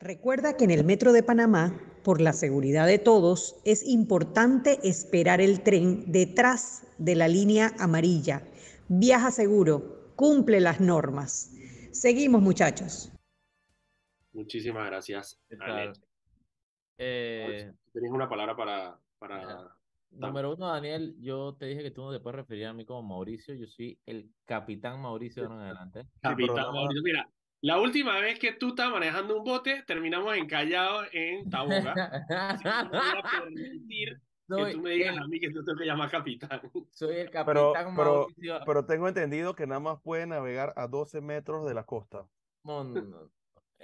Recuerda 0.00 0.56
que 0.56 0.64
en 0.64 0.70
el 0.70 0.84
Metro 0.84 1.12
de 1.12 1.22
Panamá, 1.22 1.78
por 2.02 2.22
la 2.22 2.32
seguridad 2.32 2.86
de 2.86 2.98
todos, 2.98 3.56
es 3.64 3.86
importante 3.86 4.78
esperar 4.84 5.42
el 5.42 5.62
tren 5.62 6.10
detrás 6.10 6.86
de 6.96 7.14
la 7.14 7.28
línea 7.28 7.74
amarilla. 7.78 8.42
Viaja 8.88 9.30
seguro, 9.30 10.12
cumple 10.16 10.60
las 10.60 10.80
normas. 10.80 11.52
Seguimos, 11.92 12.40
muchachos. 12.40 13.12
Muchísimas 14.36 14.86
gracias. 14.86 15.40
Anet. 15.60 15.96
Eh, 16.98 17.72
¿Tenías 17.92 18.12
una 18.12 18.28
palabra 18.28 18.54
para, 18.56 18.98
para 19.18 19.70
número 20.10 20.54
uno, 20.54 20.68
Daniel, 20.68 21.14
yo 21.20 21.54
te 21.58 21.66
dije 21.66 21.82
que 21.82 21.90
tú 21.90 22.02
no 22.04 22.12
te 22.12 22.20
puedes 22.20 22.36
referir 22.36 22.66
a 22.66 22.72
mí 22.72 22.84
como 22.84 23.02
Mauricio, 23.02 23.54
yo 23.54 23.66
soy 23.66 23.98
el 24.06 24.30
capitán 24.44 25.00
Mauricio 25.02 25.42
de 25.42 25.48
ahora 25.48 25.60
en 25.62 25.66
adelante. 25.76 26.06
Capitán 26.20 26.46
programa- 26.54 26.72
Mauricio? 26.72 27.02
Mira, 27.02 27.30
la 27.62 27.80
última 27.80 28.18
vez 28.20 28.38
que 28.38 28.52
tú 28.52 28.68
estabas 28.68 28.92
manejando 28.92 29.38
un 29.38 29.44
bote, 29.44 29.82
terminamos 29.86 30.36
encallados 30.36 31.06
en 31.12 31.48
Taboga. 31.50 31.92
Así 32.28 32.62
que 32.62 32.68
no 32.68 32.90
voy 32.90 33.18
a 33.22 33.40
permitir 33.42 34.20
que 34.48 34.72
tú 34.72 34.80
me 34.82 34.90
digas 34.90 35.16
el, 35.16 35.22
a 35.22 35.26
mí 35.26 35.40
que 35.40 35.50
tú 35.50 35.64
te 35.64 35.74
que 35.74 35.84
llamar 35.84 36.10
capitán. 36.10 36.60
soy 36.90 37.16
el 37.16 37.30
Pero, 37.30 37.72
capitán 37.72 37.96
pero, 37.96 38.12
Mauricio. 38.20 38.60
pero 38.64 38.86
tengo 38.86 39.08
entendido 39.08 39.54
que 39.54 39.66
nada 39.66 39.80
más 39.80 40.00
puede 40.02 40.26
navegar 40.26 40.72
a 40.76 40.86
12 40.86 41.20
metros 41.20 41.66
de 41.66 41.74
la 41.74 41.84
costa. 41.84 42.26
Mon- 42.62 43.30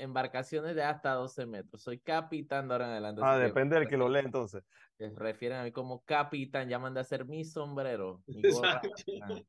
embarcaciones 0.02 0.74
de 0.74 0.82
hasta 0.82 1.12
12 1.12 1.46
metros. 1.46 1.82
Soy 1.82 1.98
capitán 1.98 2.68
de 2.68 2.74
ahora 2.74 2.86
en 2.86 2.92
adelante. 2.92 3.22
Ah, 3.24 3.38
depende 3.38 3.76
del 3.76 3.88
que 3.88 3.96
lo 3.96 4.08
lee 4.08 4.20
entonces. 4.24 4.64
Se 4.98 5.10
refieren 5.10 5.58
a 5.58 5.64
mí 5.64 5.72
como 5.72 6.02
capitán, 6.04 6.68
ya 6.68 6.78
mandé 6.78 7.00
a 7.00 7.02
hacer 7.02 7.24
mi 7.24 7.44
sombrero, 7.44 8.22
mi 8.26 8.42
gorra, 8.52 8.80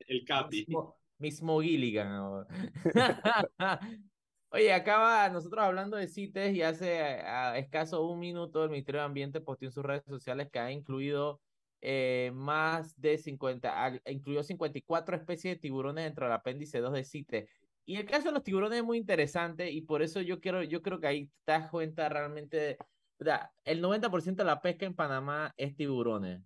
El 0.08 0.24
capi. 0.26 0.66
Mismo, 0.68 0.98
mismo 1.18 1.62
Gilligan 1.62 2.08
ahora. 2.08 2.48
Oye, 4.52 4.72
acaba 4.72 5.28
nosotros 5.30 5.64
hablando 5.64 5.98
de 5.98 6.08
CITES 6.08 6.54
y 6.54 6.62
hace 6.62 7.02
a, 7.02 7.58
escaso 7.58 8.06
un 8.08 8.20
minuto 8.20 8.64
el 8.64 8.70
Ministerio 8.70 9.02
de 9.02 9.06
Ambiente 9.06 9.42
posteó 9.42 9.70
en 9.70 9.74
sus 9.74 9.84
redes 9.84 10.04
sociales 10.06 10.50
que 10.52 10.60
ha 10.60 10.72
incluido 10.72 11.42
eh, 11.82 12.32
más 12.36 13.00
de 13.02 13.18
50, 13.18 13.86
ha- 13.86 14.00
incluyó 14.12 14.44
54 14.44 15.16
especies 15.16 15.56
de 15.56 15.60
tiburones 15.60 16.04
dentro 16.06 16.26
del 16.28 16.34
apéndice 16.34 16.80
2 16.80 16.94
de 16.94 17.04
CITES. 17.04 17.50
Y 17.86 17.98
el 17.98 18.06
caso 18.06 18.26
de 18.30 18.32
los 18.34 18.44
tiburones 18.44 18.80
es 18.80 18.84
muy 18.86 18.98
interesante 18.98 19.70
y 19.70 19.82
por 19.82 20.02
eso 20.02 20.22
yo 20.22 20.40
quiero, 20.40 20.64
yo 20.64 20.82
creo 20.82 21.00
que 21.00 21.08
ahí 21.08 21.26
te 21.46 21.52
das 21.52 21.70
cuenta 21.70 22.08
realmente, 22.10 22.58
de, 22.58 22.78
o 23.20 23.24
sea, 23.24 23.52
el 23.66 23.82
90% 23.82 24.36
de 24.44 24.44
la 24.46 24.62
pesca 24.62 24.86
en 24.86 24.96
Panamá 24.96 25.54
es 25.58 25.76
tiburones 25.76 26.42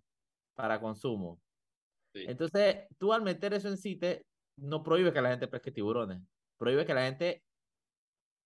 para 0.54 0.80
consumo. 0.80 1.40
Sí. 2.12 2.24
Entonces, 2.26 2.86
tú 2.98 3.12
al 3.12 3.22
meter 3.22 3.54
eso 3.54 3.68
en 3.68 3.76
CITES, 3.78 4.22
no 4.56 4.82
prohíbe 4.82 5.12
que 5.12 5.20
la 5.22 5.30
gente 5.30 5.46
pesque 5.46 5.70
tiburones, 5.70 6.20
prohíbe 6.56 6.84
que 6.84 6.94
la 6.94 7.04
gente 7.04 7.42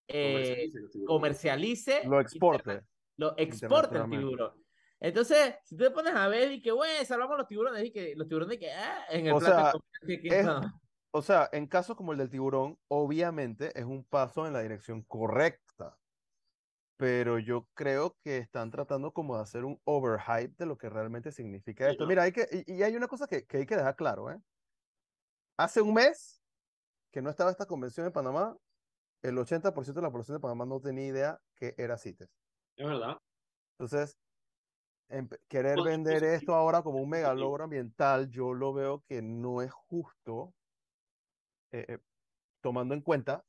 eh, 0.08 0.70
Comercialice 1.06 2.02
Lo 2.04 2.20
exporte. 2.20 2.82
lo 3.16 3.34
exporte 3.38 3.96
el 3.98 4.10
tiburón. 4.10 4.52
Entonces, 5.00 5.56
si 5.64 5.76
tú 5.76 5.84
te 5.84 5.90
pones 5.90 6.14
a 6.14 6.28
ver 6.28 6.52
y 6.52 6.60
que, 6.62 6.70
güey, 6.70 7.04
salvamos 7.04 7.36
los 7.38 7.48
tiburones, 7.48 7.84
y 7.84 7.90
que 7.90 8.14
los 8.14 8.28
tiburones 8.28 8.58
que, 8.58 8.70
ah, 8.70 9.06
en 9.10 9.26
el 9.26 9.32
O 9.32 9.38
plato 9.38 9.82
sea, 10.06 10.14
es- 10.14 10.44
Panamá. 10.44 10.81
O 11.14 11.22
sea, 11.22 11.48
en 11.52 11.66
casos 11.66 11.96
como 11.96 12.12
el 12.12 12.18
del 12.18 12.28
tiburón, 12.30 12.78
obviamente 12.88 13.78
es 13.78 13.84
un 13.86 14.04
paso 14.04 14.46
en 14.46 14.52
la 14.52 14.60
dirección 14.62 15.02
correcta. 15.02 15.98
Pero 16.96 17.38
yo 17.38 17.68
creo 17.74 18.16
que 18.22 18.38
están 18.38 18.70
tratando 18.70 19.12
como 19.12 19.36
de 19.36 19.42
hacer 19.42 19.64
un 19.64 19.80
overhype 19.84 20.54
de 20.58 20.66
lo 20.66 20.78
que 20.78 20.88
realmente 20.90 21.32
significa 21.32 21.88
Sí, 21.88 21.90
esto. 21.90 22.04
¿no? 22.04 22.08
Mira, 22.08 22.22
hay 22.22 22.32
que, 22.32 22.46
y, 22.66 22.74
y 22.76 22.82
hay 22.82 22.96
una 22.96 23.08
cosa 23.08 23.26
que, 23.26 23.44
que 23.46 23.58
hay 23.58 23.66
que 23.66 23.76
dejar 23.76 23.96
claro, 23.96 24.30
¿eh? 24.30 24.40
Hace 25.56 25.80
un 25.82 25.94
mes 25.94 26.42
que 27.12 27.22
no 27.22 27.30
estaba 27.30 27.50
esta 27.52 27.66
convención 27.66 28.06
en 28.06 28.12
Panamá, 28.12 28.56
el 29.22 29.38
80% 29.38 30.00
de 30.00 30.06
la 30.06 30.12
población 30.12 30.36
de 30.38 30.40
Panamá 30.42 30.66
no 30.66 30.80
tenía 30.80 31.06
idea 31.08 31.40
que 31.56 31.74
era 31.78 31.98
CITES. 31.98 32.30
Es 32.76 32.86
verdad. 32.86 33.18
Entonces, 33.78 34.18
empe- 35.10 35.40
querer 35.48 35.80
Pues, 35.80 35.84
vender 35.84 36.24
esto 36.24 36.54
ahora 36.54 36.82
como 36.82 37.00
un 37.00 37.10
megalogro 37.10 37.64
ambiental, 37.64 38.30
yo 38.30 38.54
lo 38.54 38.72
veo 38.74 39.02
que 39.08 39.22
no 39.22 39.62
es 39.62 39.72
justo, 39.72 40.54
eh, 41.72 41.86
eh, 41.88 41.98
tomando 42.60 42.94
en 42.94 43.00
cuenta 43.00 43.44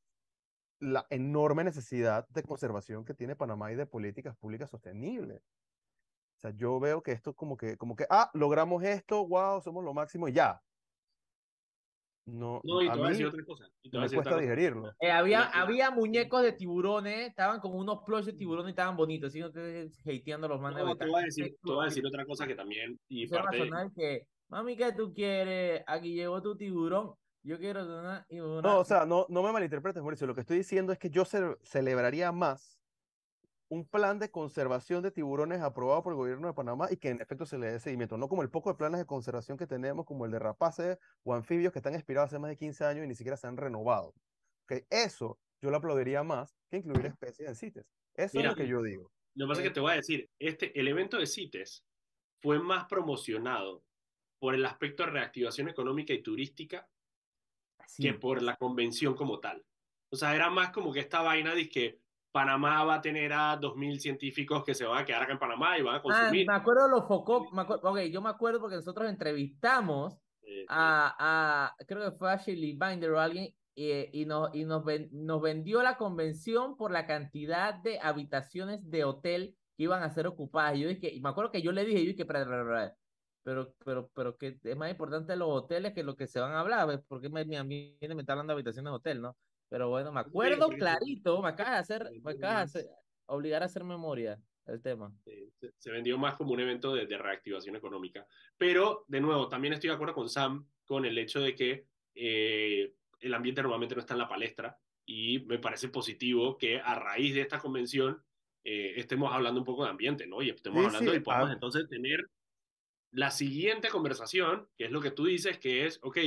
la 0.80 1.06
enorme 1.10 1.64
necesidad 1.64 2.28
de 2.30 2.44
conservación 2.44 3.06
que 3.06 3.14
tiene 3.14 3.36
Panamá 3.36 3.72
y 3.72 3.76
de 3.76 3.86
políticas 3.86 4.36
públicas 4.38 4.70
sostenibles. 4.70 5.42
O 6.38 6.40
sea, 6.40 6.52
yo 6.52 6.80
veo 6.80 7.04
que 7.04 7.12
esto 7.12 7.36
como 7.36 7.56
que, 7.56 7.78
como 7.78 7.96
que, 7.96 8.06
ah, 8.10 8.30
logramos 8.34 8.84
esto, 8.84 9.26
wow, 9.28 9.62
somos 9.62 9.84
lo 9.84 9.94
máximo 9.94 10.28
y 10.28 10.34
ya. 10.34 10.62
No, 12.26 12.62
No, 12.64 12.82
y 12.82 12.88
a 12.88 12.94
te 12.94 12.98
voy 12.98 13.08
a 13.08 13.10
decir 13.10 13.26
otra 13.26 13.44
cosa. 13.46 13.66
y 13.82 13.90
te 13.90 14.00
me 14.00 14.10
cuesta 14.10 14.38
digerirlo. 14.38 14.94
Eh, 15.00 15.12
había, 15.12 15.44
había 15.44 15.92
muñecos 15.92 16.42
de 16.42 16.54
tiburones, 16.54 17.28
estaban 17.28 17.60
como 17.60 17.78
unos 17.78 18.04
plush 18.06 18.26
de 18.26 18.34
tiburones 18.34 18.70
y 18.70 18.72
estaban 18.72 18.96
bonitos, 18.96 19.30
así 19.30 19.42
no 19.42 19.52
te 19.52 19.90
hateando 20.06 20.48
los 20.48 20.62
manes. 20.62 20.84
No, 20.84 20.96
te 20.96 21.06
voy 21.06 21.22
a 21.22 21.26
decir, 21.26 21.56
te 21.62 21.72
voy 21.72 21.82
a 21.82 21.90
decir 21.90 22.06
otra 22.06 22.26
cosa 22.26 22.48
que 22.48 22.56
también, 22.56 22.98
y 23.10 23.28
parte, 23.28 23.70
que, 23.96 24.28
mami, 24.48 24.78
¿qué 24.78 24.94
tú 24.94 25.14
quieres? 25.14 25.84
Aquí 25.86 26.14
llegó 26.14 26.42
tu 26.42 26.56
tiburón. 26.56 27.14
Yo 27.44 27.58
quiero 27.60 27.84
sonar 27.86 28.26
y 28.30 28.40
una- 28.40 28.62
No, 28.62 28.80
o 28.80 28.86
sea, 28.86 29.06
no, 29.06 29.26
no 29.30 29.44
me 29.44 29.52
malinterpretes, 29.52 30.02
Mauricio. 30.02 30.26
Lo 30.28 30.34
que 30.34 30.42
estoy 30.42 30.58
diciendo 30.58 30.94
es 30.94 31.00
que 31.00 31.10
yo 31.10 31.26
ce- 31.26 31.58
celebraría 31.62 32.32
más 32.32 32.80
un 33.68 33.86
plan 33.88 34.20
de 34.20 34.30
conservación 34.32 35.02
de 35.04 35.12
tiburones 35.12 35.62
aprobado 35.62 36.04
por 36.04 36.14
el 36.14 36.18
gobierno 36.18 36.48
de 36.48 36.54
Panamá 36.54 36.88
y 36.92 36.98
que 36.98 37.10
en 37.10 37.20
efecto 37.22 37.46
se 37.46 37.58
le 37.58 37.72
dé 37.72 37.80
seguimiento, 37.80 38.18
no 38.18 38.30
como 38.30 38.44
el 38.44 38.50
poco 38.50 38.70
de 38.70 38.76
planes 38.78 39.00
de 39.00 39.06
conservación 39.06 39.58
que 39.58 39.66
tenemos, 39.68 40.06
como 40.06 40.26
el 40.26 40.32
de 40.32 40.40
rapaces 40.40 40.98
o 41.24 41.34
anfibios 41.34 41.74
que 41.74 41.80
están 41.80 41.96
expirados 41.96 42.28
hace 42.30 42.40
más 42.40 42.50
de 42.50 42.58
15 42.58 42.86
años 42.86 43.04
y 43.04 43.08
ni 43.08 43.16
siquiera 43.16 43.36
se 43.36 43.48
han 43.48 43.58
renovado. 43.58 44.14
Eso 44.90 45.40
yo 45.62 45.70
lo 45.70 45.78
aplaudiría 45.78 46.24
más 46.24 46.56
que 46.70 46.78
incluir 46.78 47.08
especies 47.08 47.50
en 47.50 47.56
CITES. 47.56 47.86
Eso 48.16 48.38
Mira, 48.38 48.52
es 48.52 48.58
lo 48.58 48.64
que 48.64 48.68
yo 48.70 48.82
digo. 48.82 49.12
Lo 49.36 49.46
que 49.46 49.50
pasa 49.50 49.62
es 49.62 49.68
que 49.68 49.74
te 49.74 49.80
voy 49.80 49.92
a 49.92 49.96
decir, 49.96 50.30
este, 50.40 50.80
el 50.80 50.88
evento 50.88 51.18
de 51.18 51.28
CITES 51.28 51.84
fue 52.42 52.60
más 52.60 52.86
promocionado 52.86 53.84
por 54.40 54.56
el 54.56 54.66
aspecto 54.66 55.04
de 55.04 55.12
reactivación 55.12 55.68
económica 55.70 56.14
y 56.14 56.22
turística 56.22 56.88
Que 57.98 58.14
por 58.14 58.42
la 58.42 58.56
convención 58.56 59.16
como 59.16 59.40
tal. 59.40 59.64
O 60.12 60.16
sea, 60.16 60.36
era 60.36 60.50
más 60.50 60.70
como 60.72 60.92
que 60.94 61.00
esta 61.00 61.22
vaina 61.22 61.54
de 61.56 61.68
que 61.70 62.00
Panamá 62.32 62.84
va 62.84 62.96
a 62.96 63.02
tener 63.02 63.32
a 63.34 63.58
2.000 63.60 64.00
científicos 64.00 64.64
que 64.64 64.74
se 64.74 64.86
van 64.86 65.02
a 65.02 65.06
quedar 65.06 65.24
acá 65.24 65.34
en 65.34 65.40
Panamá 65.40 65.78
y 65.78 65.82
van 65.84 65.96
a 65.96 65.98
Ah, 65.98 66.02
consumir. 66.02 66.48
me 66.48 66.54
acuerdo 66.54 66.88
los 66.88 67.08
focó, 67.08 67.48
ok, 67.52 68.00
yo 68.12 68.22
me 68.22 68.30
acuerdo 68.30 68.60
porque 68.60 68.76
nosotros 68.76 69.10
entrevistamos 69.10 70.18
Eh, 70.46 70.66
a, 70.68 71.16
a 71.78 71.86
creo 71.86 72.12
que 72.12 72.18
fue 72.18 72.32
a 72.32 72.36
Shirley 72.38 72.74
Binder 72.74 73.12
o 73.12 73.20
alguien, 73.20 73.54
y, 73.76 74.22
y, 74.22 74.26
nos, 74.26 74.54
y 74.54 74.66
nos, 74.66 74.84
ven- 74.84 75.10
nos 75.12 75.42
vendió 75.42 75.82
la 75.82 75.96
convención 75.98 76.76
por 76.76 76.92
la 76.92 77.08
cantidad 77.08 77.74
de 77.76 78.00
habitaciones 78.00 78.80
de 78.90 79.04
hotel 79.06 79.56
que 79.78 79.84
iban 79.84 80.04
a 80.04 80.10
ser 80.10 80.28
ocupadas. 80.28 80.76
Y 80.76 80.82
yo 80.82 80.90
dije, 80.90 81.14
y 81.14 81.22
me 81.22 81.30
acuerdo 81.30 81.50
que 81.52 81.62
yo 81.62 81.72
le 81.72 81.86
dije, 81.86 82.04
yo 82.04 82.12
dije, 82.12 82.26
pero, 83.44 83.74
pero, 83.86 84.10
pero, 84.16 84.38
que 84.38 84.58
es 84.64 84.76
más 84.78 84.90
importante 84.92 85.36
los 85.36 85.50
hoteles 85.50 85.94
que 85.94 86.04
lo 86.04 86.16
que 86.16 86.28
se 86.28 86.40
van 86.40 86.54
a 86.54 86.60
hablar, 86.62 86.88
¿ves? 86.88 87.02
porque 87.08 87.30
me, 87.30 87.44
me, 87.46 87.64
mí 87.64 87.98
me 88.02 88.20
está 88.22 88.34
hablando 88.34 88.52
de 88.52 88.56
habitaciones 88.56 88.90
de 88.92 88.96
hotel, 88.96 89.22
¿no? 89.22 89.36
Pero 89.70 89.90
bueno, 89.90 90.12
me 90.12 90.20
acuerdo 90.22 90.66
porque- 90.66 90.78
clarito, 90.80 91.42
me 91.42 91.50
acabas 91.50 91.74
de 91.74 91.80
hacer, 91.96 92.12
me 92.22 92.32
acabas 92.32 92.74
de 92.74 92.80
hacer- 92.82 92.92
obligar 93.26 93.64
a 93.64 93.66
hacer 93.66 93.84
memoria 93.84 94.40
el 94.66 94.82
tema. 94.82 95.12
se, 95.26 95.72
se 95.78 95.92
vendió 95.92 96.18
más 96.18 96.36
como 96.36 96.54
un 96.54 96.60
evento 96.60 96.94
de, 96.94 97.06
de 97.06 97.18
reactivación 97.18 97.76
económica. 97.76 98.26
Pero, 98.58 99.04
de 99.08 99.20
nuevo, 99.20 99.50
también 99.50 99.74
estoy 99.74 99.90
de 99.90 99.96
acuerdo 99.96 100.14
con 100.14 100.30
Sam 100.30 100.68
con 100.86 101.06
el 101.06 101.18
hecho 101.18 101.40
de 101.42 101.56
que 101.56 101.88
eh, 102.16 102.94
el 103.20 103.34
ambiente 103.34 103.62
normalmente 103.62 103.96
no 103.96 104.02
está 104.02 104.14
en 104.14 104.20
la 104.20 104.28
palestra 104.30 104.78
y 105.06 105.40
me 105.48 105.60
parece 105.60 105.90
positivo 105.90 106.58
que 106.58 106.80
a 106.80 106.96
raíz 106.96 107.34
de 107.34 107.42
esta 107.42 107.60
convención 107.60 108.22
eh, 108.64 108.94
estemos 108.98 109.34
hablando 109.34 109.60
un 109.60 109.66
poco 109.66 109.84
de 109.84 109.90
ambiente, 109.90 110.28
¿no? 110.28 110.42
Y 110.42 110.50
estemos 110.50 110.80
Sí, 110.82 110.86
hablando 110.88 111.12
sí, 111.12 111.18
y 111.18 111.22
podamos 111.22 111.52
entonces 111.52 111.90
tener 111.90 112.26
la 113.14 113.30
siguiente 113.32 113.90
conversación, 113.90 114.68
que 114.76 114.86
es 114.86 114.92
lo 114.92 115.00
que 115.00 115.12
tú 115.12 115.26
dices, 115.26 115.60
que 115.60 115.86
es, 115.86 116.00
ok, 116.02 116.18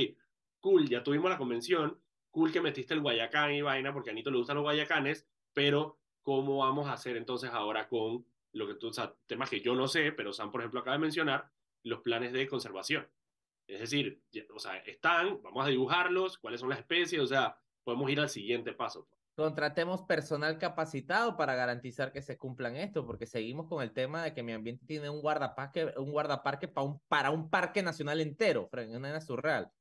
cool, 0.59 0.87
ya 0.87 1.03
tuvimos 1.03 1.29
la 1.29 1.37
convención, 1.37 1.99
cool 2.31 2.51
que 2.51 2.61
metiste 2.61 2.93
el 2.93 3.01
Guayacán 3.01 3.53
y 3.53 3.61
vaina, 3.61 3.93
porque 3.93 4.09
a 4.09 4.13
Anito 4.13 4.31
le 4.31 4.37
gustan 4.37 4.55
los 4.55 4.63
Guayacanes, 4.63 5.27
pero 5.53 5.99
¿cómo 6.21 6.59
vamos 6.59 6.87
a 6.87 6.93
hacer 6.93 7.17
entonces 7.17 7.51
ahora 7.51 7.87
con 7.89 8.25
lo 8.53 8.67
que 8.67 8.75
tú, 8.75 8.91
temas 9.27 9.49
que 9.49 9.59
yo 9.59 9.75
no 9.75 9.87
sé, 9.87 10.13
pero 10.13 10.31
Sam, 10.31 10.49
por 10.49 10.61
ejemplo, 10.61 10.79
acaba 10.79 10.95
de 10.95 11.01
mencionar, 11.01 11.51
los 11.83 11.99
planes 12.01 12.31
de 12.31 12.47
conservación? 12.47 13.07
Es 13.67 13.81
decir, 13.81 14.21
o 14.53 14.59
sea, 14.59 14.77
están, 14.77 15.41
vamos 15.41 15.65
a 15.65 15.69
dibujarlos, 15.69 16.37
cuáles 16.37 16.61
son 16.61 16.69
las 16.69 16.79
especies, 16.79 17.21
o 17.21 17.27
sea, 17.27 17.59
podemos 17.83 18.09
ir 18.09 18.21
al 18.21 18.29
siguiente 18.29 18.71
paso. 18.71 19.09
Contratemos 19.37 20.01
personal 20.01 20.57
capacitado 20.57 21.37
para 21.37 21.53
garantizar 21.53 22.11
que 22.11 22.23
se 22.23 22.37
cumplan 22.37 22.75
esto, 22.75 23.05
porque 23.05 23.27
seguimos 23.27 23.67
con 23.67 23.83
el 23.83 23.93
tema 23.93 24.23
de 24.23 24.33
que 24.33 24.41
mi 24.41 24.51
ambiente 24.51 24.83
tiene 24.87 25.11
un 25.11 25.21
guardaparque, 25.21 25.93
un 25.95 26.11
guardaparque 26.11 26.67
para 26.67 26.87
un, 26.87 26.99
para 27.07 27.29
un 27.29 27.47
parque 27.47 27.83
nacional 27.83 28.19
entero, 28.19 28.67
Fran, 28.67 28.89
es 28.89 28.97
una 28.97 29.21
surreal. 29.21 29.71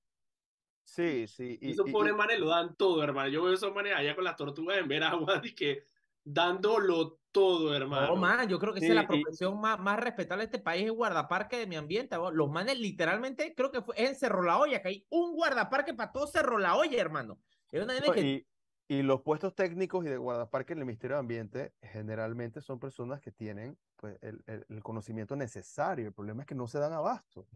Sí, 0.84 1.26
sí. 1.26 1.59
Y 1.62 1.68
y- 1.68 1.70
esos 1.70 1.88
y- 1.88 1.92
pobres 1.92 2.12
y- 2.12 2.16
manes 2.18 2.38
lo 2.38 2.48
dan 2.48 2.76
todo, 2.76 3.02
hermano. 3.02 3.30
Yo 3.30 3.44
veo 3.44 3.54
esos 3.54 3.74
manes 3.74 3.94
allá 3.96 4.14
con 4.14 4.24
las 4.24 4.36
tortugas 4.36 4.76
en 4.76 4.88
ver 4.88 5.02
agua 5.02 5.40
y 5.42 5.54
que 5.54 5.84
dándolo 6.22 7.18
todo, 7.30 7.74
hermano. 7.74 8.09
No, 8.09 8.16
man, 8.16 8.46
yo 8.50 8.59
creo 8.59 8.74
que 8.74 8.80
esa 8.80 8.88
es 8.88 8.94
la 8.94 9.04
y- 9.04 9.07
profesión 9.07 9.59
más, 9.59 9.78
más 9.80 9.98
respetable 9.98 10.42
de 10.46 10.52
este 10.52 10.59
país, 10.59 10.84
es 10.84 10.92
guardaparque 10.92 11.57
de 11.57 11.66
mi 11.66 11.76
ambiente. 11.76 12.14
Los 12.34 12.50
manes 12.50 12.78
literalmente, 12.78 13.54
creo 13.54 13.70
que 13.72 13.80
fue 13.80 13.94
es 13.96 14.11
en 14.11 14.16
Cerro 14.16 14.42
La 14.42 14.59
Olla, 14.59 14.82
que 14.82 14.88
hay 14.88 15.07
un 15.09 15.34
guardaparque 15.34 15.94
para 15.94 16.12
todo 16.12 16.26
Cerro 16.26 16.59
La 16.59 16.76
Olla, 16.76 17.00
hermano. 17.00 17.40
Es 17.72 17.82
una 17.82 17.98
No, 17.98 18.12
que 18.12 18.20
y, 18.20 18.46
y 18.89 19.03
los 19.03 19.22
puestos 19.22 19.55
técnicos 19.55 20.05
y 20.07 20.09
de 20.09 20.16
guardaparque 20.18 20.72
en 20.74 20.80
el 20.80 20.87
Ministerio 20.87 21.16
de 21.16 21.20
Ambiente 21.20 21.74
generalmente 21.82 22.61
son 22.61 22.78
personas 22.80 23.20
que 23.20 23.32
tienen 23.32 23.78
pues, 23.97 24.18
el, 24.22 24.43
el- 24.47 24.66
el 24.68 24.82
conocimiento 24.82 25.37
necesario. 25.37 26.07
El 26.07 26.14
problema 26.14 26.43
es 26.43 26.47
que 26.47 26.55
no 26.55 26.68
se 26.68 26.78
dan 26.78 26.93
abasto. 26.93 27.49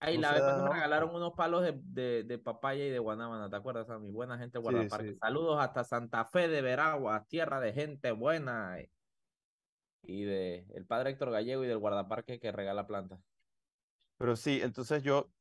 Ahí 0.00 0.18
no 0.18 0.22
la 0.22 0.32
vez 0.32 0.44
me 0.44 0.68
abasto. 0.68 0.68
regalaron 0.68 1.14
unos 1.14 1.32
palos 1.32 1.62
de, 1.62 1.72
de, 1.82 2.24
de 2.24 2.38
papaya 2.38 2.84
y 2.84 2.90
de 2.90 2.98
guanábana, 2.98 3.48
¿te 3.48 3.56
acuerdas, 3.56 3.88
a 3.88 3.98
mi 3.98 4.10
buena 4.10 4.36
gente 4.38 4.58
de 4.62 4.62
guardaparque? 4.62 5.14
sí. 5.14 5.20
Saludos 5.20 5.58
hasta 5.60 5.82
Santa 5.84 6.26
Fe 6.26 6.48
de 6.48 6.60
Veraguas, 6.60 7.26
tierra 7.28 7.58
de 7.60 7.72
gente 7.72 8.12
buena. 8.12 8.78
eh, 8.80 8.90
Y 10.02 10.22
de 10.24 10.66
el 10.74 10.86
padre 10.86 11.10
Héctor 11.10 11.30
Gallego 11.32 11.64
y 11.64 11.66
del 11.66 11.78
guardaparque 11.78 12.38
que 12.40 12.52
regala 12.52 12.86
plantas. 12.86 13.20
Pero 14.16 14.36
sí, 14.36 14.60
entonces 14.62 15.02
yo 15.02 15.32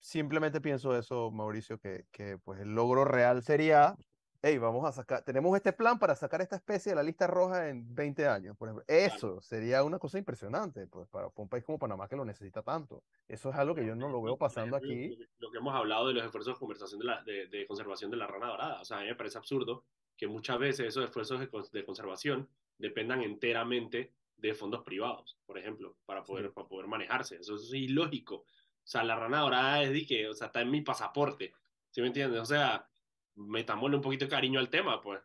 simplemente 0.00 0.60
pienso 0.60 0.96
eso, 0.98 1.30
Mauricio, 1.32 1.78
que, 1.80 2.06
que 2.12 2.38
pues 2.38 2.60
el 2.60 2.74
logro 2.74 3.04
real 3.06 3.42
sería, 3.42 3.96
hey, 4.46 4.58
vamos 4.58 4.84
a 4.84 4.92
sacar, 4.92 5.24
tenemos 5.24 5.56
este 5.56 5.72
plan 5.72 5.98
para 5.98 6.14
sacar 6.14 6.42
esta 6.42 6.56
especie 6.56 6.92
de 6.92 6.96
la 6.96 7.02
lista 7.02 7.26
roja 7.26 7.70
en 7.70 7.94
20 7.94 8.28
años, 8.28 8.54
por 8.58 8.68
ejemplo. 8.68 8.84
Eso 8.86 9.40
sería 9.40 9.82
una 9.82 9.98
cosa 9.98 10.18
impresionante, 10.18 10.86
pues 10.86 11.08
para 11.08 11.30
un 11.34 11.48
país 11.48 11.64
como 11.64 11.78
Panamá 11.78 12.06
que 12.08 12.16
lo 12.16 12.26
necesita 12.26 12.62
tanto. 12.62 13.02
Eso 13.26 13.48
es 13.48 13.56
algo 13.56 13.74
que 13.74 13.86
yo 13.86 13.94
no 13.94 14.10
lo 14.10 14.20
veo 14.20 14.36
pasando 14.36 14.76
aquí. 14.76 15.16
Lo 15.38 15.50
que, 15.50 15.56
hemos 15.56 15.74
hablado 15.74 16.08
de 16.08 16.14
los 16.14 16.24
esfuerzos 16.24 16.54
de 16.54 16.58
conversación 16.58 17.00
de, 17.00 17.06
la, 17.06 17.22
de, 17.22 17.46
de 17.46 17.66
conservación 17.66 18.10
de 18.10 18.18
la 18.18 18.26
rana 18.26 18.48
dorada. 18.48 18.82
O 18.82 18.84
sea, 18.84 18.98
a 18.98 19.00
mí 19.00 19.06
me 19.06 19.14
parece 19.14 19.38
absurdo 19.38 19.86
que 20.14 20.26
muchas 20.26 20.58
veces 20.58 20.88
esos 20.88 21.04
esfuerzos 21.04 21.40
de, 21.40 21.48
de 21.72 21.84
conservación 21.86 22.46
dependan 22.76 23.22
enteramente 23.22 24.12
de 24.36 24.54
fondos 24.54 24.82
privados, 24.82 25.38
por 25.46 25.56
ejemplo, 25.56 25.96
para 26.04 26.22
poder, 26.22 26.48
Sí. 26.48 26.52
para 26.54 26.68
poder 26.68 26.86
manejarse. 26.86 27.36
Eso, 27.36 27.56
es 27.56 27.72
ilógico. 27.72 28.34
O 28.36 28.46
sea, 28.86 29.04
la 29.04 29.16
rana 29.16 29.40
dorada 29.40 29.82
es 29.82 29.90
de 29.90 30.04
que, 30.04 30.28
o 30.28 30.34
sea, 30.34 30.48
está 30.48 30.60
en 30.60 30.70
mi 30.70 30.82
pasaporte. 30.82 31.54
¿Sí 31.90 32.02
me 32.02 32.08
entiendes? 32.08 32.40
O 32.42 32.44
sea, 32.44 32.86
metámosle 33.36 33.96
un 33.96 34.02
poquito 34.02 34.24
de 34.24 34.30
cariño 34.30 34.60
al 34.60 34.68
tema, 34.70 35.02
pues. 35.02 35.20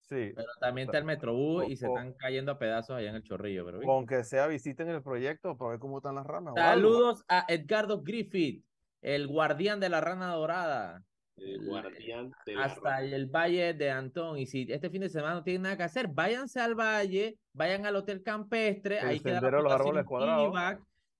Sí, 0.00 0.32
Pero 0.36 0.46
también 0.60 0.86
está 0.86 0.98
el 0.98 1.04
Metrobús 1.04 1.64
o- 1.64 1.68
y 1.68 1.76
se 1.76 1.86
o- 1.86 1.96
están 1.96 2.12
cayendo 2.14 2.52
a 2.52 2.58
pedazos 2.58 2.96
allá 2.96 3.10
en 3.10 3.16
el 3.16 3.24
chorrillo. 3.24 3.64
Pero, 3.66 3.80
o 3.80 3.92
aunque 3.92 4.22
sea 4.22 4.46
visiten 4.46 4.88
el 4.88 5.02
proyecto 5.02 5.56
para 5.56 5.72
ver 5.72 5.80
cómo 5.80 5.98
están 5.98 6.14
las 6.14 6.26
ranas. 6.26 6.54
Saludos 6.56 7.24
a 7.28 7.44
Edgardo 7.48 8.02
Griffith, 8.02 8.64
el 9.02 9.26
guardián 9.26 9.80
de 9.80 9.88
la 9.88 10.00
rana 10.00 10.32
dorada. 10.32 11.02
El 11.36 11.66
guardián 11.66 12.32
de 12.46 12.54
la 12.54 12.64
hasta 12.64 12.80
rana. 13.00 13.00
el 13.04 13.26
Valle 13.26 13.74
de 13.74 13.90
Antón. 13.90 14.38
Y 14.38 14.46
si 14.46 14.66
este 14.70 14.90
fin 14.90 15.00
de 15.02 15.08
semana 15.08 15.34
no 15.34 15.42
tienen 15.42 15.62
nada 15.62 15.76
que 15.76 15.82
hacer, 15.82 16.08
váyanse 16.08 16.60
al 16.60 16.74
valle, 16.76 17.36
vayan 17.52 17.84
al 17.84 17.96
Hotel 17.96 18.22
Campestre, 18.22 19.00
El 19.00 19.06
ahí 19.08 19.20
queda 19.20 19.40
la 19.40 19.50
los 19.60 19.72
árboles 19.72 20.04
cuadrados. 20.06 20.54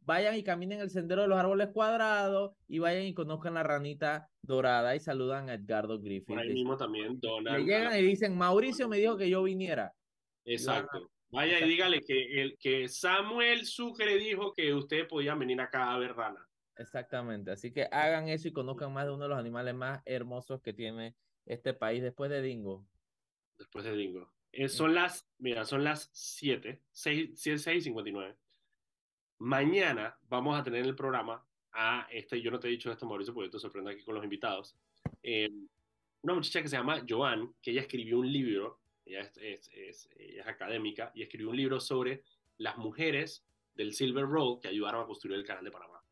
Vayan 0.07 0.37
y 0.37 0.45
caminen 0.45 0.81
el 0.81 0.89
sendero 0.89 1.23
de 1.23 1.29
los 1.29 1.37
árboles 1.37 1.71
cuadrados 1.73 2.53
y 2.69 2.79
vayan 2.79 3.03
y 3.07 3.13
conozcan 3.13 3.55
la 3.55 3.65
ranita 3.65 4.31
dorada 4.41 4.95
y 4.95 5.01
saludan 5.01 5.51
a 5.51 5.55
Edgardo 5.55 6.01
Griffith. 6.01 6.29
Por 6.29 6.39
ahí 6.39 6.55
mismo 6.55 6.77
también 6.77 7.19
donan. 7.19 7.55
Le 7.55 7.65
llegan 7.65 7.99
y 7.99 8.03
dicen, 8.03 8.39
Mauricio 8.39 8.89
me 8.89 8.99
dijo 8.99 9.17
que 9.17 9.29
yo 9.29 9.43
viniera. 9.43 9.93
Exacto. 10.45 11.11
Vaya 11.31 11.59
y 11.59 11.69
dígale 11.69 12.03
que, 12.03 12.41
el, 12.41 12.57
que 12.57 12.89
Samuel 12.89 13.67
Sucre 13.67 14.17
dijo 14.17 14.53
que 14.53 14.73
ustedes 14.73 15.07
podían 15.07 15.41
venir 15.41 15.61
acá 15.61 15.93
a 15.93 15.99
ver 15.99 16.15
rana. 16.15 16.49
Exactamente. 16.77 17.51
Así 17.51 17.73
que 17.73 17.89
hagan 17.91 18.29
eso 18.29 18.47
y 18.47 18.53
conozcan 18.53 18.93
más 18.93 19.07
de 19.07 19.13
uno 19.13 19.25
de 19.25 19.31
los 19.31 19.39
animales 19.39 19.75
más 19.75 20.03
hermosos 20.05 20.63
que 20.63 20.73
tiene 20.73 21.17
este 21.47 21.75
país 21.75 22.01
después 22.01 22.31
de 22.31 22.43
Dingo. 22.43 22.87
después 23.59 23.85
de 23.85 23.97
Dingo. 23.97 24.33
Eh, 24.53 24.69
son 24.69 24.95
las, 24.95 25.29
mira, 25.39 25.65
son 25.65 25.83
las 25.83 26.11
7, 26.13 26.81
6, 26.93 27.31
6 27.35 27.67
y 27.67 27.81
59. 27.81 28.37
Mañana 29.39 30.17
vamos 30.29 30.59
a 30.59 30.63
tener 30.63 30.81
en 30.81 30.87
el 30.87 30.97
programa 30.97 31.45
a 31.73 32.07
este, 32.11 32.41
yo 32.41 32.51
no 32.51 32.59
te 32.59 32.69
he 32.69 32.71
dicho 32.71 32.91
esto, 32.91 33.07
Mauricio, 33.07 33.35
porque 33.35 33.51
te 33.51 33.59
sorprendo 33.59 33.91
aquí 33.91 34.03
con 34.03 34.15
los 34.15 34.25
invitados. 34.25 34.77
eh, 35.23 35.51
una 36.23 36.35
muchacha 36.35 36.63
que 36.63 36.69
se 36.69 36.77
llama 36.77 37.05
Joan, 37.09 37.55
que 37.63 37.71
ella 37.71 37.83
escribió 37.83 38.19
un 38.19 38.33
libro, 38.33 38.81
ella 39.05 39.21
es, 39.21 39.37
es- 39.37 39.71
es- 39.73 40.09
ella 40.19 40.43
es 40.43 40.49
académica, 40.49 41.13
y 41.15 41.23
escribió 41.23 41.51
un 41.51 41.57
libro 41.57 41.79
sobre 41.81 42.23
las 42.59 42.77
mujeres 42.79 43.45
del 43.75 43.93
Silver 43.93 44.25
Road 44.25 44.61
que 44.61 44.69
ayudaron 44.69 45.03
a 45.05 45.07
construir 45.07 45.37
el 45.39 45.45
canal 45.45 45.63
de 45.65 45.71
Panamá. 45.71 46.03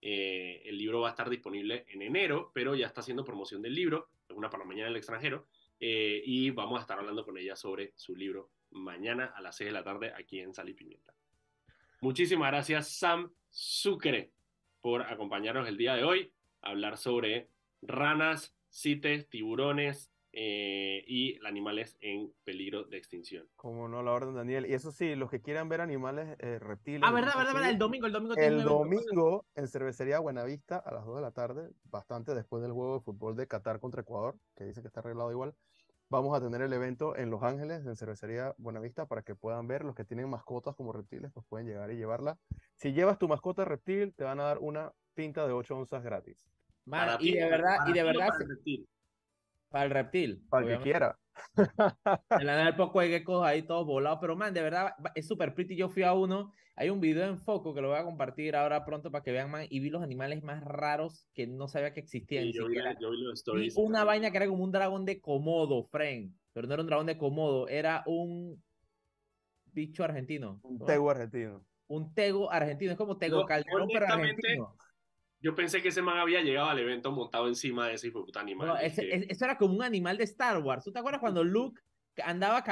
Eh, 0.00 0.62
el 0.66 0.76
libro 0.78 1.00
va 1.00 1.08
a 1.08 1.10
estar 1.10 1.28
disponible 1.30 1.84
en 1.88 2.02
enero, 2.02 2.50
pero 2.54 2.74
ya 2.76 2.86
está 2.86 3.00
haciendo 3.00 3.24
promoción 3.24 3.62
del 3.62 3.74
libro, 3.74 4.10
es 4.28 4.36
una 4.36 4.50
panameña 4.50 4.84
del 4.84 4.96
extranjero, 4.96 5.46
eh, 5.80 6.22
y 6.24 6.50
vamos 6.50 6.78
a 6.78 6.82
estar 6.82 6.98
hablando 6.98 7.24
con 7.24 7.36
ella 7.38 7.56
sobre 7.56 7.92
su 7.96 8.14
libro 8.14 8.50
mañana 8.70 9.32
a 9.34 9.40
las 9.40 9.56
6 9.56 9.68
de 9.68 9.72
la 9.72 9.82
tarde 9.82 10.12
aquí 10.14 10.38
en 10.40 10.54
Sal 10.54 10.68
y 10.68 10.74
Pimienta. 10.74 11.14
Muchísimas 12.04 12.50
gracias, 12.50 12.88
Sam 12.98 13.32
Sucre, 13.48 14.30
por 14.82 15.00
acompañarnos 15.10 15.66
el 15.66 15.78
día 15.78 15.94
de 15.94 16.04
hoy 16.04 16.34
a 16.60 16.68
hablar 16.68 16.98
sobre 16.98 17.48
ranas, 17.80 18.54
cites, 18.68 19.26
tiburones 19.30 20.12
eh, 20.32 21.02
y 21.08 21.38
animales 21.46 21.96
en 22.02 22.30
peligro 22.44 22.84
de 22.84 22.98
extinción. 22.98 23.48
Como 23.56 23.88
no, 23.88 24.02
la 24.02 24.12
orden, 24.12 24.34
Daniel. 24.34 24.66
Y 24.66 24.74
eso 24.74 24.92
sí, 24.92 25.14
los 25.14 25.30
que 25.30 25.40
quieran 25.40 25.70
ver 25.70 25.80
animales, 25.80 26.36
eh, 26.40 26.58
reptiles. 26.58 27.00
Ah, 27.02 27.10
verdad, 27.10 27.38
verdad, 27.38 27.54
verdad. 27.54 27.70
El 27.70 27.78
domingo, 27.78 28.06
el 28.06 28.12
domingo 28.12 28.34
tiene 28.34 28.48
El 28.48 28.64
domingo 28.64 29.46
en 29.54 29.66
Cervecería 29.66 30.18
Buenavista 30.18 30.76
a 30.76 30.92
las 30.92 31.06
2 31.06 31.16
de 31.16 31.22
la 31.22 31.30
tarde, 31.30 31.70
bastante 31.84 32.34
después 32.34 32.62
del 32.62 32.72
juego 32.72 32.98
de 32.98 33.00
fútbol 33.00 33.34
de 33.34 33.46
Qatar 33.46 33.80
contra 33.80 34.02
Ecuador, 34.02 34.36
que 34.54 34.64
dice 34.64 34.82
que 34.82 34.88
está 34.88 35.00
arreglado 35.00 35.30
igual. 35.30 35.54
Vamos 36.10 36.36
a 36.36 36.40
tener 36.40 36.60
el 36.60 36.72
evento 36.72 37.16
en 37.16 37.30
Los 37.30 37.42
Ángeles, 37.42 37.84
en 37.86 37.96
Cervecería 37.96 38.54
Buenavista, 38.58 39.06
para 39.06 39.22
que 39.22 39.34
puedan 39.34 39.66
ver. 39.66 39.84
Los 39.84 39.94
que 39.94 40.04
tienen 40.04 40.28
mascotas 40.28 40.76
como 40.76 40.92
reptiles, 40.92 41.32
pues 41.32 41.46
pueden 41.48 41.66
llegar 41.66 41.90
y 41.90 41.96
llevarla. 41.96 42.38
Si 42.74 42.92
llevas 42.92 43.18
tu 43.18 43.26
mascota 43.26 43.64
reptil, 43.64 44.14
te 44.14 44.24
van 44.24 44.38
a 44.38 44.44
dar 44.44 44.58
una 44.58 44.92
pinta 45.14 45.46
de 45.46 45.52
8 45.52 45.76
onzas 45.76 46.02
gratis. 46.04 46.46
Man, 46.84 47.06
Para 47.06 47.14
y 47.14 47.32
ti, 47.32 47.38
de 47.38 47.48
verdad, 47.48 47.76
y 47.86 47.92
de 47.94 48.02
verdad, 48.02 48.26
para 48.28 48.36
se- 48.38 48.42
el 48.44 48.48
reptil. 48.50 48.88
para 49.70 49.84
el 49.84 49.90
reptil. 49.90 50.46
Para 50.50 50.66
el 50.66 50.76
que 50.76 50.82
quiera. 50.82 51.18
En 51.56 52.46
la 52.46 52.56
del 52.56 52.76
poco 52.76 53.00
de 53.00 53.08
geckos 53.08 53.46
ahí 53.46 53.62
todos 53.62 53.86
volados, 53.86 54.18
pero 54.20 54.36
man, 54.36 54.54
de 54.54 54.62
verdad 54.62 54.94
es 55.14 55.26
súper 55.26 55.54
pretty. 55.54 55.76
Yo 55.76 55.88
fui 55.88 56.02
a 56.02 56.12
uno, 56.12 56.52
hay 56.76 56.90
un 56.90 57.00
video 57.00 57.28
en 57.28 57.38
foco 57.38 57.74
que 57.74 57.80
lo 57.80 57.88
voy 57.88 57.98
a 57.98 58.04
compartir 58.04 58.56
ahora 58.56 58.84
pronto 58.84 59.10
para 59.10 59.22
que 59.22 59.32
vean, 59.32 59.50
man, 59.50 59.66
y 59.68 59.80
vi 59.80 59.90
los 59.90 60.02
animales 60.02 60.42
más 60.42 60.62
raros 60.64 61.26
que 61.34 61.46
no 61.46 61.68
sabía 61.68 61.92
que 61.92 62.00
existían. 62.00 62.44
Sí, 62.44 62.52
yo, 62.52 62.68
vi, 62.68 62.76
yo 63.00 63.10
vi 63.10 63.22
los 63.22 63.76
una 63.76 64.04
vaina 64.04 64.30
que 64.30 64.36
era 64.36 64.46
como 64.46 64.64
un 64.64 64.72
dragón 64.72 65.04
de 65.04 65.20
Komodo, 65.20 65.84
friend, 65.84 66.34
pero 66.52 66.66
no 66.66 66.74
era 66.74 66.82
un 66.82 66.88
dragón 66.88 67.06
de 67.06 67.18
Komodo, 67.18 67.68
era 67.68 68.02
un 68.06 68.62
bicho 69.72 70.04
argentino. 70.04 70.60
Un 70.62 70.78
¿no? 70.78 70.84
tegu 70.84 71.10
argentino. 71.10 71.64
Un 71.86 72.14
tego 72.14 72.50
argentino, 72.50 72.92
es 72.92 72.98
como 72.98 73.18
tego 73.18 73.40
Yo, 73.40 73.46
calderón, 73.46 73.88
pero 73.92 74.06
argentino. 74.06 74.76
Yo 75.44 75.54
pensé 75.54 75.82
que 75.82 75.88
ese 75.88 76.00
man 76.00 76.16
había 76.16 76.40
llegado 76.40 76.70
al 76.70 76.78
evento 76.78 77.12
montado 77.12 77.48
encima 77.48 77.86
de 77.86 77.94
ese 77.94 78.10
puta 78.10 78.40
animal. 78.40 78.66
No, 78.66 78.76
ese- 78.78 79.02
que- 79.02 79.14
es- 79.14 79.26
eso 79.28 79.44
era 79.44 79.58
como 79.58 79.74
un 79.74 79.82
animal 79.82 80.16
de 80.16 80.24
Star 80.24 80.56
Wars. 80.62 80.84
¿Tú 80.84 80.90
te 80.90 80.98
acuerdas 80.98 81.20
cuando 81.20 81.44
Luke 81.44 81.82
andaba? 82.24 82.64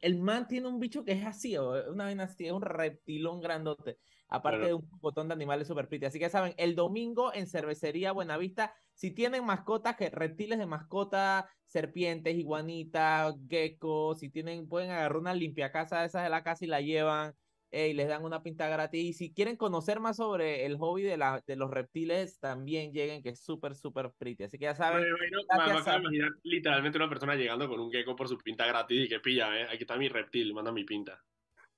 El 0.00 0.18
man 0.18 0.48
tiene 0.48 0.66
un 0.66 0.80
bicho 0.80 1.04
que 1.04 1.12
es 1.12 1.24
así, 1.24 1.56
o 1.56 1.92
una 1.92 2.04
vaina 2.04 2.24
así, 2.24 2.44
es 2.46 2.52
un 2.52 2.62
reptilón 2.62 3.40
grandote. 3.40 3.98
Aparte 4.28 4.58
Bueno. 4.62 4.66
de 4.66 4.74
un 4.82 5.00
botón 5.00 5.28
de 5.28 5.34
animales 5.34 5.68
super 5.68 5.86
pretty. 5.88 6.06
Así 6.06 6.18
que 6.18 6.28
saben, 6.28 6.54
el 6.56 6.74
domingo 6.74 7.32
en 7.34 7.46
Cervecería 7.46 8.10
Buenavista, 8.10 8.74
si 8.94 9.12
tienen 9.12 9.44
mascotas, 9.44 9.94
que 9.94 10.10
reptiles 10.10 10.58
de 10.58 10.66
mascota, 10.66 11.48
serpientes, 11.66 12.34
iguanitas, 12.36 13.36
geckos, 13.48 14.18
si 14.18 14.28
tienen, 14.28 14.68
pueden 14.68 14.90
agarrar 14.90 15.18
una 15.18 15.34
limpiacasa 15.34 16.00
de 16.00 16.06
esas 16.06 16.24
de 16.24 16.30
la 16.30 16.42
casa 16.42 16.64
y 16.64 16.68
la 16.68 16.80
llevan. 16.80 17.34
Eh, 17.74 17.88
y 17.88 17.94
les 17.94 18.06
dan 18.06 18.22
una 18.22 18.42
pinta 18.42 18.68
gratis. 18.68 19.02
Y 19.02 19.12
si 19.14 19.32
quieren 19.32 19.56
conocer 19.56 19.98
más 19.98 20.18
sobre 20.18 20.66
el 20.66 20.76
hobby 20.76 21.02
de, 21.02 21.16
la, 21.16 21.42
de 21.46 21.56
los 21.56 21.70
reptiles, 21.70 22.38
también 22.38 22.92
lleguen, 22.92 23.22
que 23.22 23.30
es 23.30 23.42
súper, 23.42 23.74
súper 23.74 24.12
pretty. 24.18 24.44
Así 24.44 24.58
que 24.58 24.66
ya 24.66 24.74
saben, 24.74 25.02
imagino- 25.06 25.84
me 25.84 25.96
imaginar 25.98 26.30
literalmente 26.42 26.98
una 26.98 27.08
persona 27.08 27.34
llegando 27.34 27.66
con 27.68 27.80
un 27.80 27.90
gecko 27.90 28.14
por 28.14 28.28
su 28.28 28.36
pinta 28.36 28.66
gratis 28.66 29.06
y 29.06 29.08
que 29.08 29.20
pilla, 29.20 29.58
eh, 29.58 29.64
aquí 29.64 29.84
está 29.84 29.96
mi 29.96 30.08
reptil, 30.08 30.52
manda 30.52 30.70
mi 30.70 30.84
pinta. 30.84 31.18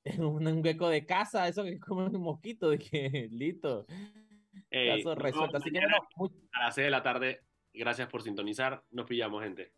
un, 0.18 0.47
un 0.47 0.64
gecko 0.64 0.88
de 0.88 1.07
casa, 1.07 1.47
eso 1.47 1.62
que 1.62 1.78
come 1.78 2.07
un 2.07 2.20
mosquito, 2.20 2.70
de 2.70 2.78
que 2.78 3.28
listo, 3.30 3.86
Ey, 4.70 5.03
caso 5.03 5.14
resuelto. 5.14 5.57
Así 5.59 5.70
que 5.70 5.78
bueno, 6.16 6.34
a 6.53 6.64
las 6.64 6.74
6 6.74 6.86
de 6.86 6.90
la 6.90 7.03
tarde, 7.05 7.40
gracias 7.72 8.09
por 8.09 8.22
sintonizar, 8.22 8.82
nos 8.90 9.07
pillamos 9.07 9.45
gente. 9.45 9.72